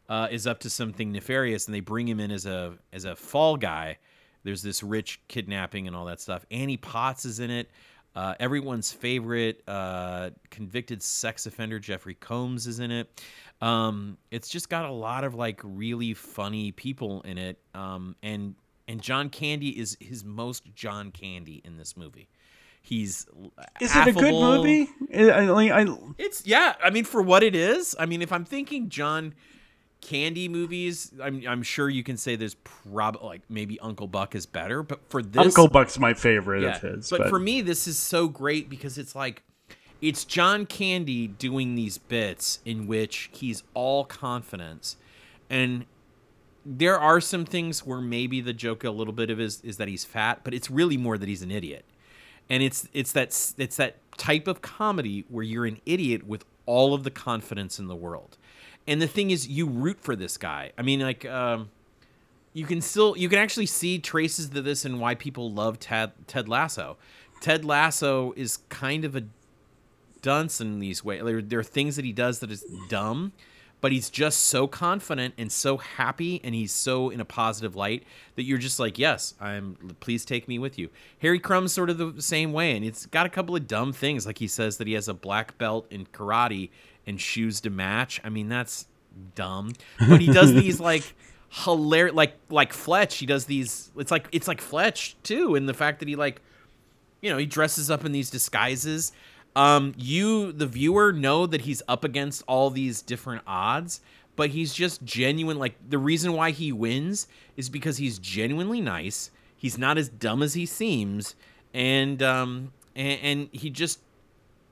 uh, 0.09 0.29
is 0.31 0.47
up 0.47 0.61
to 0.61 0.71
something 0.71 1.13
nefarious, 1.13 1.67
and 1.67 1.75
they 1.75 1.81
bring 1.81 2.09
him 2.09 2.19
in 2.19 2.31
as 2.31 2.47
a 2.47 2.79
as 2.95 3.05
a 3.05 3.15
fall 3.15 3.59
guy. 3.59 3.99
There's 4.43 4.63
this 4.63 4.83
rich 4.83 5.21
kidnapping 5.29 5.87
and 5.87 5.95
all 5.95 6.07
that 6.07 6.21
stuff. 6.21 6.47
Annie 6.51 6.79
Potts 6.79 7.27
is 7.27 7.41
in 7.41 7.51
it. 7.51 7.71
Uh, 8.17 8.35
everyone's 8.41 8.91
favorite 8.91 9.63
uh, 9.69 10.31
convicted 10.51 11.03
sex 11.03 11.47
offender 11.47 11.79
Jeffrey 11.79 12.15
Combs 12.15 12.67
is 12.67 12.81
in 12.81 12.91
it. 12.91 13.23
Um, 13.61 14.17
it's 14.31 14.49
just 14.49 14.69
got 14.69 14.85
a 14.87 14.93
lot 14.93 15.25
of 15.25 15.35
like 15.35 15.61
really 15.63 16.15
funny 16.15 16.73
people 16.73 17.23
in 17.23 17.39
it, 17.39 17.59
um, 17.75 18.17
and 18.23 18.55
and 18.89 19.03
John 19.03 19.29
Candy 19.29 19.79
is 19.79 19.97
his 20.01 20.25
most 20.25 20.65
John 20.75 21.11
Candy 21.11 21.61
in 21.65 21.77
this 21.77 21.97
movie. 21.97 22.29
He's 22.83 23.27
Is 23.81 23.95
it 23.95 24.09
a 24.09 24.13
good 24.13 24.33
movie? 24.33 24.89
I, 25.15 25.31
I, 25.31 25.83
I, 25.83 25.97
It's 26.17 26.47
yeah. 26.47 26.75
I 26.83 26.91
mean, 26.91 27.05
for 27.05 27.21
what 27.21 27.43
it 27.43 27.55
is. 27.55 27.95
I 27.99 28.07
mean, 28.07 28.23
if 28.23 28.33
I'm 28.33 28.47
thinking 28.47 28.89
John 28.89 29.35
Candy 30.01 30.49
movies, 30.49 31.13
I'm 31.23 31.43
I'm 31.47 31.63
sure 31.63 31.91
you 31.91 32.03
can 32.03 32.17
say 32.17 32.37
there's 32.37 32.55
probably 32.55 33.27
like 33.27 33.43
maybe 33.51 33.79
Uncle 33.81 34.09
Buck 34.09 34.35
is 34.35 34.47
better, 34.47 34.83
but 34.83 35.11
for 35.11 35.23
this 35.23 35.45
Uncle 35.45 35.69
Buck's 35.69 35.99
my 35.99 36.15
favorite 36.15 36.63
yeah. 36.63 36.77
of 36.77 36.81
his. 36.81 37.11
but, 37.11 37.29
for 37.29 37.39
me, 37.39 37.61
this 37.61 37.87
is 37.87 37.99
so 37.99 38.29
great 38.29 38.71
because 38.71 38.97
it's 38.97 39.15
like 39.15 39.43
it's 40.03 40.25
John 40.25 40.67
Candy 40.67 41.29
doing 41.29 41.75
these 41.75 41.99
bits 41.99 42.61
in 42.65 42.87
which 42.87 43.31
he's 43.33 43.63
all 43.75 44.05
confidence, 44.05 44.97
and 45.49 45.85
there 46.65 46.99
are 46.99 47.21
some 47.21 47.45
things 47.45 47.87
where 47.87 48.01
maybe 48.01 48.41
the 48.41 48.53
joke 48.53 48.85
a 48.85 48.91
little 48.91 49.13
bit 49.15 49.31
of 49.31 49.41
is 49.41 49.61
is 49.63 49.77
that 49.79 49.89
he's 49.89 50.05
fat, 50.05 50.41
but 50.45 50.55
it's 50.55 50.71
really 50.71 50.97
more 50.97 51.19
that 51.19 51.29
he's 51.29 51.43
an 51.43 51.51
idiot. 51.51 51.85
and 52.51 52.63
it's 52.63 52.89
it's 52.93 53.13
that 53.13 53.29
it's 53.59 53.77
that 53.77 53.97
type 54.19 54.47
of 54.49 54.61
comedy 54.61 55.25
where 55.29 55.45
you're 55.45 55.65
an 55.67 55.81
idiot 55.87 56.27
with 56.27 56.45
all 56.67 56.93
of 56.95 57.05
the 57.05 57.11
confidence 57.11 57.79
in 57.79 57.87
the 57.89 57.97
world. 57.97 58.37
And 58.87 59.01
the 59.01 59.07
thing 59.07 59.31
is, 59.31 59.49
you 59.49 59.67
root 59.67 60.01
for 60.01 60.17
this 60.17 60.37
guy. 60.37 60.73
I 60.77 60.83
mean, 60.83 61.01
like, 61.01 61.25
um, 61.27 61.71
you 62.53 62.67
can 62.67 62.81
still 62.81 63.17
you 63.17 63.29
can 63.29 63.39
actually 63.39 63.67
see 63.67 63.99
traces 63.99 64.47
of 64.47 64.65
this 64.65 64.85
and 64.85 65.01
why 65.01 65.15
people 65.15 65.53
love 65.53 65.79
Ted 65.79 66.13
Ted 66.27 66.49
Lasso. 66.49 66.97
Ted 67.41 67.65
Lasso 67.65 68.33
is 68.37 68.59
kind 68.69 69.05
of 69.05 69.17
a 69.17 69.23
dunce 70.23 70.61
in 70.61 70.79
these 70.79 71.05
ways. 71.05 71.23
There, 71.25 71.43
there 71.43 71.59
are 71.59 71.65
things 71.65 71.97
that 71.97 72.05
he 72.05 72.13
does 72.13 72.41
that 72.41 72.51
is 72.51 72.65
dumb, 72.89 73.33
but 73.81 73.93
he's 73.93 74.11
just 74.11 74.43
so 74.43 74.67
confident 74.67 75.35
and 75.39 75.51
so 75.51 75.79
happy, 75.79 76.41
and 76.45 76.55
he's 76.55 76.73
so 76.73 77.11
in 77.11 77.21
a 77.21 77.25
positive 77.25 77.75
light 77.77 78.05
that 78.37 78.43
you're 78.43 78.59
just 78.59 78.79
like, 78.79 78.99
yes, 78.99 79.35
I'm. 79.41 79.77
Please 80.01 80.25
take 80.25 80.49
me 80.49 80.59
with 80.59 80.79
you. 80.79 80.91
Harry 81.21 81.39
Crumb's 81.39 81.73
sort 81.73 81.91
of 81.91 81.99
the 81.99 82.21
same 82.23 82.53
way, 82.53 82.77
and 82.77 82.85
it's 82.85 83.07
got 83.07 83.27
a 83.27 83.31
couple 83.31 83.57
of 83.57 83.67
dumb 83.67 83.93
things, 83.93 84.27
like 84.27 84.39
he 84.39 84.49
says 84.49 84.77
that 84.79 84.87
he 84.87 84.93
has 84.95 85.09
a 85.09 85.15
black 85.15 85.57
belt 85.59 85.87
in 85.91 86.07
karate 86.07 86.71
and 87.07 87.21
shoes 87.21 87.61
to 87.63 87.71
match. 87.71 88.21
I 88.23 88.29
mean, 88.29 88.49
that's 88.49 88.87
dumb, 89.35 89.73
but 90.09 90.21
he 90.21 90.33
does 90.33 90.53
these 90.53 90.79
like 90.93 91.15
hilarious, 91.49 92.15
like 92.15 92.37
like 92.51 92.73
Fletch. 92.73 93.17
He 93.17 93.27
does 93.27 93.47
these. 93.47 93.91
It's 93.97 94.11
like 94.11 94.29
it's 94.33 94.47
like 94.47 94.61
Fletch 94.61 95.17
too, 95.23 95.55
in 95.55 95.67
the 95.67 95.75
fact 95.75 96.01
that 96.01 96.09
he 96.09 96.17
like 96.17 96.43
you 97.21 97.31
know, 97.31 97.39
he 97.39 97.47
dresses 97.47 97.91
up 97.91 98.05
in 98.05 98.13
these 98.13 98.31
disguises. 98.31 99.13
Um, 99.57 99.95
you, 99.97 100.53
the 100.53 100.67
viewer, 100.67 101.13
know 101.13 101.47
that 101.47 101.63
he's 101.63 101.83
up 101.89 102.05
against 102.05 102.43
all 102.47 102.71
these 102.71 103.03
different 103.03 103.43
odds, 103.47 104.01
but 104.37 104.51
he's 104.51 104.73
just 104.73 105.05
genuine. 105.05 105.59
Like 105.59 105.75
the 105.89 105.99
reason 105.99 106.33
why 106.33 106.53
he 106.53 106.73
wins 106.73 107.27
is 107.57 107.69
because 107.69 107.97
he's 107.97 108.19
genuinely 108.19 108.81
nice. 108.81 109.31
He's 109.57 109.77
not 109.77 109.99
as 109.99 110.09
dumb 110.09 110.43
as 110.43 110.55
he 110.55 110.67
seems, 110.67 111.35
and 111.75 112.23
um, 112.23 112.73
and, 112.97 113.21
and 113.23 113.49
he 113.53 113.71
just 113.71 114.01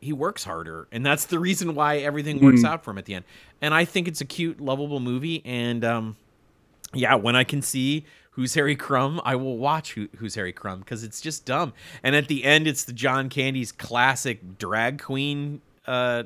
he 0.00 0.12
works 0.12 0.44
harder, 0.44 0.86
and 0.92 1.04
that's 1.04 1.26
the 1.26 1.38
reason 1.38 1.74
why 1.74 1.98
everything 1.98 2.40
works 2.40 2.64
out 2.64 2.84
for 2.84 2.92
him 2.92 2.98
at 2.98 3.04
the 3.04 3.14
end. 3.14 3.24
And 3.60 3.74
I 3.74 3.84
think 3.84 4.08
it's 4.08 4.20
a 4.20 4.24
cute, 4.24 4.60
lovable 4.60 5.00
movie, 5.00 5.42
and 5.44 5.84
um, 5.84 6.16
yeah, 6.94 7.16
when 7.16 7.36
I 7.36 7.44
can 7.44 7.62
see 7.62 8.06
who's 8.38 8.54
Harry 8.54 8.76
Crumb, 8.76 9.20
I 9.24 9.34
will 9.34 9.58
watch 9.58 9.94
who, 9.94 10.06
who's 10.18 10.36
Harry 10.36 10.52
Crumb 10.52 10.78
because 10.78 11.02
it's 11.02 11.20
just 11.20 11.44
dumb. 11.44 11.72
And 12.04 12.14
at 12.14 12.28
the 12.28 12.44
end, 12.44 12.68
it's 12.68 12.84
the 12.84 12.92
John 12.92 13.28
Candy's 13.28 13.72
classic 13.72 14.58
drag 14.58 15.02
queen 15.02 15.60
uh, 15.88 16.22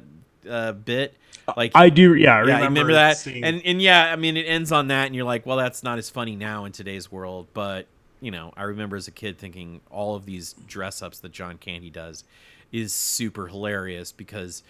uh, 0.46 0.72
bit. 0.72 1.14
Like 1.56 1.72
I 1.74 1.88
do. 1.88 2.14
Yeah, 2.14 2.32
I 2.32 2.34
yeah, 2.34 2.40
remember, 2.40 2.64
remember 2.66 2.92
that? 2.92 3.16
seeing- 3.16 3.42
And 3.42 3.62
and 3.64 3.80
yeah, 3.80 4.12
I 4.12 4.16
mean, 4.16 4.36
it 4.36 4.42
ends 4.42 4.72
on 4.72 4.88
that, 4.88 5.06
and 5.06 5.16
you're 5.16 5.24
like, 5.24 5.46
well, 5.46 5.56
that's 5.56 5.82
not 5.82 5.96
as 5.96 6.10
funny 6.10 6.36
now 6.36 6.66
in 6.66 6.72
today's 6.72 7.10
world. 7.10 7.46
But 7.54 7.86
you 8.20 8.30
know, 8.30 8.52
I 8.58 8.64
remember 8.64 8.96
as 8.96 9.08
a 9.08 9.10
kid 9.10 9.38
thinking 9.38 9.80
all 9.90 10.14
of 10.14 10.26
these 10.26 10.52
dress 10.66 11.00
ups 11.00 11.18
that 11.20 11.32
John 11.32 11.56
Candy 11.56 11.88
does 11.88 12.24
is 12.72 12.92
super 12.92 13.46
hilarious 13.46 14.12
because 14.12 14.62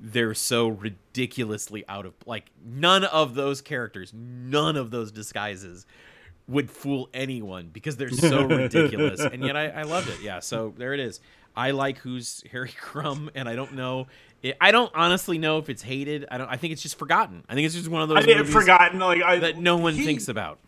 they're 0.00 0.32
so 0.32 0.68
ridiculously 0.68 1.84
out 1.90 2.06
of 2.06 2.14
like 2.24 2.46
none 2.64 3.04
of 3.04 3.34
those 3.34 3.60
characters, 3.60 4.14
none 4.14 4.76
of 4.76 4.90
those 4.90 5.12
disguises 5.12 5.84
would 6.48 6.70
fool 6.70 7.08
anyone 7.12 7.68
because 7.72 7.96
they're 7.96 8.08
so 8.10 8.44
ridiculous. 8.44 9.20
And 9.20 9.42
yet 9.44 9.56
I, 9.62 9.68
I 9.68 9.82
loved 9.82 10.08
it. 10.08 10.20
Yeah, 10.22 10.40
so 10.40 10.72
there 10.76 10.94
it 10.94 11.00
is. 11.00 11.20
I 11.56 11.70
like 11.72 11.98
who's 11.98 12.44
Harry 12.52 12.72
Crumb, 12.80 13.30
and 13.34 13.48
I 13.48 13.56
don't 13.56 13.72
know. 13.74 14.06
It, 14.42 14.56
I 14.60 14.70
don't 14.70 14.92
honestly 14.94 15.38
know 15.38 15.58
if 15.58 15.68
it's 15.70 15.82
hated. 15.82 16.26
I 16.30 16.38
don't. 16.38 16.48
I 16.48 16.56
think 16.56 16.72
it's 16.72 16.82
just 16.82 16.98
forgotten. 16.98 17.44
I 17.48 17.54
think 17.54 17.66
it's 17.66 17.74
just 17.74 17.88
one 17.88 18.02
of 18.02 18.08
those 18.08 18.24
I 18.24 18.34
movies 18.34 18.52
forgotten. 18.52 18.98
Like 19.00 19.22
I, 19.22 19.38
that 19.38 19.58
no 19.58 19.76
one 19.76 19.94
he- 19.94 20.04
thinks 20.04 20.28
about. 20.28 20.58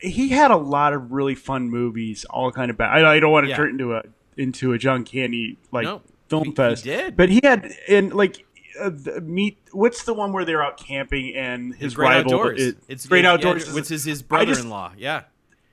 He 0.00 0.28
had 0.30 0.50
a 0.50 0.56
lot 0.56 0.92
of 0.94 1.12
really 1.12 1.34
fun 1.34 1.68
movies, 1.70 2.24
all 2.30 2.50
kind 2.50 2.70
of 2.70 2.76
bad. 2.76 2.90
I, 3.04 3.14
I 3.16 3.20
don't 3.20 3.30
want 3.30 3.44
to 3.44 3.50
Yeah. 3.50 3.56
turn 3.56 3.70
into 3.70 3.94
a 3.94 4.02
into 4.36 4.72
a 4.72 4.78
John 4.78 5.04
Candy 5.04 5.58
like 5.70 5.84
No, 5.84 6.00
film 6.28 6.44
he- 6.44 6.50
he 6.50 6.56
fest. 6.56 6.84
did. 6.84 7.16
but 7.16 7.28
he 7.28 7.40
had 7.44 7.70
and 7.88 8.12
like. 8.12 8.44
Uh, 8.80 8.90
meet 9.22 9.58
what's 9.72 10.04
the 10.04 10.12
one 10.14 10.32
where 10.32 10.44
they're 10.44 10.62
out 10.62 10.76
camping 10.76 11.34
and 11.36 11.74
his 11.74 11.94
great 11.94 12.08
rival 12.08 12.34
outdoors. 12.34 12.60
is 12.60 12.74
it's 12.88 13.06
great 13.06 13.24
yeah, 13.24 13.32
outdoors 13.32 13.72
which 13.72 13.90
is 13.90 14.04
his 14.04 14.20
brother-in-law. 14.22 14.92
yeah, 14.98 15.22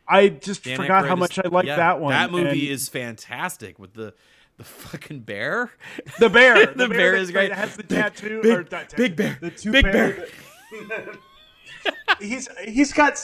I 0.07 0.29
just 0.29 0.63
Dan 0.63 0.77
forgot 0.77 1.03
Aykroyd 1.03 1.07
how 1.07 1.13
is- 1.15 1.19
much 1.19 1.39
I 1.39 1.47
liked 1.47 1.67
yeah, 1.67 1.75
that 1.77 1.99
one. 1.99 2.11
That 2.11 2.31
movie 2.31 2.49
and 2.49 2.57
is 2.75 2.89
fantastic 2.89 3.79
with 3.79 3.93
the 3.93 4.13
the 4.57 4.63
fucking 4.63 5.21
bear. 5.21 5.71
the 6.19 6.29
bear. 6.29 6.65
the 6.75 6.87
bear 6.89 7.13
that- 7.13 7.21
is 7.21 7.31
great. 7.31 7.49
that 7.49 7.57
Has 7.57 7.75
the 7.75 7.83
Big- 7.83 7.97
tattoo 7.99 8.41
big- 8.43 8.51
or 8.57 8.63
tattoo, 8.63 8.97
big 8.97 9.15
bear, 9.15 9.37
The 9.41 9.49
two 9.51 9.71
big 9.71 9.85
bear. 9.85 10.27
he's 12.19 12.47
he's 12.65 12.93
got 12.93 13.19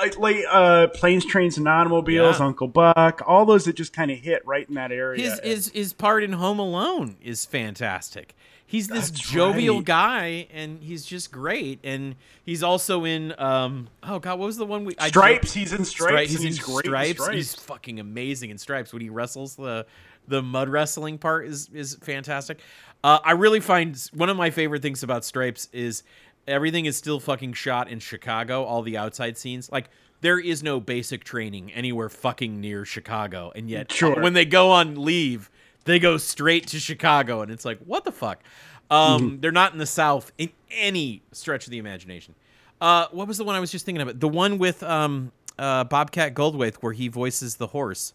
uh, 0.00 0.08
like 0.18 0.36
uh, 0.50 0.86
planes, 0.88 1.24
trains, 1.24 1.58
and 1.58 1.66
automobiles. 1.68 2.38
Yeah. 2.38 2.46
Uncle 2.46 2.68
Buck. 2.68 3.22
All 3.26 3.44
those 3.44 3.64
that 3.64 3.76
just 3.76 3.92
kind 3.92 4.10
of 4.10 4.18
hit 4.18 4.46
right 4.46 4.68
in 4.68 4.74
that 4.74 4.92
area. 4.92 5.22
His 5.22 5.40
his 5.42 5.68
his 5.70 5.92
part 5.92 6.22
in 6.22 6.32
Home 6.32 6.58
Alone 6.58 7.16
is 7.22 7.44
fantastic. 7.44 8.34
He's 8.74 8.88
this 8.88 9.08
That's 9.08 9.20
jovial 9.30 9.76
right. 9.76 9.84
guy, 9.84 10.48
and 10.52 10.82
he's 10.82 11.04
just 11.04 11.30
great. 11.30 11.78
And 11.84 12.16
he's 12.44 12.64
also 12.64 13.04
in 13.04 13.32
um 13.38 13.86
oh 14.02 14.18
god, 14.18 14.40
what 14.40 14.46
was 14.46 14.56
the 14.56 14.66
one 14.66 14.84
we 14.84 14.96
I 14.98 15.08
Stripes. 15.10 15.52
He's 15.52 15.72
in 15.72 15.84
stripes. 15.84 16.12
Stri- 16.12 16.26
he's, 16.26 16.42
he's, 16.42 16.58
in 16.58 16.64
great. 16.74 16.84
stripes. 16.86 17.12
Stripes. 17.22 17.34
He's 17.36 17.54
fucking 17.54 18.00
amazing 18.00 18.50
in 18.50 18.58
stripes 18.58 18.92
when 18.92 19.00
he 19.00 19.10
wrestles 19.10 19.54
the 19.54 19.86
the 20.26 20.42
mud 20.42 20.68
wrestling 20.68 21.18
part 21.18 21.46
is 21.46 21.70
is 21.72 21.94
fantastic. 22.02 22.58
Uh, 23.04 23.20
I 23.24 23.30
really 23.32 23.60
find 23.60 23.96
one 24.12 24.28
of 24.28 24.36
my 24.36 24.50
favorite 24.50 24.82
things 24.82 25.04
about 25.04 25.24
stripes 25.24 25.68
is 25.72 26.02
everything 26.48 26.86
is 26.86 26.96
still 26.96 27.20
fucking 27.20 27.52
shot 27.52 27.88
in 27.88 28.00
Chicago. 28.00 28.64
All 28.64 28.82
the 28.82 28.96
outside 28.96 29.38
scenes, 29.38 29.70
like 29.70 29.88
there 30.20 30.40
is 30.40 30.64
no 30.64 30.80
basic 30.80 31.22
training 31.22 31.72
anywhere 31.74 32.08
fucking 32.08 32.60
near 32.60 32.84
Chicago, 32.84 33.52
and 33.54 33.70
yet 33.70 33.92
Sure. 33.92 34.20
when 34.20 34.32
they 34.32 34.44
go 34.44 34.72
on 34.72 34.96
leave, 35.04 35.48
they 35.84 35.98
go 35.98 36.16
straight 36.16 36.66
to 36.68 36.78
Chicago, 36.78 37.40
and 37.42 37.50
it's 37.50 37.64
like 37.64 37.78
what 37.80 38.04
the 38.04 38.12
fuck. 38.12 38.42
Um, 38.90 39.38
They're 39.40 39.50
not 39.52 39.72
in 39.72 39.78
the 39.78 39.86
South 39.86 40.30
in 40.38 40.50
any 40.70 41.22
stretch 41.32 41.66
of 41.66 41.70
the 41.70 41.78
imagination. 41.78 42.34
Uh, 42.80 43.06
what 43.12 43.26
was 43.26 43.38
the 43.38 43.44
one 43.44 43.54
I 43.54 43.60
was 43.60 43.70
just 43.72 43.86
thinking 43.86 44.02
about? 44.02 44.20
The 44.20 44.28
one 44.28 44.58
with 44.58 44.82
um, 44.82 45.32
uh, 45.58 45.84
Bobcat 45.84 46.34
Goldthwait 46.34 46.74
where 46.76 46.92
he 46.92 47.08
voices 47.08 47.56
the 47.56 47.68
horse. 47.68 48.12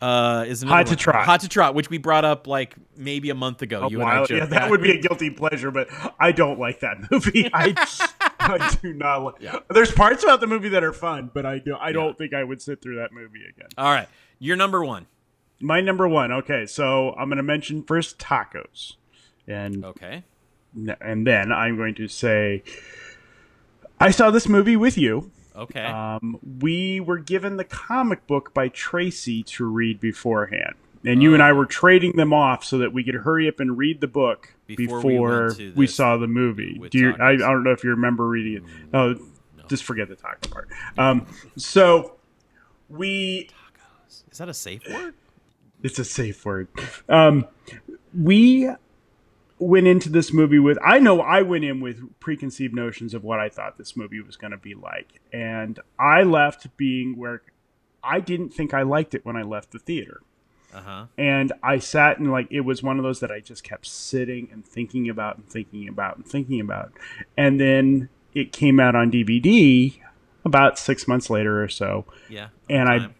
Uh, 0.00 0.44
is 0.46 0.62
Hot 0.62 0.86
to 0.86 0.90
one. 0.92 0.96
Trot. 0.96 1.24
Hot 1.26 1.40
to 1.40 1.48
Trot, 1.48 1.74
which 1.74 1.90
we 1.90 1.98
brought 1.98 2.24
up 2.24 2.46
like 2.46 2.76
maybe 2.96 3.30
a 3.30 3.34
month 3.34 3.62
ago. 3.62 3.82
A 3.82 3.90
you 3.90 4.00
and 4.00 4.08
I 4.08 4.18
while- 4.20 4.26
yeah, 4.30 4.46
that 4.46 4.70
would 4.70 4.80
be 4.80 4.92
a 4.92 5.00
guilty 5.00 5.28
pleasure, 5.28 5.72
but 5.72 5.88
I 6.20 6.30
don't 6.32 6.58
like 6.58 6.80
that 6.80 6.98
movie. 7.10 7.50
I, 7.52 7.74
I 8.38 8.76
do 8.82 8.94
not 8.94 9.18
like. 9.24 9.34
Yeah. 9.40 9.58
There's 9.68 9.90
parts 9.90 10.22
about 10.22 10.40
the 10.40 10.46
movie 10.46 10.68
that 10.70 10.84
are 10.84 10.92
fun, 10.92 11.30
but 11.34 11.44
I 11.44 11.58
do. 11.58 11.76
I 11.78 11.90
don't 11.90 12.16
think 12.16 12.32
I 12.32 12.44
would 12.44 12.62
sit 12.62 12.80
through 12.80 12.96
that 12.96 13.12
movie 13.12 13.40
again. 13.48 13.68
All 13.76 13.90
right, 13.92 14.08
you're 14.38 14.56
number 14.56 14.84
one. 14.84 15.06
My 15.60 15.80
number 15.80 16.06
one. 16.08 16.30
Okay, 16.32 16.66
so 16.66 17.10
I'm 17.18 17.28
going 17.28 17.38
to 17.38 17.42
mention 17.42 17.82
first 17.82 18.18
tacos, 18.18 18.94
and 19.46 19.84
Okay. 19.84 20.22
and 21.00 21.26
then 21.26 21.50
I'm 21.52 21.76
going 21.76 21.94
to 21.96 22.08
say 22.08 22.62
I 24.00 24.10
saw 24.10 24.30
this 24.30 24.48
movie 24.48 24.76
with 24.76 24.96
you. 24.96 25.30
Okay. 25.56 25.84
Um, 25.84 26.38
we 26.60 27.00
were 27.00 27.18
given 27.18 27.56
the 27.56 27.64
comic 27.64 28.26
book 28.28 28.54
by 28.54 28.68
Tracy 28.68 29.42
to 29.44 29.64
read 29.64 29.98
beforehand, 30.00 30.76
and 31.04 31.20
you 31.20 31.34
and 31.34 31.42
I 31.42 31.52
were 31.52 31.66
trading 31.66 32.12
them 32.12 32.32
off 32.32 32.62
so 32.64 32.78
that 32.78 32.92
we 32.92 33.02
could 33.02 33.16
hurry 33.16 33.48
up 33.48 33.58
and 33.58 33.76
read 33.76 34.00
the 34.00 34.06
book 34.06 34.54
Before 34.68 34.98
before, 34.98 35.02
we 35.02 35.14
we, 35.14 35.20
went 35.20 35.56
to 35.56 35.72
this 35.72 35.94
saw 35.96 36.16
the 36.16 36.28
movie. 36.28 36.80
Do 36.90 36.98
you, 36.98 37.14
I, 37.18 37.30
I 37.30 37.36
don't 37.36 37.64
know 37.64 37.72
if 37.72 37.82
you 37.82 37.90
remember 37.90 38.28
reading 38.28 38.64
it. 38.64 38.70
Oh, 38.94 39.16
just 39.68 39.82
forget 39.82 40.08
the 40.08 40.14
taco 40.14 40.48
part. 40.48 40.68
Um, 40.96 41.26
so 41.56 42.14
we 42.88 43.48
Tacos. 43.50 44.22
is 44.30 44.38
that 44.38 44.48
a 44.48 44.54
safe 44.54 44.82
word? 44.88 45.14
It's 45.82 45.98
a 45.98 46.04
safe 46.04 46.44
word. 46.44 46.68
Um, 47.08 47.46
we 48.18 48.70
went 49.58 49.86
into 49.88 50.08
this 50.08 50.32
movie 50.32 50.58
with 50.58 50.78
I 50.84 50.98
know 51.00 51.20
I 51.20 51.42
went 51.42 51.64
in 51.64 51.80
with 51.80 52.00
preconceived 52.20 52.74
notions 52.74 53.12
of 53.14 53.24
what 53.24 53.40
I 53.40 53.48
thought 53.48 53.76
this 53.76 53.96
movie 53.96 54.20
was 54.20 54.36
going 54.36 54.52
to 54.52 54.56
be 54.56 54.74
like, 54.74 55.20
and 55.32 55.78
I 55.98 56.22
left 56.22 56.76
being 56.76 57.16
where 57.16 57.42
I 58.02 58.20
didn't 58.20 58.50
think 58.50 58.72
I 58.72 58.82
liked 58.82 59.14
it 59.14 59.24
when 59.26 59.36
I 59.36 59.42
left 59.42 59.72
the 59.72 59.78
theater. 59.78 60.20
Uh 60.72 60.80
huh. 60.82 61.06
And 61.16 61.52
I 61.62 61.78
sat 61.78 62.18
and 62.18 62.30
like 62.30 62.46
it 62.50 62.60
was 62.60 62.82
one 62.82 62.98
of 62.98 63.02
those 63.02 63.20
that 63.20 63.30
I 63.30 63.40
just 63.40 63.64
kept 63.64 63.86
sitting 63.86 64.48
and 64.52 64.64
thinking 64.66 65.08
about 65.08 65.38
and 65.38 65.48
thinking 65.48 65.88
about 65.88 66.16
and 66.18 66.26
thinking 66.26 66.60
about. 66.60 66.92
And 67.36 67.58
then 67.60 68.10
it 68.34 68.52
came 68.52 68.78
out 68.78 68.94
on 68.94 69.10
DVD 69.10 69.98
about 70.44 70.78
six 70.78 71.08
months 71.08 71.28
later 71.30 71.62
or 71.62 71.68
so 71.68 72.04
Yeah. 72.28 72.48
and 72.70 72.88
I 72.88 72.98
Time. 72.98 73.14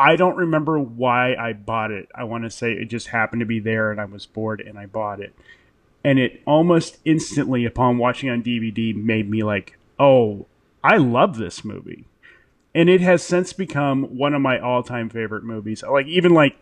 I 0.00 0.16
don't 0.16 0.36
remember 0.36 0.78
why 0.78 1.34
I 1.34 1.52
bought 1.52 1.90
it. 1.90 2.08
I 2.14 2.24
want 2.24 2.44
to 2.44 2.50
say 2.50 2.72
it 2.72 2.86
just 2.86 3.08
happened 3.08 3.40
to 3.40 3.46
be 3.46 3.60
there 3.60 3.90
and 3.90 4.00
I 4.00 4.06
was 4.06 4.24
bored 4.24 4.60
and 4.60 4.78
I 4.78 4.86
bought 4.86 5.20
it. 5.20 5.34
And 6.02 6.18
it 6.18 6.40
almost 6.46 6.98
instantly 7.04 7.66
upon 7.66 7.98
watching 7.98 8.30
on 8.30 8.42
DVD 8.42 8.94
made 8.94 9.28
me 9.28 9.42
like, 9.42 9.78
"Oh, 9.98 10.46
I 10.82 10.96
love 10.96 11.36
this 11.36 11.62
movie." 11.64 12.06
And 12.74 12.88
it 12.88 13.02
has 13.02 13.22
since 13.22 13.52
become 13.52 14.16
one 14.16 14.32
of 14.32 14.40
my 14.40 14.58
all-time 14.58 15.10
favorite 15.10 15.44
movies. 15.44 15.82
Like 15.82 16.06
even 16.06 16.32
like 16.32 16.56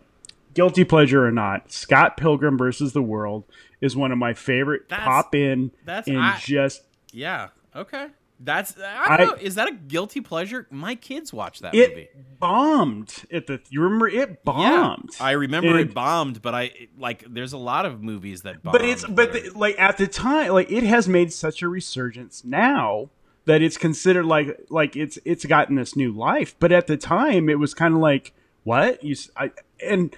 guilty 0.55 0.83
pleasure 0.83 1.25
or 1.25 1.31
not, 1.31 1.71
Scott 1.71 2.17
Pilgrim 2.17 2.59
versus 2.59 2.93
the 2.93 3.03
World 3.03 3.45
is 3.81 3.95
one 3.95 4.11
of 4.11 4.19
my 4.19 4.35
favorite 4.35 4.89
That's- 4.89 5.07
pop 5.07 5.35
in 5.35 5.71
that's- 5.85 6.09
and 6.09 6.19
I- 6.19 6.39
just 6.41 6.83
Yeah. 7.13 7.51
Okay. 7.77 8.09
That's 8.41 8.75
I 8.79 9.17
don't 9.19 9.29
I- 9.29 9.33
know. 9.33 9.39
Is 9.41 9.57
that 9.57 9.69
a 9.69 9.73
guilty 9.73 10.21
pleasure? 10.21 10.67
My 10.71 10.95
kids 10.95 11.33
watch 11.33 11.59
that 11.61 11.75
movie. 11.75 11.85
It 12.03 12.39
bombed 12.39 13.25
at 13.33 13.47
the. 13.47 13.61
You 13.69 13.83
remember 13.83 14.09
it 14.09 14.45
bombed. 14.45 15.11
Yeah, 15.19 15.25
I 15.27 15.33
remember 15.33 15.71
And- 15.71 15.81
it 15.81 15.95
bombed, 15.95 16.41
but 16.43 16.55
I 16.55 16.71
like. 16.97 17.25
There's 17.29 17.53
a 17.53 17.59
lot 17.59 17.85
of 17.87 18.03
movies 18.03 18.43
that 18.43 18.63
bombed. 18.63 18.73
but 18.73 18.83
it's 18.85 19.05
but 19.05 19.33
the, 19.33 19.51
like 19.57 19.79
at 19.79 19.99
the 19.99 20.07
time, 20.07 20.53
like 20.53 20.71
it 20.71 20.85
has 20.85 21.09
made 21.09 21.33
such 21.33 21.63
a 21.63 21.69
resurgence 21.69 22.45
now 22.45 23.11
that 23.47 23.61
it's 23.63 23.77
considered 23.77 24.25
like 24.27 24.67
like 24.71 24.95
it's 24.95 25.19
it's 25.25 25.45
gotten 25.45 25.75
this 25.77 25.97
new 25.97 26.13
life. 26.13 26.55
But 26.61 26.71
at 26.73 26.87
the 26.87 26.97
time, 26.97 27.49
it 27.49 27.59
was 27.59 27.75
kind 27.75 27.95
of 27.95 28.01
like 28.01 28.33
what 28.65 29.03
you 29.03 29.13
s- 29.13 29.31
I 29.37 29.51
and. 29.85 30.15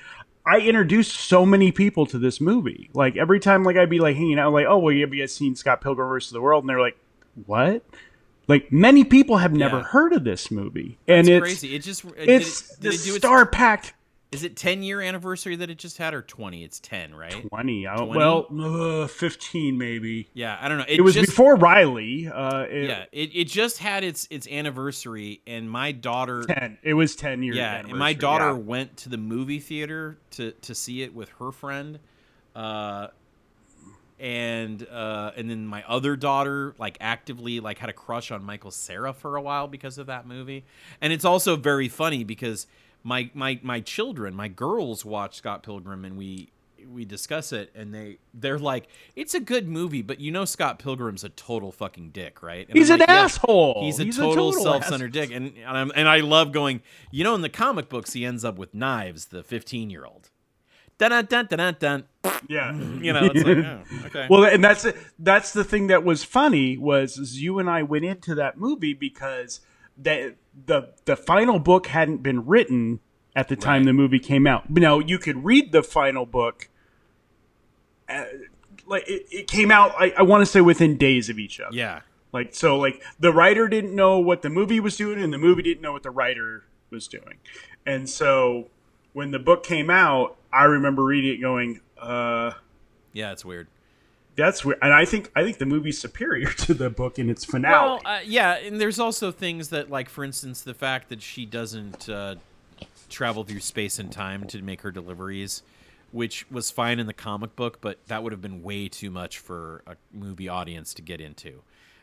I 0.46 0.58
introduced 0.60 1.14
so 1.14 1.44
many 1.44 1.70
people 1.70 2.06
to 2.06 2.18
this 2.18 2.40
movie. 2.40 2.88
Like 2.94 3.14
every 3.14 3.38
time, 3.40 3.62
like 3.62 3.76
I'd 3.76 3.90
be 3.90 3.98
like 4.00 4.16
hanging 4.16 4.38
out, 4.38 4.54
like, 4.54 4.64
"Oh, 4.66 4.78
well, 4.78 4.90
you 4.92 5.02
have 5.02 5.12
you 5.12 5.20
guys 5.22 5.34
seen 5.34 5.54
Scott 5.54 5.82
Pilgrim 5.82 6.08
versus 6.08 6.32
the 6.32 6.40
World?" 6.40 6.64
And 6.64 6.68
they're 6.70 6.80
like, 6.80 6.96
"What?" 7.44 7.84
Like 8.50 8.72
many 8.72 9.04
people 9.04 9.36
have 9.38 9.52
never 9.52 9.76
Yeah. 9.78 9.82
heard 9.84 10.12
of 10.12 10.24
this 10.24 10.50
movie, 10.50 10.98
and 11.06 11.20
it's 11.20 11.28
it's 11.28 11.40
crazy. 11.40 11.74
It 11.76 11.82
just 11.84 12.04
it- 12.04 12.28
it's 12.28 12.76
did 12.78 12.94
it, 12.94 12.98
the 13.00 13.10
it 13.14 13.18
star 13.20 13.46
packed 13.46 13.94
Is 14.32 14.42
it 14.44 14.56
10 14.56 14.82
year 14.84 15.00
anniversary 15.00 15.56
that 15.56 15.70
it 15.70 15.78
just 15.78 15.98
had, 15.98 16.14
or 16.14 16.22
20? 16.22 16.62
It's 16.64 16.78
10, 16.80 17.14
right? 17.16 17.48
20. 17.48 17.86
I 17.88 17.96
don't- 17.96 18.06
20? 18.14 18.18
Well, 18.18 19.02
uh, 19.02 19.06
15 19.08 19.76
maybe. 19.78 20.28
Yeah, 20.34 20.56
I 20.60 20.68
don't 20.68 20.78
know. 20.78 20.84
It 20.88 21.00
was 21.00 21.14
just, 21.14 21.30
before 21.30 21.56
Riley. 21.56 22.28
Uh, 22.28 22.62
it, 22.70 22.88
Yeah, 22.88 23.04
it, 23.12 23.30
it 23.34 23.44
just 23.48 23.78
had 23.78 24.02
its 24.04 24.26
its 24.30 24.46
anniversary, 24.48 25.40
and 25.48 25.70
my 25.70 25.92
daughter. 25.92 26.42
10. 26.44 26.78
It 26.82 26.94
was 26.94 27.14
10 27.16 27.42
years. 27.44 27.56
Yeah, 27.56 27.76
and 27.78 27.92
my 27.96 28.12
daughter 28.12 28.54
went 28.54 28.96
to 28.98 29.08
the 29.08 29.16
movie 29.18 29.60
theater 29.60 30.18
to 30.32 30.52
to 30.52 30.74
see 30.74 31.02
it 31.02 31.14
with 31.14 31.28
her 31.40 31.50
friend, 31.52 31.98
uh, 32.56 33.08
and 34.20 34.86
uh, 34.88 35.32
and 35.36 35.50
then 35.50 35.66
my 35.66 35.82
other 35.88 36.14
daughter 36.14 36.74
like 36.78 36.98
actively 37.00 37.58
like 37.58 37.78
had 37.78 37.88
a 37.88 37.94
crush 37.94 38.30
on 38.30 38.44
Michael 38.44 38.70
Cera 38.70 39.12
for 39.12 39.36
a 39.36 39.42
while 39.42 39.66
because 39.66 39.98
of 39.98 40.06
that 40.06 40.26
movie, 40.26 40.64
and 41.00 41.12
it's 41.12 41.24
also 41.24 41.56
very 41.56 41.88
funny 41.88 42.22
because 42.22 42.66
my 43.02 43.30
my 43.34 43.58
my 43.62 43.80
children, 43.80 44.34
my 44.34 44.48
girls 44.48 45.04
watch 45.04 45.36
Scott 45.36 45.62
Pilgrim, 45.62 46.04
and 46.04 46.16
we 46.16 46.50
we 46.88 47.04
discuss 47.04 47.52
it 47.52 47.70
and 47.74 47.94
they 47.94 48.18
they're 48.34 48.58
like 48.58 48.88
it's 49.14 49.34
a 49.34 49.40
good 49.40 49.68
movie 49.68 50.02
but 50.02 50.18
you 50.18 50.30
know 50.30 50.44
Scott 50.44 50.78
Pilgrim's 50.78 51.22
a 51.22 51.28
total 51.28 51.70
fucking 51.70 52.10
dick 52.10 52.42
right 52.42 52.66
and 52.68 52.76
He's 52.76 52.90
I'm 52.90 52.94
an 52.94 53.00
like, 53.00 53.08
"Yeah, 53.08 53.24
asshole. 53.24 53.82
He's 53.84 54.00
a 54.00 54.04
He's 54.04 54.18
a 54.18 54.22
total, 54.22 54.50
total 54.50 54.62
self-centered 54.64 55.12
dick, 55.12 55.30
and 55.30 55.52
and, 55.56 55.78
I'm, 55.78 55.92
and 55.94 56.08
I 56.08 56.18
love 56.18 56.52
going. 56.52 56.82
You 57.10 57.24
know, 57.24 57.34
in 57.34 57.42
the 57.42 57.48
comic 57.48 57.88
books, 57.88 58.12
he 58.12 58.24
ends 58.24 58.44
up 58.44 58.58
with 58.58 58.74
knives. 58.74 59.26
The 59.26 59.42
15-year-old. 59.42 60.30
Dun 61.00 61.10
dun 61.24 61.46
dun 61.46 61.46
dun 61.58 61.76
dun. 61.80 62.04
Yeah. 62.48 62.72
You 63.00 63.12
know, 63.14 63.30
it's 63.32 63.42
like 63.42 63.56
oh, 63.56 63.82
okay. 64.06 64.26
Well, 64.28 64.44
and 64.44 64.62
that's 64.62 64.86
that's 65.18 65.52
the 65.54 65.64
thing 65.64 65.86
that 65.86 66.04
was 66.04 66.22
funny 66.22 66.76
was 66.76 67.40
you 67.40 67.58
and 67.58 67.70
I 67.70 67.82
went 67.82 68.04
into 68.04 68.34
that 68.34 68.58
movie 68.58 68.92
because 68.92 69.60
that 69.96 70.36
the 70.66 70.92
the 71.06 71.16
final 71.16 71.58
book 71.58 71.86
hadn't 71.86 72.22
been 72.22 72.44
written 72.44 73.00
at 73.34 73.48
the 73.48 73.56
time 73.56 73.80
Right. 73.80 73.86
the 73.86 73.92
movie 73.94 74.18
came 74.18 74.46
out. 74.46 74.68
Now 74.68 74.98
you 74.98 75.18
could 75.18 75.44
read 75.44 75.72
the 75.72 75.82
final 75.82 76.26
book. 76.26 76.68
Uh, 78.08 78.24
like 78.86 79.08
it, 79.08 79.26
it 79.30 79.46
came 79.48 79.70
out, 79.70 79.94
I, 79.98 80.12
I 80.18 80.22
want 80.22 80.42
to 80.42 80.46
say 80.46 80.60
within 80.60 80.96
days 80.98 81.30
of 81.30 81.38
each 81.38 81.60
other. 81.60 81.76
yeah, 81.76 82.00
Like 82.32 82.54
so, 82.54 82.76
like 82.78 83.00
the 83.20 83.32
writer 83.32 83.68
didn't 83.68 83.94
know 83.94 84.18
what 84.18 84.42
the 84.42 84.50
movie 84.50 84.80
was 84.80 84.96
doing, 84.96 85.22
and 85.22 85.32
the 85.32 85.38
movie 85.38 85.62
didn't 85.62 85.80
know 85.80 85.92
what 85.92 86.02
the 86.02 86.10
writer 86.10 86.64
was 86.90 87.06
doing. 87.06 87.38
And 87.86 88.08
so, 88.10 88.66
when 89.12 89.30
the 89.30 89.38
book 89.38 89.64
came 89.64 89.90
out, 89.90 90.36
I 90.52 90.64
remember 90.64 91.04
reading 91.04 91.34
it, 91.34 91.40
going, 91.40 91.80
uh, 91.98 92.52
yeah, 93.12 93.32
it's 93.32 93.44
weird. 93.44 93.68
"That's 94.36 94.64
weird." 94.64 94.78
And 94.82 94.92
I 94.92 95.04
think 95.04 95.30
I 95.34 95.42
think 95.42 95.58
the 95.58 95.66
movie's 95.66 95.98
superior 95.98 96.48
to 96.66 96.74
the 96.74 96.90
book 96.90 97.18
in 97.18 97.28
its 97.30 97.44
finale. 97.44 97.72
Well, 97.72 98.00
uh, 98.04 98.20
yeah, 98.24 98.54
and 98.56 98.80
there's 98.80 98.98
also 98.98 99.30
things 99.30 99.68
that, 99.70 99.90
like, 99.90 100.08
for 100.08 100.24
instance, 100.24 100.62
the 100.62 100.74
fact 100.74 101.08
that 101.08 101.22
she 101.22 101.44
doesn't 101.44 102.08
uh, 102.08 102.36
travel 103.08 103.44
through 103.44 103.60
space 103.60 103.98
and 103.98 104.10
time 104.10 104.46
to 104.48 104.62
make 104.62 104.82
her 104.82 104.90
deliveries, 104.90 105.62
which 106.12 106.50
was 106.50 106.70
fine 106.70 106.98
in 106.98 107.06
the 107.06 107.12
comic 107.12 107.54
book, 107.56 107.80
but 107.80 107.98
that 108.06 108.22
would 108.22 108.32
have 108.32 108.40
been 108.40 108.62
way 108.62 108.88
too 108.88 109.10
much 109.10 109.38
for 109.38 109.82
a 109.86 109.96
movie 110.12 110.48
audience 110.48 110.94
to 110.94 111.02
get 111.02 111.20
into. 111.20 111.62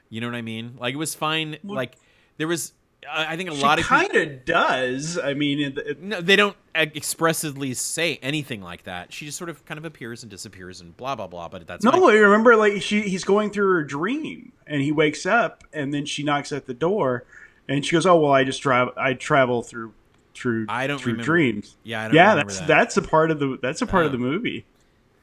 You 0.10 0.22
know 0.22 0.28
what 0.28 0.36
I 0.36 0.42
mean? 0.42 0.76
Like, 0.80 0.94
it 0.94 0.98
was 0.98 1.16
fine. 1.16 1.58
like, 1.64 1.96
there 2.38 2.48
was, 2.48 2.74
I 3.10 3.34
I 3.34 3.38
think 3.38 3.50
a 3.50 3.56
she 3.56 3.62
lot 3.62 3.80
of 3.80 3.86
kind 3.86 4.16
of 4.16 4.46
does. 4.46 5.18
I 5.18 5.34
mean, 5.34 5.60
it, 5.60 5.78
it, 5.78 6.02
No, 6.02 6.22
they 6.22 6.36
don't 6.36 6.56
expressly 6.76 7.74
say 7.74 8.20
anything 8.22 8.62
like 8.62 8.84
that. 8.84 9.14
She 9.14 9.26
just 9.26 9.38
sort 9.38 9.50
of 9.50 9.64
kind 9.66 9.78
of 9.78 9.86
appears 9.86 10.24
and 10.24 10.30
disappears 10.30 10.82
and 10.82 10.96
blah 10.98 11.16
blah 11.16 11.28
blah. 11.28 11.48
But 11.50 11.68
that's 11.68 11.84
no. 11.84 12.10
I 12.10 12.14
remember 12.14 12.56
like 12.56 12.82
she 12.82 13.02
he's 13.02 13.24
going 13.24 13.52
through 13.52 13.72
her 13.74 13.84
dream, 13.84 14.52
and 14.66 14.82
he 14.82 14.92
wakes 14.92 15.26
up, 15.26 15.64
and 15.74 15.94
then 15.94 16.06
she 16.06 16.24
knocks 16.24 16.52
at 16.52 16.66
the 16.66 16.74
door, 16.74 17.24
and 17.70 17.86
she 17.86 17.92
goes, 17.96 18.06
"Oh 18.06 18.20
well, 18.20 18.32
I 18.32 18.44
just 18.44 18.62
drive. 18.62 18.90
I 18.98 19.14
travel 19.14 19.62
through." 19.64 19.94
Through, 20.36 20.68
I 20.70 20.86
don't 20.86 21.00
through 21.00 21.14
remember- 21.14 21.26
dreams. 21.26 21.78
Yeah, 21.84 22.02
I 22.02 22.04
don't 22.10 22.14
yeah, 22.14 22.30
remember 22.30 22.52
that's 22.52 22.60
that. 22.60 22.68
that's 22.68 22.98
a 22.98 23.02
part 23.02 23.32
of 23.32 23.40
the 23.40 23.58
that's 23.60 23.82
a 23.82 23.88
part 23.88 24.06
of 24.06 24.12
Oh. 24.12 24.12
the 24.12 24.18
movie. 24.20 24.66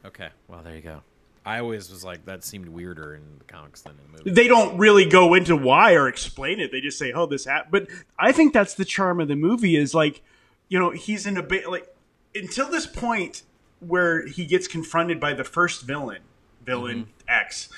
Okay, 0.04 0.28
well 0.48 0.60
there 0.64 0.74
you 0.74 0.80
go. 0.82 1.02
I 1.46 1.60
always 1.60 1.90
was 1.90 2.04
like 2.04 2.24
that 2.24 2.42
seemed 2.42 2.68
weirder 2.68 3.14
in 3.14 3.22
the 3.38 3.44
comics 3.44 3.82
than 3.82 3.92
in 3.92 4.12
the 4.12 4.18
movie. 4.18 4.30
they 4.30 4.48
don't 4.48 4.78
really 4.78 5.04
go 5.04 5.34
into 5.34 5.54
why 5.54 5.94
or 5.94 6.08
explain 6.08 6.58
it. 6.58 6.72
They 6.72 6.80
just 6.80 6.98
say, 6.98 7.12
"Oh, 7.12 7.26
this 7.26 7.44
happened." 7.44 7.70
But 7.70 7.88
I 8.18 8.32
think 8.32 8.52
that's 8.52 8.74
the 8.74 8.84
charm 8.84 9.20
of 9.20 9.28
the 9.28 9.36
movie 9.36 9.76
is 9.76 9.94
like, 9.94 10.22
you 10.68 10.78
know, 10.78 10.90
he's 10.90 11.26
in 11.26 11.36
a 11.36 11.42
bit 11.42 11.68
like 11.68 11.94
until 12.34 12.70
this 12.70 12.86
point 12.86 13.42
where 13.80 14.26
he 14.26 14.46
gets 14.46 14.66
confronted 14.66 15.20
by 15.20 15.34
the 15.34 15.44
first 15.44 15.82
villain, 15.82 16.22
villain 16.64 17.02
mm-hmm. 17.02 17.10
X. 17.28 17.68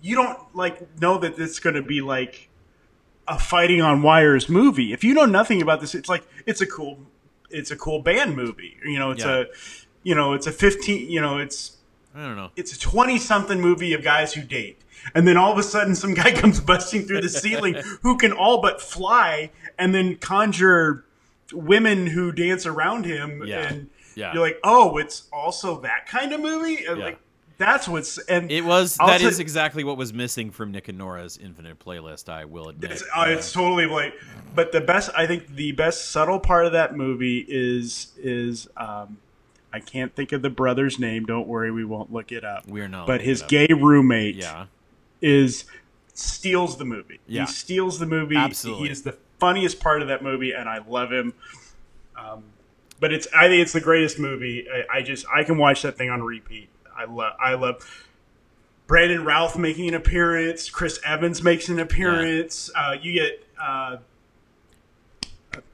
You 0.00 0.14
don't 0.14 0.38
like 0.54 1.00
know 1.00 1.18
that 1.18 1.38
it's 1.38 1.58
going 1.58 1.74
to 1.74 1.82
be 1.82 2.00
like 2.00 2.48
a 3.26 3.38
fighting 3.38 3.82
on 3.82 4.02
wires 4.02 4.48
movie. 4.48 4.92
If 4.92 5.02
you 5.02 5.14
know 5.14 5.24
nothing 5.24 5.60
about 5.60 5.80
this, 5.80 5.96
it's 5.96 6.08
like 6.08 6.24
it's 6.46 6.60
a 6.60 6.66
cool, 6.66 7.00
it's 7.50 7.72
a 7.72 7.76
cool 7.76 8.00
band 8.02 8.36
movie. 8.36 8.76
You 8.84 9.00
know, 9.00 9.10
it's 9.10 9.24
Yeah. 9.24 9.38
a, 9.40 9.44
you 10.04 10.14
know, 10.14 10.34
it's 10.34 10.46
a 10.46 10.52
fifteen. 10.52 11.10
You 11.10 11.20
know, 11.20 11.38
it's 11.38 11.77
I 12.14 12.22
don't 12.26 12.36
know. 12.36 12.50
it's 12.56 12.72
a 12.74 12.78
20 12.78 13.18
something 13.18 13.60
movie 13.60 13.92
of 13.94 14.02
guys 14.02 14.32
who 14.34 14.42
date. 14.42 14.80
And 15.14 15.26
then 15.28 15.36
all 15.36 15.52
of 15.52 15.58
a 15.58 15.62
sudden, 15.62 15.94
some 15.94 16.14
guy 16.14 16.32
comes 16.40 16.60
busting 16.60 17.06
through 17.06 17.20
the 17.20 17.28
ceiling 17.28 17.74
who 18.02 18.16
can 18.16 18.32
all 18.32 18.60
but 18.60 18.80
fly 18.80 19.50
and 19.78 19.94
then 19.94 20.16
conjure 20.16 21.04
women 21.52 22.06
who 22.08 22.32
dance 22.32 22.66
around 22.66 23.04
him. 23.06 23.42
Yeah. 23.46 23.68
And 23.68 23.90
Yeah. 24.14 24.32
you're 24.32 24.42
like, 24.42 24.58
oh, 24.64 24.96
it's 24.98 25.28
also 25.32 25.80
that 25.82 26.06
kind 26.06 26.32
of 26.32 26.40
movie? 26.40 26.82
Yeah. 26.84 26.92
like, 26.94 27.18
that's 27.58 27.88
what's. 27.88 28.18
And 28.18 28.50
It 28.52 28.64
was 28.64 28.96
I'll 29.00 29.06
that 29.08 29.20
is 29.20 29.36
say- 29.36 29.42
exactly 29.42 29.82
what 29.84 29.96
was 29.96 30.12
missing 30.12 30.50
from 30.50 30.70
Nick 30.72 30.88
and 30.88 30.98
Nora's 30.98 31.38
Infinite 31.38 31.78
playlist. 31.78 32.28
I 32.28 32.44
will 32.44 32.68
admit. 32.68 32.92
It's, 32.92 33.02
uh, 33.16 33.24
it's 33.28 33.52
totally 33.52 33.86
like, 33.86 34.14
but 34.54 34.72
the 34.72 34.80
best, 34.80 35.10
I 35.16 35.26
think 35.26 35.48
the 35.54 35.72
best 35.72 36.10
subtle 36.10 36.38
part 36.40 36.66
of 36.66 36.72
that 36.72 36.96
movie 36.96 37.44
is, 37.48 38.08
is, 38.18 38.68
um, 38.76 39.18
I 39.72 39.80
can't 39.80 40.14
think 40.14 40.32
of 40.32 40.42
the 40.42 40.50
brother's 40.50 40.98
name. 40.98 41.24
Don't 41.26 41.46
worry, 41.46 41.70
we 41.70 41.84
won't 41.84 42.12
look 42.12 42.32
it 42.32 42.44
up. 42.44 42.66
We're 42.66 42.88
not 42.88 43.06
But 43.06 43.20
his 43.20 43.42
gay 43.42 43.68
roommate 43.68 44.36
yeah, 44.36 44.66
is 45.20 45.64
steals 46.14 46.78
the 46.78 46.84
movie. 46.84 47.20
Yeah. 47.26 47.42
He 47.42 47.52
steals 47.52 47.98
the 47.98 48.06
movie. 48.06 48.36
Absolutely. 48.36 48.86
He 48.86 48.92
is 48.92 49.02
the 49.02 49.16
funniest 49.38 49.80
part 49.80 50.02
of 50.02 50.08
that 50.08 50.22
movie, 50.22 50.52
and 50.52 50.68
I 50.68 50.78
love 50.78 51.12
him. 51.12 51.34
Um, 52.16 52.44
but 53.00 53.12
it's 53.12 53.28
I 53.36 53.48
think 53.48 53.62
it's 53.62 53.72
the 53.72 53.80
greatest 53.80 54.18
movie. 54.18 54.66
I, 54.70 54.98
I 54.98 55.02
just 55.02 55.26
I 55.32 55.44
can 55.44 55.58
watch 55.58 55.82
that 55.82 55.96
thing 55.96 56.10
on 56.10 56.22
repeat. 56.22 56.68
I 56.96 57.04
love 57.04 57.34
I 57.40 57.54
love 57.54 58.06
Brandon 58.86 59.24
Routh 59.24 59.56
making 59.56 59.88
an 59.88 59.94
appearance. 59.94 60.70
Chris 60.70 60.98
Evans 61.04 61.42
makes 61.42 61.68
an 61.68 61.78
appearance. 61.78 62.70
Uh, 62.74 62.96
you 63.00 63.12
get. 63.12 63.44
Uh, 63.60 63.98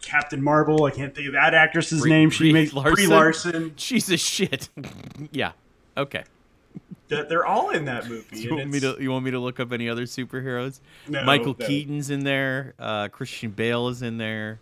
Captain 0.03 0.43
Marvel, 0.43 0.85
I 0.85 0.91
can't 0.91 1.15
think 1.15 1.29
of 1.29 1.33
that 1.35 1.55
actress's 1.55 2.01
Brie- 2.03 2.11
name. 2.11 2.31
She 2.31 2.45
Brie 2.45 2.53
makes 2.53 2.73
Brie 2.73 3.07
Larson. 3.07 3.75
She's 3.77 4.11
a 4.11 4.17
shit. 4.17 4.69
yeah. 5.33 5.53
Okay. 5.97 6.25
They're 7.09 7.47
all 7.47 7.71
in 7.71 7.85
that 7.85 8.09
movie. 8.09 8.25
You 8.41 8.57
want 8.57 8.71
me 8.71 8.81
to? 8.81 8.97
You 8.99 9.11
want 9.11 9.25
me 9.25 9.31
to 9.31 9.39
look 9.39 9.61
up 9.61 9.73
any 9.73 9.89
other 9.89 10.05
superheroes? 10.05 10.81
No, 11.07 11.23
Michael 11.25 11.55
no. 11.59 11.67
Keaton's 11.67 12.11
in 12.11 12.25
there. 12.25 12.75
Uh, 12.79 13.09
Christian 13.09 13.51
Bale 13.51 13.89
is 13.89 14.03
in 14.03 14.17
there. 14.17 14.59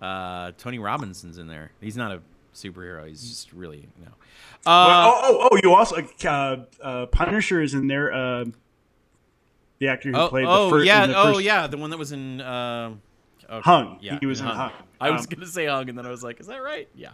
Uh, 0.00 0.52
Tony 0.58 0.78
Robinson's 0.78 1.38
in 1.38 1.46
there. 1.46 1.70
He's 1.80 1.96
not 1.96 2.12
a 2.12 2.22
superhero. 2.54 3.06
He's 3.06 3.28
just 3.28 3.52
really 3.52 3.88
no. 4.00 4.08
Uh, 4.66 4.86
Well, 4.86 5.20
oh, 5.22 5.38
oh, 5.42 5.48
oh! 5.52 5.58
You 5.62 5.74
also 5.74 5.96
uh, 6.24 6.56
uh, 6.82 7.06
Punisher 7.06 7.62
is 7.62 7.74
in 7.74 7.86
there. 7.86 8.12
Uh, 8.12 8.44
the 9.78 9.88
actor 9.88 10.10
who 10.10 10.16
oh, 10.16 10.28
played 10.28 10.46
oh 10.46 10.66
the 10.66 10.70
first. 10.70 10.86
yeah, 10.86 11.06
the 11.06 11.16
oh 11.16 11.32
first, 11.34 11.44
yeah, 11.44 11.66
the 11.66 11.78
one 11.78 11.90
that 11.90 11.98
was 11.98 12.12
in 12.12 12.40
um, 12.42 13.00
okay, 13.50 13.60
Hung. 13.62 13.98
Yeah, 14.00 14.18
He 14.20 14.26
was 14.26 14.40
in 14.40 14.46
Hung. 14.46 14.72
I 15.00 15.10
was 15.10 15.22
Um, 15.22 15.26
gonna 15.30 15.46
say 15.46 15.66
Hung, 15.66 15.88
and 15.88 15.96
then 15.98 16.06
I 16.06 16.10
was 16.10 16.22
like, 16.22 16.40
is 16.40 16.46
that 16.46 16.62
right? 16.62 16.88
Yeah. 16.94 17.10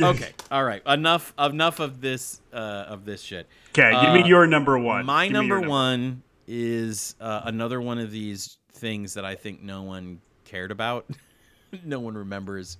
Okay. 0.00 0.30
All 0.50 0.64
right. 0.64 0.82
Enough. 0.86 1.34
Enough 1.38 1.80
of 1.80 2.00
this. 2.00 2.40
Uh, 2.52 2.56
of 2.88 3.04
this 3.04 3.20
shit. 3.22 3.46
Okay, 3.70 3.90
give 3.90 4.10
Uh, 4.10 4.14
me 4.14 4.26
your 4.26 4.46
number 4.46 4.78
one. 4.78 5.04
My 5.04 5.26
Give 5.28 5.32
me 5.32 5.38
number 5.48 5.68
one 5.68 6.22
is 6.48 7.14
uh, 7.20 7.42
another 7.44 7.80
one 7.80 7.98
of 7.98 8.10
these 8.10 8.56
things 8.72 9.14
that 9.14 9.24
I 9.24 9.34
think 9.34 9.62
no 9.62 9.82
one 9.82 10.20
cared 10.44 10.70
about, 10.70 11.08
no 11.84 12.00
one 12.00 12.14
remembers, 12.14 12.78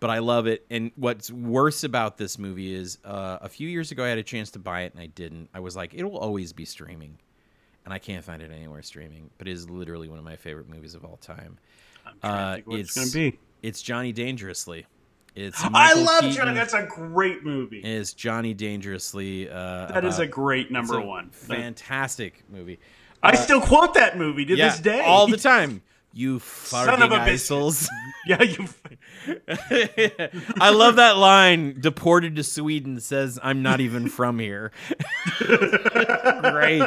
but 0.00 0.10
I 0.10 0.18
love 0.20 0.46
it. 0.46 0.64
And 0.70 0.90
what's 0.96 1.30
worse 1.30 1.84
about 1.84 2.16
this 2.18 2.38
movie 2.38 2.72
is 2.74 2.98
uh, 3.04 3.38
a 3.40 3.48
few 3.48 3.68
years 3.68 3.90
ago 3.90 4.04
I 4.04 4.08
had 4.08 4.18
a 4.18 4.22
chance 4.22 4.50
to 4.52 4.58
buy 4.58 4.82
it 4.82 4.92
and 4.94 5.02
I 5.02 5.06
didn't. 5.06 5.48
I 5.52 5.60
was 5.60 5.76
like, 5.76 5.92
it 5.94 6.02
will 6.04 6.18
always 6.18 6.52
be 6.52 6.64
streaming. 6.64 7.18
and 7.84 7.92
I 7.94 7.98
can't 7.98 8.22
find 8.24 8.42
it 8.42 8.50
anywhere 8.52 8.82
streaming. 8.82 9.30
But 9.38 9.48
it 9.48 9.52
is 9.52 9.68
literally 9.70 10.08
one 10.08 10.18
of 10.18 10.24
my 10.24 10.36
favorite 10.36 10.68
movies 10.68 10.94
of 10.94 11.04
all 11.04 11.16
time. 11.16 11.58
To 12.22 12.26
Uh, 12.26 12.56
it's, 12.68 12.68
it's- 12.68 12.94
gonna 12.94 13.10
be. 13.30 13.38
It's 13.62 13.82
Johnny 13.82 14.12
Dangerously. 14.12 14.86
It's 15.34 15.60
I 15.64 15.68
Michael 15.68 16.02
love 16.04 16.20
Keaton 16.22 16.36
Johnny. 16.36 16.54
That's 16.54 16.74
a 16.74 16.84
great 16.88 17.44
movie. 17.44 17.78
is 17.80 18.12
Johnny 18.14 18.54
Dangerously. 18.54 19.48
Uh, 19.50 19.86
That 19.86 20.04
is 20.04 20.18
a 20.18 20.22
about- 20.22 20.30
great 20.32 20.66
it's 20.66 20.72
number 20.72 20.98
a 20.98 21.04
one. 21.04 21.30
fantastic 21.30 22.44
movie. 22.50 22.78
I 23.22 23.34
still 23.34 23.60
quote 23.60 23.94
that 23.94 24.16
movie 24.16 24.44
to 24.44 24.54
yeah, 24.56 24.68
this 24.70 24.78
day. 24.80 25.00
all 25.04 25.26
the 25.30 25.36
time. 25.36 25.82
You 26.14 26.38
Son 26.40 27.02
of 27.02 27.12
a 27.12 27.16
assholes. 27.16 27.88
yeah, 28.26 28.42
you. 28.42 28.66
I 30.60 30.70
love 30.70 30.96
that 30.96 31.16
line. 31.18 31.80
Deported 31.80 32.36
to 32.36 32.42
Sweden 32.42 32.98
says, 33.00 33.38
"I'm 33.42 33.62
not 33.62 33.80
even 33.80 34.08
from 34.08 34.38
here." 34.38 34.72
Great. 35.38 36.82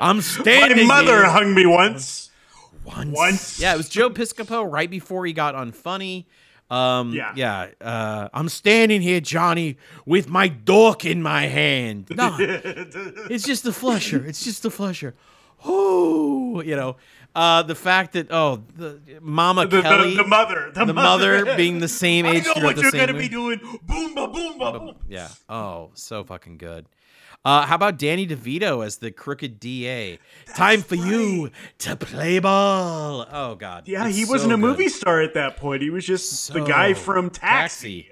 I'm 0.00 0.16
My 0.16 0.22
standing. 0.22 0.86
mother 0.86 1.16
here 1.16 1.24
hung 1.24 1.52
me 1.54 1.66
once. 1.66 2.23
Once. 2.84 3.16
once. 3.16 3.60
Yeah, 3.60 3.74
it 3.74 3.76
was 3.76 3.88
Joe 3.88 4.10
Piscopo 4.10 4.70
right 4.70 4.90
before 4.90 5.26
he 5.26 5.32
got 5.32 5.54
unfunny. 5.54 6.26
Um, 6.70 7.12
Yeah. 7.12 7.32
yeah. 7.36 7.66
Uh, 7.80 8.28
I'm 8.32 8.48
standing 8.48 9.02
here, 9.02 9.20
Johnny, 9.20 9.76
with 10.06 10.28
my 10.28 10.48
dork 10.48 11.04
in 11.04 11.22
my 11.22 11.46
hand. 11.46 12.06
No, 12.10 12.36
it's 12.38 13.44
just 13.44 13.64
the 13.64 13.72
flusher. 13.72 14.24
It's 14.24 14.42
just 14.44 14.62
the 14.62 14.70
flusher. 14.70 15.14
Oh, 15.64 16.60
you 16.62 16.76
know, 16.76 16.96
uh, 17.34 17.62
the 17.62 17.74
fact 17.74 18.12
that 18.12 18.28
oh, 18.30 18.62
the 18.76 19.00
Mama 19.20 19.66
The, 19.66 19.82
Kelly, 19.82 20.10
the, 20.16 20.22
the 20.22 20.28
mother. 20.28 20.70
The, 20.74 20.84
the 20.84 20.94
mother 20.94 21.56
being 21.56 21.78
the 21.80 21.88
same 21.88 22.26
I 22.26 22.30
age 22.36 22.44
know 22.46 22.64
what 22.64 22.76
you're 22.76 22.90
gonna 22.92 23.12
movie. 23.12 23.28
be 23.28 23.28
doing. 23.28 23.60
Boom, 23.82 24.14
ba, 24.14 24.28
boom, 24.28 24.58
ba, 24.58 24.78
boom. 24.78 24.94
Yeah. 25.08 25.28
Oh, 25.48 25.90
so 25.94 26.24
fucking 26.24 26.58
good. 26.58 26.86
Uh, 27.44 27.66
how 27.66 27.74
about 27.74 27.98
Danny 27.98 28.26
DeVito 28.26 28.82
as 28.86 28.96
the 28.98 29.10
crooked 29.10 29.60
DA? 29.60 30.18
Time 30.56 30.80
for 30.80 30.94
you 30.94 31.50
to 31.78 31.94
play 31.94 32.38
ball. 32.38 33.26
Oh 33.30 33.54
God. 33.54 33.86
Yeah, 33.86 34.06
It's 34.08 34.16
he 34.16 34.24
wasn't 34.24 34.50
so 34.52 34.54
a 34.54 34.58
good. 34.58 34.60
movie 34.60 34.88
star 34.88 35.20
at 35.20 35.34
that 35.34 35.58
point. 35.58 35.82
He 35.82 35.90
was 35.90 36.06
just 36.06 36.52
the 36.54 36.60
guy 36.64 36.94
So 36.94 37.00
from 37.00 37.28
Taxi. 37.28 38.08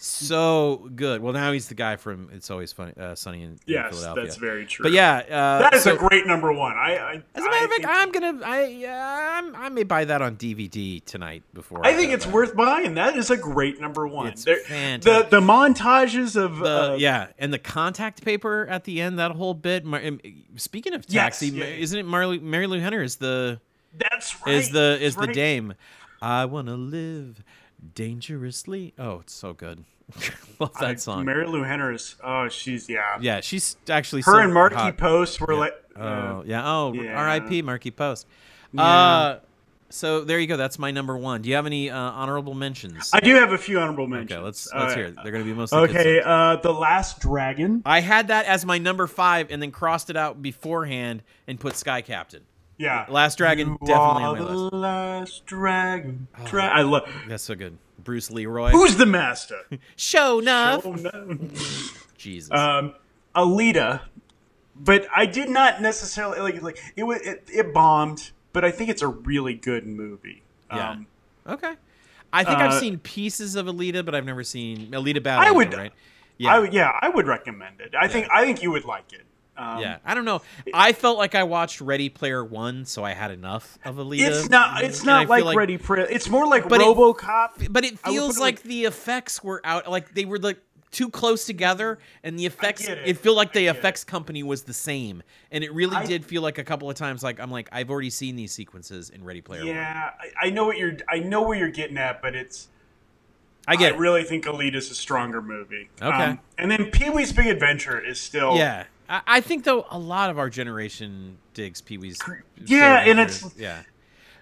So 0.00 0.88
good. 0.94 1.20
Well, 1.22 1.32
now 1.32 1.50
he's 1.50 1.66
the 1.66 1.74
guy 1.74 1.96
from 1.96 2.30
It's 2.32 2.50
Always 2.52 2.72
Funny, 2.72 2.92
uh, 2.98 3.16
Sunny 3.16 3.42
in, 3.42 3.50
in 3.50 3.58
Yes, 3.66 3.90
Philadelphia. 3.90 4.22
that's 4.24 4.36
very 4.36 4.64
true. 4.64 4.84
But 4.84 4.92
yeah, 4.92 5.16
uh, 5.28 5.58
that 5.58 5.74
is 5.74 5.82
so- 5.82 5.94
a 5.94 5.98
great 5.98 6.24
number 6.24 6.52
one. 6.52 6.72
I, 6.76 6.96
I 6.96 7.22
as 7.34 7.44
a 7.44 7.50
matter 7.50 7.64
of 7.64 7.70
fact, 7.72 7.84
I'm 7.88 8.12
gonna, 8.12 8.40
I, 8.44 9.38
I'm, 9.38 9.56
I 9.56 9.68
may 9.70 9.82
buy 9.82 10.04
that 10.04 10.22
on 10.22 10.36
DVD 10.36 11.04
tonight 11.04 11.42
before. 11.52 11.84
I 11.84 11.94
think 11.94 12.12
it's 12.12 12.24
to 12.24 12.28
bed. 12.28 12.34
worth 12.34 12.56
buying. 12.56 12.94
That 12.94 13.16
is 13.16 13.30
a 13.30 13.36
great 13.36 13.80
number 13.80 14.06
one. 14.06 14.28
It's 14.28 14.44
There- 14.44 14.58
fantastic. 14.58 15.30
The 15.30 15.40
the 15.40 15.44
montages 15.44 16.36
of 16.36 16.58
The, 16.58 16.92
uh, 16.92 16.96
yeah, 16.96 17.28
and 17.38 17.52
the 17.52 17.58
contact 17.58 18.24
paper 18.24 18.66
at 18.70 18.84
the 18.84 19.00
end, 19.00 19.18
that 19.18 19.32
whole 19.32 19.54
bit. 19.54 19.84
Um, 19.84 20.20
Speaking 20.56 20.94
of 20.94 21.04
Yes, 21.08 21.22
taxi, 21.40 21.48
yeah. 21.48 21.64
isn't 21.64 21.98
it 21.98 22.04
Marley, 22.06 22.38
Marilu 22.38 22.80
Henner 22.80 23.02
is 23.02 23.16
the 23.16 23.60
that's 23.96 24.40
right. 24.46 24.54
is 24.54 24.70
the 24.70 24.96
is 25.00 25.16
that's 25.16 25.26
the 25.26 25.32
dame? 25.32 25.74
I 26.22 26.44
wanna 26.44 26.74
live 26.76 27.42
dangerously. 27.94 28.94
Oh, 28.98 29.20
it's 29.20 29.34
so 29.34 29.52
good. 29.52 29.84
Love 30.60 30.72
that 30.80 30.84
I- 30.84 30.94
song. 30.96 31.24
Marilu 31.26 31.66
Henner 31.66 31.92
is. 31.92 32.16
Oh, 32.24 32.48
she's 32.48 32.88
yeah. 32.88 33.18
yeah, 33.20 33.40
she's 33.40 33.76
actually 33.90 34.22
Her 34.22 34.32
so 34.32 34.38
and 34.38 34.54
Markie 34.54 34.76
hot. 34.76 34.96
Post 34.96 35.40
were 35.40 35.52
Yeah. 35.52 35.58
like. 35.60 35.72
uh, 35.96 36.00
Oh 36.02 36.42
yeah. 36.46 36.62
Oh, 36.70 36.92
yeah. 36.94 37.18
R.I.P. 37.20 37.62
Markie 37.62 37.90
Post. 37.90 38.26
Yeah. 38.72 38.82
Uh, 38.82 39.40
so 39.90 40.22
there 40.22 40.38
you 40.38 40.46
go. 40.46 40.56
That's 40.58 40.78
my 40.78 40.90
number 40.90 41.16
one. 41.16 41.40
Do 41.42 41.48
you 41.48 41.54
have 41.56 41.64
any 41.66 41.88
uh, 41.90 41.96
honorable 41.98 42.52
mentions? 42.54 43.10
I 43.12 43.20
do 43.20 43.34
have 43.36 43.52
a 43.52 43.58
few 43.58 43.78
honorable 43.80 44.06
mentions. 44.06 44.32
okay, 44.32 44.42
let's 44.44 44.72
let's 44.74 44.92
Uh, 44.92 44.96
hear. 44.96 45.06
It. 45.06 45.16
They're 45.22 45.32
going 45.32 45.44
to 45.44 45.50
be 45.50 45.56
mostly 45.56 45.78
Okay, 45.80 46.20
uh, 46.24 46.56
the 46.56 46.72
Last 46.72 47.20
Dragon. 47.20 47.82
I 47.86 48.00
had 48.00 48.28
that 48.28 48.44
as 48.46 48.64
my 48.66 48.76
number 48.78 49.06
five, 49.06 49.50
and 49.50 49.60
then 49.62 49.70
crossed 49.70 50.10
it 50.10 50.16
out 50.16 50.42
beforehand 50.42 51.22
and 51.46 51.58
put 51.58 51.74
Sky 51.76 52.02
Captain. 52.02 52.42
Yeah, 52.78 53.06
Last 53.08 53.38
Dragon 53.38 53.70
You 53.70 53.78
definitely 53.86 54.22
on 54.24 54.32
my 54.32 54.38
the 54.38 54.44
list. 54.56 54.72
Last 54.72 55.46
Dragon. 55.46 56.28
Dra- 56.44 56.68
I 56.68 56.82
love. 56.82 57.10
That's 57.26 57.42
so 57.42 57.54
good. 57.56 57.76
Bruce 58.02 58.30
Leroy. 58.30 58.70
Who's 58.70 58.96
the 58.96 59.04
master? 59.06 59.60
Show 59.96 60.38
enough. 60.38 60.86
Oh 60.86 60.92
no. 60.92 61.38
Jesus. 62.16 62.50
um, 62.52 62.94
Alita, 63.34 64.00
but 64.76 65.06
I 65.14 65.26
did 65.26 65.48
not 65.50 65.82
necessarily 65.82 66.40
like 66.40 66.62
like 66.62 66.78
it. 66.96 67.02
wa- 67.02 67.14
It, 67.20 67.44
it 67.52 67.74
bombed, 67.74 68.30
but 68.52 68.64
I 68.64 68.70
think 68.70 68.90
it's 68.90 69.02
a 69.02 69.08
really 69.08 69.54
good 69.54 69.86
movie. 69.86 70.42
Yeah. 70.72 70.90
Um, 70.90 71.06
okay. 71.46 71.74
I 72.32 72.44
think 72.44 72.58
I've 72.58 72.72
uh, 72.72 72.80
seen 72.80 72.98
pieces 72.98 73.56
of 73.56 73.66
Alita, 73.66 74.04
but 74.04 74.14
I've 74.14 74.24
never 74.26 74.44
seen 74.44 74.90
Alita 74.92 75.22
Battle. 75.22 75.46
I 75.46 75.50
would- 75.50 75.74
Right. 75.74 75.92
I 76.46 76.58
would, 76.60 76.72
yeah, 76.72 76.92
I 77.02 77.08
would 77.08 77.26
recommend 77.26 77.80
it. 77.80 77.94
I 78.00 78.06
think 78.06 78.28
I 78.32 78.44
think 78.44 78.62
you 78.62 78.70
would 78.70 78.84
like 78.84 79.12
it. 79.12 79.22
Um, 79.58 79.80
yeah, 79.80 79.98
I 80.04 80.14
don't 80.14 80.24
know. 80.24 80.40
I 80.72 80.92
felt 80.92 81.18
like 81.18 81.34
I 81.34 81.42
watched 81.42 81.80
Ready 81.80 82.08
Player 82.08 82.44
One, 82.44 82.84
so 82.84 83.02
I 83.04 83.12
had 83.12 83.30
enough 83.32 83.76
of 83.84 83.96
Alita. 83.96 84.28
It's 84.28 84.48
not. 84.48 84.84
It's 84.84 85.02
not 85.04 85.26
feel 85.28 85.44
like, 85.44 85.56
Ready 85.56 85.76
Pre. 85.78 86.02
It's 86.02 86.28
more 86.28 86.46
like 86.46 86.68
But 86.68 86.80
it- 86.80 86.86
RoboCop. 86.86 87.72
but 87.72 87.84
it 87.84 87.98
feels 87.98 88.36
it 88.36 88.40
like 88.40 88.54
like- 88.58 88.62
the 88.62 88.84
effects 88.84 89.42
were 89.42 89.60
out, 89.64 89.90
like 89.90 90.14
they 90.14 90.24
were 90.24 90.38
like 90.38 90.58
too 90.90 91.10
close 91.10 91.44
together, 91.44 91.98
and 92.22 92.38
the 92.38 92.46
effects. 92.46 92.88
It. 92.88 92.98
it. 93.04 93.18
felt 93.18 93.36
like 93.36 93.52
the 93.52 93.66
effects 93.66 94.04
company 94.04 94.42
was 94.42 94.62
the 94.62 94.72
same, 94.72 95.22
and 95.50 95.62
it 95.64 95.72
really 95.74 95.96
I- 95.96 96.06
did 96.06 96.24
feel 96.24 96.40
like 96.40 96.58
a 96.58 96.64
couple 96.64 96.88
of 96.88 96.94
times. 96.96 97.22
Like 97.24 97.40
I'm 97.40 97.50
like 97.50 97.68
I've 97.72 97.90
already 97.90 98.10
seen 98.10 98.36
these 98.36 98.52
sequences 98.52 99.10
in 99.10 99.24
Ready 99.24 99.40
Player 99.40 99.60
One. 99.66 99.74
yeah, 99.74 100.10
I, 100.40 100.46
I 100.46 100.50
know 100.50 100.64
what 100.66 100.78
you're. 100.78 100.96
I 101.08 101.18
know 101.18 101.42
where 101.42 101.58
you're 101.58 101.68
getting 101.68 101.98
at, 101.98 102.22
but 102.22 102.34
it's. 102.36 102.68
I 103.66 103.76
get. 103.76 103.92
I 103.92 103.96
it. 103.96 103.98
really 103.98 104.22
think 104.24 104.44
Alita's 104.46 104.90
a 104.90 104.94
stronger 104.94 105.42
movie. 105.42 105.90
Um, 106.00 106.12
Okay. 106.14 106.38
and 106.56 106.70
then 106.70 106.86
Pee 106.92 107.10
Wee's 107.10 107.32
Big 107.34 107.48
Adventure 107.48 108.00
is 108.00 108.18
still. 108.18 108.56
Yeah, 108.56 108.84
I, 109.08 109.20
I 109.26 109.40
think 109.40 109.64
though 109.64 109.86
a 109.90 109.98
lot 109.98 110.30
of 110.30 110.38
our 110.38 110.50
generation 110.50 111.38
digs 111.54 111.80
Pee 111.80 111.98
Wee's. 111.98 112.18
Yeah, 112.64 113.00
and 113.00 113.18
it's- 113.20 113.54
yeah. 113.56 113.82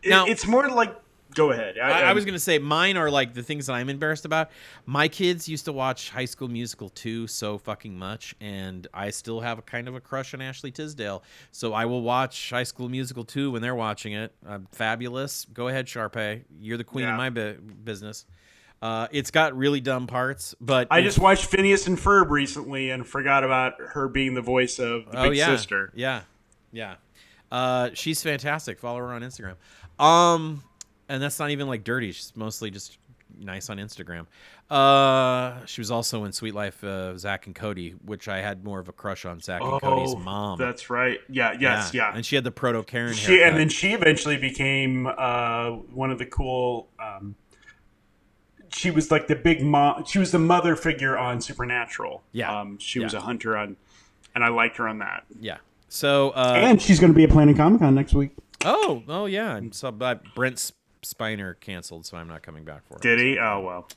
Now- 0.05 0.27
it's 0.27 0.47
more 0.47 0.69
like. 0.69 0.95
Go 1.35 1.51
ahead. 1.51 1.77
I, 1.79 2.03
I 2.03 2.13
was 2.15 2.25
gonna 2.25 2.39
say 2.39 2.59
mine 2.59 2.97
are 2.97 3.11
like 3.11 3.35
the 3.35 3.43
things 3.43 3.67
that 3.67 3.75
I'm 3.75 3.91
embarrassed 3.91 4.25
about. 4.25 4.51
My 4.87 5.07
kids 5.07 5.47
used 5.47 5.67
to 5.67 5.73
watch 5.73 6.09
High 6.09 6.25
School 6.25 6.49
Musical 6.49 6.89
2 6.89 7.27
so 7.27 7.59
fucking 7.59 7.99
much, 7.99 8.35
and 8.41 8.87
I 8.95 9.11
still 9.11 9.41
have 9.41 9.59
a 9.59 9.63
kind 9.63 9.87
of 9.87 9.95
a 9.95 10.01
crush 10.01 10.33
on 10.33 10.41
Ashley 10.41 10.71
Tisdale. 10.71 11.23
So 11.51 11.75
I 11.75 11.85
will 11.85 12.01
watch 12.01 12.49
High 12.51 12.63
School 12.63 12.89
Musical 12.89 13.23
2 13.25 13.51
when 13.51 13.61
they're 13.61 13.75
watching 13.75 14.15
it. 14.15 14.33
Uh, 14.49 14.61
fabulous. 14.73 15.45
Go 15.53 15.69
ahead, 15.69 15.87
Sharpay. 15.87 16.45
You're 16.59 16.79
the 16.79 16.85
queen 16.85 17.05
Yeah. 17.05 17.11
of 17.11 17.17
my 17.19 17.29
bu- 17.29 17.59
business. 17.61 18.25
Uh, 18.83 19.09
it's 19.11 19.31
got 19.31 19.57
really 19.57 19.81
dumb 19.81 20.07
parts, 20.07 20.55
but 20.61 20.89
I 20.91 21.01
just 21.03 21.19
watched 21.19 21.47
Phineas 21.47 21.87
and 21.87 21.97
Ferb 21.97 22.31
recently 22.31 22.91
and 22.91 23.07
forgot 23.07 23.43
about 23.43 23.75
her 23.81 24.07
being 24.07 24.35
the 24.35 24.43
voice 24.43 24.79
of 24.79 25.11
the 25.11 25.19
oh 25.19 25.29
big 25.31 25.39
yeah, 25.39 25.47
sister. 25.47 25.93
yeah, 25.95 26.23
yeah. 26.73 26.97
Uh, 27.51 27.91
she's 27.95 28.23
fantastic. 28.23 28.79
Follow 28.79 28.99
her 28.99 29.13
on 29.13 29.23
Instagram. 29.23 29.55
Um, 30.03 30.63
and 31.09 31.23
that's 31.23 31.39
not 31.39 31.51
even 31.51 31.69
like 31.69 31.85
dirty. 31.85 32.13
She's 32.13 32.33
mostly 32.37 32.71
just 32.71 32.99
nice 33.39 33.71
on 33.71 33.79
Instagram. 33.79 34.27
Uh, 34.71 35.65
she 35.65 35.81
was 35.81 35.91
also 35.91 36.25
in 36.25 36.33
Suite 36.33 36.55
Life, 36.55 36.83
uh, 36.83 37.17
Zach 37.17 37.47
and 37.47 37.55
Cody, 37.55 37.95
which 38.05 38.29
I 38.29 38.41
had 38.41 38.65
more 38.65 38.81
of 38.81 38.89
a 38.89 38.93
crush 38.93 39.25
on 39.25 39.41
Zach 39.41 39.63
and 39.63 39.81
Cody's 39.81 40.17
mom. 40.17 40.61
Oh, 40.61 40.65
That's 40.65 40.91
right. 40.91 41.19
Yeah. 41.29 41.57
Yes. 41.59 41.95
Yeah. 41.95 42.13
And 42.15 42.27
she 42.27 42.35
had 42.35 42.45
the 42.45 42.51
proto 42.51 42.83
Karen 42.83 43.15
she 43.15 43.33
haircut. 43.33 43.49
and 43.49 43.59
then 43.59 43.69
she 43.69 43.93
eventually 43.93 44.37
became 44.37 45.07
uh, 45.07 45.71
one 45.71 46.11
of 46.11 46.19
the 46.19 46.27
cool. 46.27 46.89
Um, 46.99 47.37
she 48.77 48.91
was 48.91 49.11
like 49.11 49.27
the 49.27 49.37
big 49.37 49.63
mom. 49.63 50.05
She 50.05 50.19
was 50.19 50.33
the 50.33 50.39
mother 50.39 50.77
figure 50.77 51.17
on 51.17 51.41
Supernatural. 51.41 52.23
Yeah. 52.33 52.61
Um, 52.61 52.79
she 52.79 53.01
was 53.01 53.15
a 53.15 53.21
hunter 53.21 53.57
on, 53.57 53.77
and 54.35 54.45
I 54.45 54.49
liked 54.49 54.77
her 54.77 54.87
on 54.87 54.99
that. 54.99 55.25
yeah. 55.41 55.59
So, 55.89 56.31
uh, 56.31 56.55
and 56.57 56.83
she's 56.83 56.99
going 57.01 57.13
to 57.13 57.17
be 57.17 57.25
at 57.25 57.31
Planet 57.31 57.57
Comic 57.57 57.81
Con 57.81 57.95
next 57.95 58.13
week. 58.13 58.33
oh, 58.65 59.03
oh 59.09 59.27
yeah. 59.27 59.55
I'm 59.55 59.73
So, 59.73 59.91
but 59.93 60.23
Brent 60.35 60.73
Spiner 61.03 61.59
canceled, 61.59 62.05
so 62.05 62.17
I'm 62.17 62.29
not 62.29 62.43
coming 62.43 62.65
back 62.65 62.87
for 62.87 62.97
it. 62.97 63.03
Did 63.03 63.19
he? 63.19 63.39
Oh 63.39 63.61
well. 63.61 63.89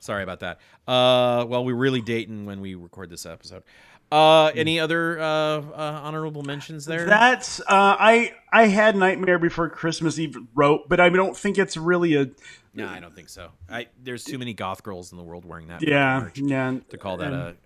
Sorry 0.00 0.22
about 0.22 0.40
that. 0.40 0.58
Uh, 0.86 1.46
well, 1.48 1.64
we're 1.64 1.74
really 1.74 2.02
dating 2.02 2.44
when 2.44 2.60
we 2.60 2.74
record 2.74 3.08
this 3.08 3.24
episode. 3.24 3.62
Uh, 4.10 4.46
any 4.54 4.80
other 4.80 5.18
uh, 5.20 5.24
uh, 5.24 6.00
honorable 6.02 6.42
mentions 6.42 6.86
there? 6.86 7.04
That's 7.04 7.60
uh, 7.60 7.64
I 7.68 8.32
I 8.50 8.66
had 8.66 8.96
Nightmare 8.96 9.38
Before 9.38 9.68
Christmas 9.68 10.18
Eve 10.18 10.36
wrote, 10.54 10.88
but 10.88 10.98
I 10.98 11.10
don't 11.10 11.36
think 11.36 11.58
it's 11.58 11.76
really 11.76 12.14
a 12.14 12.30
no, 12.78 12.88
I 12.88 13.00
don't 13.00 13.14
think 13.14 13.28
so. 13.28 13.50
I 13.68 13.88
there's 14.02 14.24
too 14.24 14.38
many 14.38 14.54
goth 14.54 14.82
girls 14.82 15.12
in 15.12 15.18
the 15.18 15.24
world 15.24 15.44
wearing 15.44 15.68
that. 15.68 15.82
yeah 15.82 16.28
yeah. 16.34 16.76
to 16.90 16.98
call 16.98 17.18
that 17.18 17.32
a. 17.32 17.56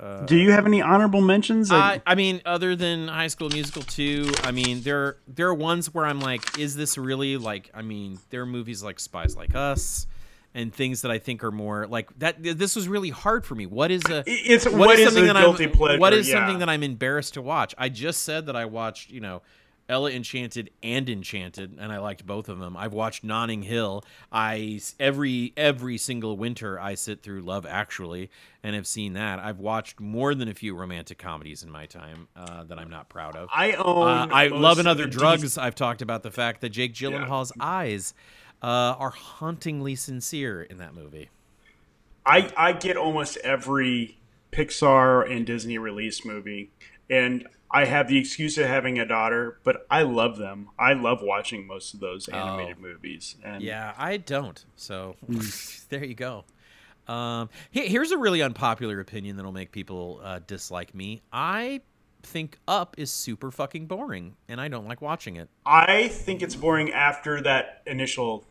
Uh, 0.00 0.26
Do 0.26 0.36
you 0.36 0.50
have 0.50 0.66
any 0.66 0.82
honorable 0.82 1.20
mentions? 1.20 1.70
I, 1.70 2.02
I 2.04 2.14
mean, 2.16 2.42
other 2.44 2.74
than 2.74 3.06
High 3.06 3.28
School 3.28 3.48
Musical 3.48 3.82
2, 3.82 4.32
I 4.42 4.50
mean, 4.50 4.82
there 4.82 5.18
there 5.28 5.46
are 5.46 5.54
ones 5.54 5.94
where 5.94 6.04
I'm 6.04 6.20
like, 6.20 6.58
is 6.58 6.74
this 6.74 6.98
really 6.98 7.36
like? 7.36 7.70
I 7.72 7.82
mean, 7.82 8.18
there 8.30 8.42
are 8.42 8.46
movies 8.46 8.82
like 8.82 8.98
Spies 8.98 9.36
Like 9.36 9.54
Us, 9.54 10.06
and 10.52 10.74
things 10.74 11.02
that 11.02 11.10
I 11.10 11.18
think 11.18 11.44
are 11.44 11.52
more 11.52 11.86
like 11.86 12.10
that. 12.18 12.42
This 12.42 12.76
was 12.76 12.88
really 12.88 13.10
hard 13.10 13.46
for 13.46 13.54
me. 13.54 13.66
What 13.66 13.90
is 13.90 14.02
a 14.10 14.24
it's 14.26 14.64
what 14.64 14.74
what 14.74 14.98
is 14.98 15.00
is, 15.00 15.06
something 15.06 15.30
a 15.30 15.32
that 15.32 15.40
guilty 15.40 15.64
I'm 15.64 15.72
pleasure? 15.72 16.00
what 16.00 16.12
is 16.12 16.28
yeah. 16.28 16.34
something 16.34 16.58
that 16.58 16.68
I'm 16.68 16.82
embarrassed 16.82 17.34
to 17.34 17.42
watch? 17.42 17.74
I 17.78 17.88
just 17.88 18.22
said 18.22 18.46
that 18.46 18.56
I 18.56 18.64
watched, 18.64 19.10
you 19.10 19.20
know, 19.20 19.42
Ella 19.88 20.10
Enchanted 20.10 20.70
and 20.82 21.10
Enchanted, 21.10 21.76
and 21.78 21.92
I 21.92 21.98
liked 21.98 22.26
both 22.26 22.48
of 22.48 22.58
them. 22.58 22.76
I've 22.76 22.94
watched 22.94 23.22
Notting 23.22 23.62
Hill. 23.62 24.02
I 24.32 24.80
every 24.98 25.52
every 25.56 25.98
single 25.98 26.36
winter 26.38 26.80
I 26.80 26.94
sit 26.94 27.22
through 27.22 27.42
Love 27.42 27.66
Actually, 27.66 28.30
and 28.62 28.74
have 28.74 28.86
seen 28.86 29.12
that. 29.12 29.38
I've 29.38 29.58
watched 29.58 30.00
more 30.00 30.34
than 30.34 30.48
a 30.48 30.54
few 30.54 30.74
romantic 30.74 31.18
comedies 31.18 31.62
in 31.62 31.70
my 31.70 31.84
time 31.86 32.28
uh, 32.34 32.64
that 32.64 32.78
I'm 32.78 32.88
not 32.88 33.08
proud 33.10 33.36
of. 33.36 33.48
I 33.52 33.72
own. 33.72 34.08
Uh, 34.08 34.28
I 34.32 34.48
love 34.48 34.78
and 34.78 34.88
of 34.88 34.92
other 34.92 35.06
drugs. 35.06 35.58
I've 35.58 35.74
talked 35.74 36.00
about 36.00 36.22
the 36.22 36.30
fact 36.30 36.62
that 36.62 36.70
Jake 36.70 36.98
Yeah. 36.98 37.10
Gyllenhaal's 37.10 37.52
eyes 37.60 38.14
uh, 38.62 38.66
are 38.66 39.10
hauntingly 39.10 39.96
sincere 39.96 40.62
in 40.62 40.78
that 40.78 40.94
movie. 40.94 41.28
I 42.24 42.50
I 42.56 42.72
get 42.72 42.96
almost 42.96 43.36
every 43.44 44.16
Pixar 44.50 45.30
and 45.30 45.44
Disney 45.44 45.76
release 45.76 46.24
movie, 46.24 46.70
and 47.10 47.46
I 47.74 47.86
have 47.86 48.06
the 48.06 48.16
excuse 48.16 48.56
of 48.56 48.66
having 48.66 49.00
a 49.00 49.04
daughter, 49.04 49.58
but 49.64 49.84
I 49.90 50.02
love 50.02 50.38
them. 50.38 50.68
I 50.78 50.92
love 50.92 51.22
watching 51.22 51.66
most 51.66 51.92
of 51.92 51.98
those 51.98 52.28
animated 52.28 52.78
movies. 52.78 53.34
And 53.44 53.62
Yeah, 53.64 53.92
I 53.98 54.18
don't. 54.18 54.64
So 54.76 55.16
there 55.88 56.04
you 56.04 56.14
go. 56.14 56.44
Um, 57.08 57.50
here's 57.72 58.12
a 58.12 58.16
really 58.16 58.42
unpopular 58.42 59.00
opinion 59.00 59.34
that'll 59.34 59.50
make 59.50 59.72
people 59.72 60.20
uh, 60.22 60.38
dislike 60.46 60.94
me. 60.94 61.22
I 61.32 61.80
think 62.22 62.58
Up 62.68 62.94
is 62.96 63.10
super 63.10 63.50
fucking 63.50 63.86
boring, 63.86 64.36
and 64.48 64.60
I 64.60 64.68
don't 64.68 64.86
like 64.86 65.02
watching 65.02 65.36
it. 65.36 65.48
I 65.66 66.08
think 66.08 66.42
it's 66.42 66.54
boring 66.54 66.92
after 66.92 67.40
that 67.42 67.82
initial. 67.86 68.44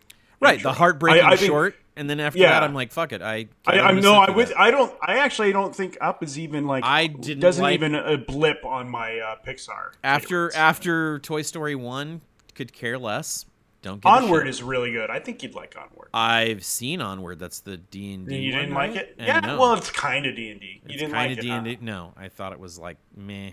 Right, 0.43 0.61
the 0.61 0.73
heartbreaking 0.73 1.23
I- 1.23 1.31
I 1.31 1.35
think- 1.35 1.49
short, 1.49 1.75
and 1.95 2.09
then 2.09 2.19
after 2.19 2.39
Yeah. 2.39 2.49
that, 2.51 2.63
I'm 2.63 2.73
like, 2.73 2.91
fuck 2.91 3.11
it. 3.11 3.21
I 3.21 3.47
I, 3.65 3.79
I, 3.79 3.79
I 3.89 3.91
no, 3.99 4.15
I 4.15 4.29
would. 4.31 4.51
I 4.53 4.71
don't. 4.71 4.93
I 5.01 5.19
actually 5.19 5.51
don't 5.51 5.75
think 5.75 5.97
Up 6.01 6.23
is 6.23 6.37
even 6.39 6.65
like. 6.67 6.83
I 6.85 7.07
didn't 7.07 7.39
doesn't 7.41 7.63
like- 7.63 7.73
even 7.75 7.95
a 7.95 8.17
blip 8.17 8.63
on 8.65 8.89
my 8.89 9.19
uh, 9.19 9.35
Pixar. 9.45 9.93
after 10.03 10.49
favorites. 10.49 10.55
after 10.55 11.19
Toy 11.19 11.41
Story 11.43 11.75
one, 11.75 12.21
could 12.55 12.73
care 12.73 12.97
less. 12.97 13.45
Don't 13.81 14.03
a 14.05 14.07
Onward 14.07 14.47
is 14.47 14.63
really 14.63 14.93
good. 14.93 15.09
I 15.09 15.19
think 15.19 15.43
you'd 15.43 15.55
like 15.55 15.75
Onward. 15.77 16.07
I've 16.13 16.63
seen 16.63 17.01
Onward. 17.01 17.37
That's 17.37 17.59
the 17.59 17.75
D 17.75 18.13
and 18.13 18.25
D. 18.25 18.37
you 18.37 18.53
didn't 18.53 18.73
like 18.73 18.95
it? 18.95 19.15
And 19.17 19.27
Yeah. 19.27 19.39
no. 19.41 19.59
Well, 19.59 19.73
it's 19.73 19.91
kind 19.91 20.25
of 20.25 20.37
D 20.37 20.51
and 20.51 20.61
D. 20.61 20.65
You 20.67 20.81
It's 20.85 20.97
didn't 21.01 21.11
like 21.11 21.31
of 21.37 21.39
it. 21.39 21.45
Huh? 21.49 21.59
D. 21.63 21.77
No, 21.81 22.13
I 22.15 22.29
thought 22.29 22.53
it 22.53 22.59
was 22.61 22.79
like 22.79 22.95
meh. 23.15 23.51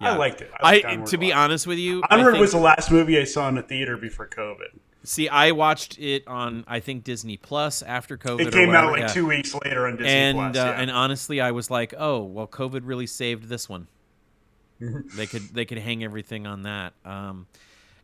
I 0.00 0.16
liked 0.16 0.40
it. 0.40 0.50
I, 0.60 0.72
liked 0.74 0.86
Onward 0.86 1.08
to 1.10 1.18
be 1.18 1.32
honest 1.32 1.66
with 1.68 1.78
you, 1.78 2.02
I 2.10 2.16
Onward 2.16 2.32
think- 2.34 2.40
was 2.40 2.52
the 2.52 2.58
last 2.58 2.90
movie 2.90 3.16
I 3.18 3.22
saw 3.24 3.48
in 3.48 3.54
the 3.54 3.62
theater 3.62 3.96
before 3.96 4.26
COVID. 4.28 4.78
See. 5.08 5.28
I 5.28 5.52
watched 5.52 5.98
it 5.98 6.26
on 6.26 6.64
I 6.68 6.80
think 6.80 7.04
Disney 7.04 7.36
Plus 7.36 7.82
after 7.82 8.16
COVID. 8.16 8.46
It 8.48 8.52
came 8.52 8.70
out 8.74 8.90
like 8.92 9.00
yeah. 9.00 9.06
two 9.08 9.26
weeks 9.26 9.54
later 9.64 9.86
on 9.86 9.96
Disney 9.96 10.12
and 10.12 10.36
Plus. 10.36 10.56
uh, 10.56 10.58
yeah. 10.70 10.80
and 10.80 10.90
honestly, 10.90 11.40
I 11.40 11.50
was 11.50 11.70
like, 11.70 11.94
oh 11.98 12.22
well, 12.22 12.46
COVID 12.46 12.80
really 12.84 13.06
saved 13.06 13.48
this 13.48 13.68
one. 13.68 13.88
They 15.16 15.26
could 15.26 15.42
they 15.54 15.64
could 15.64 15.78
hang 15.78 16.04
everything 16.04 16.46
on 16.46 16.62
that. 16.62 16.92
Um, 17.04 17.46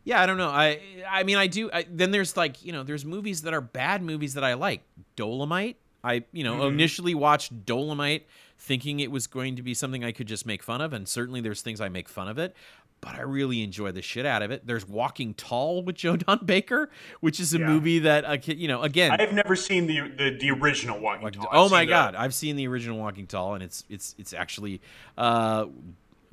yeah, 0.03 0.21
I 0.21 0.25
don't 0.25 0.37
know. 0.37 0.49
I 0.49 0.79
I 1.09 1.23
mean, 1.23 1.37
I 1.37 1.47
do. 1.47 1.69
I, 1.71 1.85
then 1.89 2.11
there's 2.11 2.35
like 2.35 2.65
you 2.65 2.73
know, 2.73 2.83
there's 2.83 3.05
movies 3.05 3.43
that 3.43 3.53
are 3.53 3.61
bad 3.61 4.01
movies 4.01 4.33
that 4.33 4.43
I 4.43 4.55
like. 4.55 4.83
Dolomite. 5.15 5.77
I 6.03 6.23
you 6.33 6.43
know 6.43 6.55
Mm-hmm. 6.55 6.73
initially 6.73 7.15
watched 7.15 7.65
Dolomite 7.65 8.27
thinking 8.57 8.99
it 8.99 9.09
was 9.11 9.25
going 9.27 9.55
to 9.55 9.61
be 9.63 9.73
something 9.73 10.03
I 10.03 10.11
could 10.11 10.27
just 10.27 10.45
make 10.45 10.61
fun 10.63 10.81
of, 10.81 10.93
and 10.93 11.07
certainly 11.07 11.41
there's 11.41 11.61
things 11.61 11.79
I 11.81 11.89
make 11.89 12.07
fun 12.09 12.27
of 12.27 12.37
it. 12.37 12.53
But 13.01 13.15
I 13.15 13.21
really 13.21 13.61
enjoy 13.61 13.91
the 13.91 14.01
shit 14.01 14.25
out 14.25 14.41
of 14.41 14.49
it. 14.49 14.65
There's 14.65 14.87
Walking 14.87 15.35
Tall 15.35 15.83
with 15.83 15.95
Joe 15.95 16.15
Don 16.17 16.43
Baker, 16.45 16.89
which 17.19 17.39
is 17.39 17.53
a 17.53 17.59
Yeah. 17.59 17.67
movie 17.67 17.99
that 17.99 18.25
uh, 18.25 18.37
you 18.45 18.67
know 18.67 18.81
again 18.81 19.11
I've 19.11 19.33
never 19.33 19.55
seen 19.55 19.85
the 19.85 20.01
the, 20.17 20.37
the 20.39 20.51
original 20.51 20.99
Walking 20.99 21.21
Walking 21.23 21.41
Tall. 21.41 21.49
Oh 21.51 21.65
I've 21.65 21.71
my 21.71 21.85
the- 21.85 21.89
god, 21.89 22.15
I've 22.15 22.33
seen 22.33 22.55
the 22.55 22.67
original 22.67 22.97
Walking 22.97 23.27
Tall, 23.27 23.53
and 23.53 23.63
it's 23.63 23.83
it's 23.89 24.15
it's 24.17 24.33
actually 24.33 24.81
uh, 25.17 25.65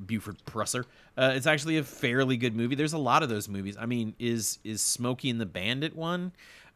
Buford 0.05 0.39
Pusser. 0.47 0.85
Uh, 1.17 1.33
it's 1.35 1.47
actually 1.47 1.77
a 1.77 1.85
fairly 1.85 2.39
good 2.39 2.57
movie. 2.57 2.75
There's 2.75 2.95
a 2.95 2.99
lot 2.99 3.23
of 3.23 3.29
those 3.29 3.49
movies. 3.49 3.77
I 3.79 3.85
mean, 3.85 4.15
is 4.19 4.59
is 4.65 4.81
Smokey 4.81 5.29
and 5.29 5.39
the 5.41 5.47
Bandit 5.47 5.95
one? 5.95 6.33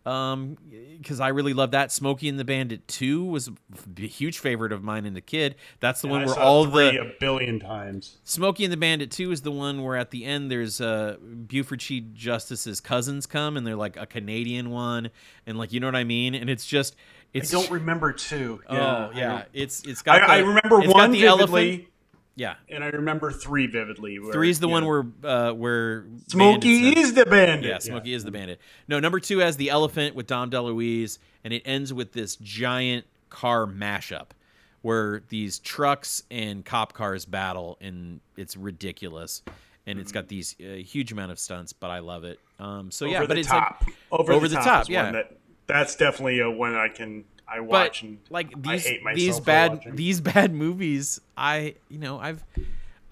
Um, 0.07 0.57
because 0.99 1.21
I 1.21 1.29
really 1.29 1.53
love 1.53 1.73
that. 1.73 1.91
Smokey 1.93 2.29
and 2.29 2.39
the 2.39 2.45
Bandit 2.45 2.87
two 2.89 3.25
was 3.25 3.49
a 3.49 4.01
huge 4.01 4.39
favorite 4.39 4.73
of 4.73 4.83
mine 4.83 5.05
and 5.05 5.15
the 5.17 5.21
kid. 5.21 5.57
That's 5.81 6.01
the 6.01 6.09
I 6.09 6.11
one 6.13 6.25
where 6.27 6.35
saw 6.35 6.41
all 6.41 6.65
the 6.65 7.01
a 7.01 7.13
billion 7.21 7.59
times. 7.61 8.19
Smokey 8.25 8.65
and 8.65 8.73
the 8.73 8.77
Bandit 8.77 9.11
2 9.11 9.31
is 9.33 9.43
the 9.43 9.51
one 9.51 9.83
where 9.83 9.97
at 9.97 10.11
the 10.13 10.25
end 10.25 10.51
there's 10.51 10.81
uh 10.81 11.17
Buford 11.21 11.81
Chief 11.81 12.05
Justice's 12.15 12.81
cousins 12.81 13.27
come 13.27 13.57
and 13.57 13.67
they're 13.67 13.77
like 13.77 13.97
a 13.97 14.07
Canadian 14.07 14.71
one 14.71 15.11
and 15.47 15.59
like 15.59 15.73
you 15.73 15.81
know 15.81 15.89
what 15.89 15.97
I 15.97 16.05
mean 16.05 16.35
and 16.35 16.49
it's 16.49 16.65
just 16.67 16.95
I 17.35 17.39
it's 17.39 17.51
don't 17.51 17.71
remember 17.71 18.13
two. 18.13 18.63
Oh 18.69 18.75
Yeah, 18.75 19.11
yeah, 19.15 19.43
it's 19.53 19.83
it's 19.83 20.03
got. 20.03 20.23
I 20.23 20.39
the- 20.41 20.47
remember 20.47 20.79
it's 20.79 20.87
got 20.87 20.95
one 20.95 21.11
the 21.11 21.21
vividly, 21.23 21.69
elephant. 21.71 21.89
Yeah, 22.37 22.57
and 22.69 22.85
I 22.85 22.89
remember 22.89 23.33
three 23.33 23.67
vividly. 23.67 24.19
Where, 24.19 24.31
three's 24.31 24.61
the 24.61 24.69
one 24.69 24.83
know, 24.83 24.89
where 24.89 25.05
uh 25.25 25.53
where 25.53 26.05
Smokey 26.29 26.99
is 26.99 27.15
the 27.15 27.25
bandit. 27.25 27.71
Yeah, 27.71 27.79
Smokey 27.79 28.13
is 28.13 28.25
the 28.25 28.31
bandit. 28.31 28.61
No, 28.87 29.01
number 29.01 29.21
two 29.21 29.39
has 29.39 29.57
the 29.57 29.71
elephant 29.71 30.15
with 30.15 30.27
Dom 30.27 30.51
DeLuise, 30.51 31.19
and 31.45 31.55
it 31.55 31.63
ends 31.65 31.95
with 31.95 32.13
this 32.13 32.37
giant 32.37 33.07
car 33.31 33.67
mashup 33.67 34.29
where 34.83 35.23
these 35.31 35.59
trucks 35.59 36.23
and 36.31 36.65
cop 36.65 36.93
cars 36.93 37.25
battle, 37.25 37.79
and 37.81 38.21
it's 38.37 38.57
ridiculous. 38.57 39.43
And 39.89 40.01
it's 40.01 40.11
got 40.11 40.27
these 40.27 40.57
uh, 40.61 40.75
huge 40.75 41.13
amount 41.13 41.31
of 41.31 41.39
stunts, 41.39 41.73
but 41.73 41.91
I 41.91 42.01
love 42.01 42.25
it. 42.25 42.41
Um, 42.59 42.91
so 42.91 43.05
yeah, 43.05 43.19
over 43.19 43.29
but 43.29 43.35
the 43.35 43.41
it's 43.41 43.49
top. 43.49 43.85
like 43.87 43.97
over, 44.11 44.33
over 44.33 44.49
the 44.49 44.57
the 44.57 44.63
top. 44.63 44.83
is 44.83 44.89
yeah. 44.89 45.05
one 45.05 45.13
that 45.13 45.37
that's 45.67 45.95
definitely 45.95 46.41
a 46.41 46.51
one 46.51 46.75
I 46.75 46.89
can 46.89 47.25
I 47.49 47.59
but 47.59 47.67
watch 47.67 48.03
and 48.03 48.19
like 48.31 48.53
I 48.67 48.73
these 48.73 48.87
hate 48.87 49.03
myself 49.03 49.17
these 49.17 49.41
bad 49.41 49.81
these 49.95 50.21
bad 50.33 50.53
movies 50.53 51.21
i 51.37 51.75
you 51.89 51.99
know 51.99 52.19
i've 52.19 52.45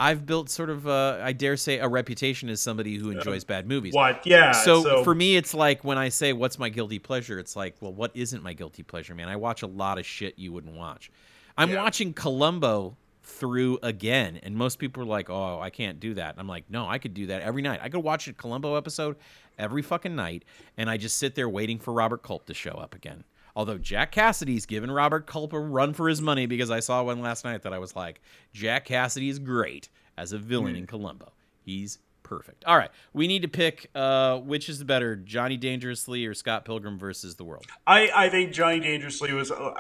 i've 0.01 0.27
built 0.27 0.51
sort 0.51 0.71
of 0.71 0.89
uh, 0.89 1.19
i 1.23 1.33
dare 1.33 1.57
say 1.57 1.79
a 1.79 1.87
reputation 1.89 2.49
as 2.49 2.61
somebody 2.61 2.97
who 2.97 3.11
enjoys 3.11 3.45
bad 3.45 3.67
movies. 3.69 3.95
What? 3.95 4.27
Yeah. 4.27 4.51
so, 4.51 4.83
So, 4.83 5.05
for 5.05 5.15
me 5.15 5.37
it's 5.37 5.55
like 5.55 5.85
when 5.85 5.99
i 5.99 6.09
say 6.09 6.33
what's 6.33 6.59
my 6.59 6.69
guilty 6.69 6.99
pleasure? 6.99 7.39
It's 7.39 7.55
like 7.55 7.77
well 7.81 7.93
what 7.93 8.11
isn't 8.15 8.43
my 8.43 8.53
guilty 8.55 8.83
pleasure 8.83 9.15
man? 9.15 9.29
I 9.29 9.37
watch 9.37 9.63
a 9.63 9.67
lot 9.69 9.99
of 9.99 10.05
shit 10.07 10.39
you 10.39 10.53
wouldn't 10.53 10.75
watch. 10.75 11.11
I'm 11.57 11.71
Yeah. 11.71 11.83
watching 11.83 12.13
columbo 12.13 12.97
through 13.23 13.79
again 13.83 14.39
and 14.43 14.55
most 14.57 14.79
people 14.79 15.03
are 15.03 15.07
like 15.07 15.31
oh 15.31 15.59
i 15.61 15.71
can't 15.71 15.99
do 16.01 16.15
that. 16.15 16.33
And 16.33 16.41
i'm 16.41 16.49
like 16.49 16.65
no 16.69 16.87
i 16.89 16.99
could 16.99 17.15
do 17.15 17.27
that 17.27 17.43
every 17.43 17.63
night. 17.63 17.79
I 17.83 17.89
could 17.89 18.03
watch 18.03 18.27
a 18.27 18.33
columbo 18.33 18.75
episode 18.75 19.17
every 19.59 19.83
fucking 19.83 20.17
night 20.17 20.45
and 20.77 20.91
i 20.91 20.97
just 20.97 21.17
sit 21.19 21.37
there 21.37 21.49
waiting 21.49 21.79
for 21.79 21.93
robert 21.95 22.25
culp 22.25 22.45
to 22.47 22.55
show 22.55 22.73
up 22.73 22.93
again 22.95 23.23
although 23.57 23.79
jack 23.79 24.11
cassidy's 24.13 24.67
given 24.67 24.91
robert 24.91 25.27
culp 25.27 25.53
a 25.53 25.59
run 25.61 25.93
for 25.93 26.09
his 26.09 26.21
money 26.21 26.47
because 26.47 26.71
i 26.71 26.81
saw 26.81 27.03
one 27.03 27.21
last 27.21 27.45
night 27.45 27.63
that 27.63 27.73
i 27.73 27.79
was 27.79 27.95
like 27.97 28.21
jack 28.53 28.85
cassidy 28.85 29.29
is 29.29 29.39
great 29.39 29.89
as 30.17 30.33
a 30.33 30.39
villain 30.39 30.75
in 30.77 30.87
columbo 30.87 31.31
he's 31.65 31.99
perfect 32.23 32.65
all 32.65 32.77
right 32.77 32.91
we 33.13 33.27
need 33.27 33.43
to 33.43 33.49
pick 33.49 33.91
uh, 33.95 34.39
which 34.39 34.69
is 34.69 34.79
the 34.79 34.85
better 34.85 35.15
johnny 35.15 35.57
dangerously 35.57 36.25
or 36.25 36.33
scott 36.35 36.65
pilgrim 36.65 36.99
versus 36.99 37.35
the 37.37 37.45
world 37.45 37.65
I 37.87 38.11
I 38.15 38.29
think 38.31 38.53
Johnny 38.53 38.81
Dangerously 38.81 39.33
was. 39.35 39.51
Uh, 39.51 39.75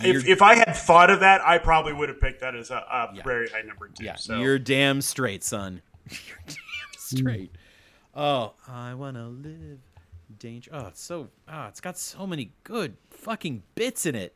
if, 0.00 0.26
if 0.26 0.40
I 0.40 0.54
had 0.54 0.74
thought 0.74 1.10
of 1.10 1.20
that, 1.20 1.40
I 1.46 1.58
probably 1.58 1.92
would 1.92 2.08
have 2.08 2.18
picked 2.20 2.40
that 2.40 2.54
as 2.54 2.70
a, 2.70 2.76
a 2.76 3.10
Yeah. 3.14 3.22
very 3.24 3.48
high 3.48 3.60
number 3.62 3.88
two. 3.88 4.04
Yeah, 4.04 4.14
so 4.16 4.38
you're 4.38 4.58
damn 4.58 5.02
straight, 5.02 5.44
son. 5.44 5.82
You're 6.08 6.38
damn 6.46 6.56
straight. 6.96 7.54
Oh, 8.14 8.54
I 8.66 8.94
wanna 8.94 9.28
live 9.28 9.80
danger. 10.38 10.70
Oh, 10.74 10.86
it's 10.86 11.02
so. 11.02 11.28
Oh, 11.48 11.64
it's 11.66 11.80
got 11.80 11.98
so 11.98 12.26
many 12.26 12.52
good 12.64 12.96
fucking 13.10 13.62
bits 13.74 14.06
in 14.06 14.14
it. 14.14 14.34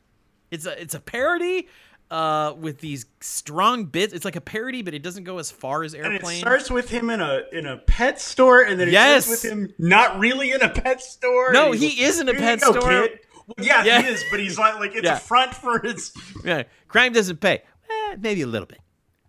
It's 0.51 0.67
a 0.67 0.81
it's 0.81 0.95
a 0.95 1.01
parody, 1.01 1.69
uh, 2.11 2.55
with 2.59 2.79
these 2.79 3.07
strong 3.21 3.85
bits. 3.87 4.13
It's 4.13 4.25
like 4.25 4.37
a 4.37 4.41
parody, 4.41 4.83
but 4.83 4.95
it 4.95 5.03
doesn't 5.03 5.25
go 5.25 5.39
as 5.39 5.51
far 5.51 5.83
as 5.83 5.93
and 5.95 6.05
it 6.07 6.13
airplane. 6.15 6.41
starts 6.41 6.71
with 6.71 6.89
him 6.89 7.11
in 7.11 7.21
a 7.21 7.43
in 7.53 7.67
a 7.67 7.79
pet 7.79 8.21
store, 8.21 8.63
and 8.63 8.79
then 8.79 8.89
it 8.89 8.93
Yes. 8.93 9.29
ends 9.29 9.43
with 9.43 9.53
him 9.53 9.75
not 9.79 10.19
really 10.19 10.53
in 10.53 10.63
a 10.63 10.69
pet 10.69 11.01
store. 11.03 11.53
No, 11.53 11.73
he 11.73 12.03
is 12.05 12.21
in 12.21 12.29
a 12.29 12.33
"Here 12.33 12.41
you 12.41 12.47
pet 12.47 12.61
go, 12.61 12.71
store." 12.73 12.89
kid." 12.91 13.21
Well, 13.47 13.67
yeah, 13.67 13.85
Yeah. 13.85 14.03
he 14.03 14.09
is, 14.09 14.25
but 14.31 14.41
he's 14.41 14.59
like 14.59 14.77
like 14.79 14.95
it's 14.95 15.05
Yeah. 15.05 15.17
a 15.17 15.21
front 15.21 15.55
for 15.55 15.81
his. 15.81 16.13
yeah, 16.45 16.65
crime 16.89 17.13
doesn't 17.13 17.41
pay. 17.41 17.63
Eh, 17.91 18.17
maybe 18.21 18.43
a 18.43 18.47
little 18.47 18.67
bit, 18.67 18.81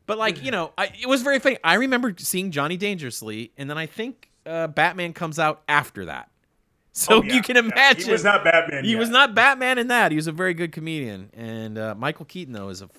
but 0.05 0.18
like 0.20 0.43
you 0.43 0.51
know, 0.51 0.72
I, 0.78 0.91
it 1.01 1.07
was 1.07 1.22
very 1.24 1.39
funny. 1.39 1.57
I 1.63 1.76
remember 1.76 2.13
seeing 2.18 2.51
Johnny 2.51 2.78
Dangerously, 2.78 3.51
and 3.57 3.70
then 3.70 3.78
I 3.78 3.86
think 3.88 4.30
uh, 4.45 4.68
Batman 4.68 5.13
comes 5.13 5.38
out 5.39 5.61
after 5.68 6.05
that. 6.05 6.30
So 7.07 7.17
Oh, 7.17 7.21
yeah, 7.23 7.35
you 7.35 7.41
can 7.43 7.55
yeah. 7.57 7.61
imagine 7.63 8.05
he 8.05 8.11
was 8.11 8.23
not 8.23 8.43
Batman. 8.43 8.83
He 8.83 8.91
yet. 8.91 8.99
was 8.99 9.09
not 9.09 9.35
Batman 9.35 9.77
in 9.77 9.87
that. 9.89 10.11
He 10.11 10.15
was 10.15 10.25
a 10.25 10.31
very 10.31 10.55
good 10.55 10.71
comedian. 10.71 11.29
And 11.35 11.77
uh, 11.77 11.93
Michael 11.95 12.25
Keaton 12.25 12.53
though 12.53 12.69
is 12.69 12.81
a 12.81 12.85
f- 12.85 12.91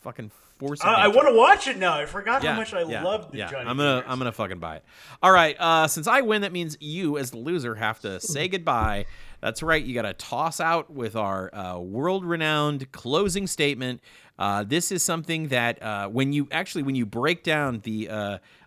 fucking 0.00 0.30
force. 0.56 0.82
Uh, 0.82 0.88
I 0.88 1.08
want 1.08 1.28
to 1.28 1.34
watch 1.34 1.66
it 1.68 1.76
now. 1.76 1.98
I 1.98 2.06
forgot 2.06 2.42
how 2.42 2.56
much 2.56 2.72
I 2.72 2.82
yeah, 2.82 3.02
loved 3.02 3.32
the 3.32 3.38
yeah. 3.38 3.50
Johnny. 3.50 3.68
I'm 3.68 3.76
gonna. 3.76 4.04
I'm 4.06 4.16
gonna 4.18 4.32
fucking 4.32 4.58
buy 4.58 4.76
it. 4.76 4.84
All 5.22 5.32
right. 5.32 5.54
Uh, 5.58 5.86
since 5.86 6.06
I 6.06 6.22
win, 6.22 6.42
that 6.42 6.52
means 6.52 6.78
you 6.80 7.18
as 7.18 7.30
the 7.32 7.36
loser 7.38 7.74
have 7.74 8.00
to 8.00 8.20
say 8.34 8.48
goodbye. 8.48 9.04
That's 9.42 9.62
right. 9.62 9.84
You 9.84 9.92
got 9.94 10.02
to 10.02 10.14
toss 10.14 10.60
out 10.60 10.88
with 10.90 11.16
our 11.16 11.52
uh, 11.54 11.78
world-renowned 11.78 12.92
closing 12.92 13.46
statement. 13.48 14.00
Uh, 14.38 14.62
this 14.64 14.92
is 14.92 15.02
something 15.02 15.48
that 15.48 15.82
uh, 15.82 16.08
when 16.08 16.32
you 16.32 16.48
actually 16.52 16.84
when 16.84 16.94
you 16.94 17.04
break 17.04 17.42
down 17.42 17.80
the 17.80 18.08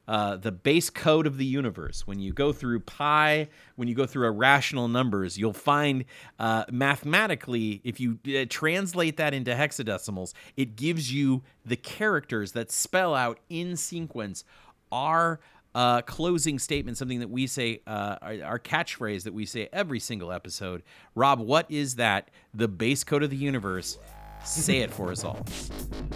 uh, 0.07 0.35
the 0.35 0.51
base 0.51 0.89
code 0.89 1.25
of 1.25 1.37
the 1.37 1.45
universe, 1.45 2.05
when 2.05 2.19
you 2.19 2.31
go 2.31 2.51
through 2.51 2.79
pi, 2.81 3.47
when 3.75 3.87
you 3.87 3.95
go 3.95 4.05
through 4.05 4.27
irrational 4.27 4.87
numbers, 4.87 5.37
you'll 5.37 5.53
find 5.53 6.05
uh, 6.39 6.65
mathematically, 6.71 7.81
if 7.83 7.99
you 7.99 8.19
uh, 8.27 8.45
translate 8.49 9.17
that 9.17 9.33
into 9.33 9.51
hexadecimals, 9.51 10.33
it 10.55 10.75
gives 10.75 11.11
you 11.11 11.43
the 11.65 11.75
characters 11.75 12.51
that 12.51 12.71
spell 12.71 13.15
out 13.15 13.39
in 13.49 13.75
sequence 13.75 14.43
our 14.91 15.39
uh, 15.73 16.01
closing 16.03 16.57
statement, 16.57 16.97
something 16.97 17.19
that 17.19 17.29
we 17.29 17.47
say, 17.47 17.81
uh, 17.85 18.15
our 18.21 18.59
catchphrase 18.59 19.23
that 19.23 19.33
we 19.33 19.45
say 19.45 19.67
every 19.73 19.99
single 19.99 20.31
episode. 20.31 20.81
Rob, 21.15 21.39
what 21.39 21.69
is 21.69 21.95
that? 21.95 22.29
The 22.53 22.69
base 22.69 23.03
code 23.03 23.23
of 23.23 23.29
the 23.29 23.35
universe. 23.35 23.97
Say 24.45 24.77
it 24.79 24.91
for 24.91 25.11
us 25.11 25.23
all. 25.23 25.43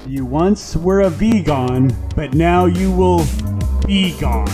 You 0.07 0.23
once 0.23 0.75
were 0.75 1.01
a 1.01 1.09
vegan, 1.09 1.95
but 2.15 2.36
now 2.36 2.65
you 2.65 2.91
will 2.91 3.25
be 3.88 4.17
gone. 4.19 4.47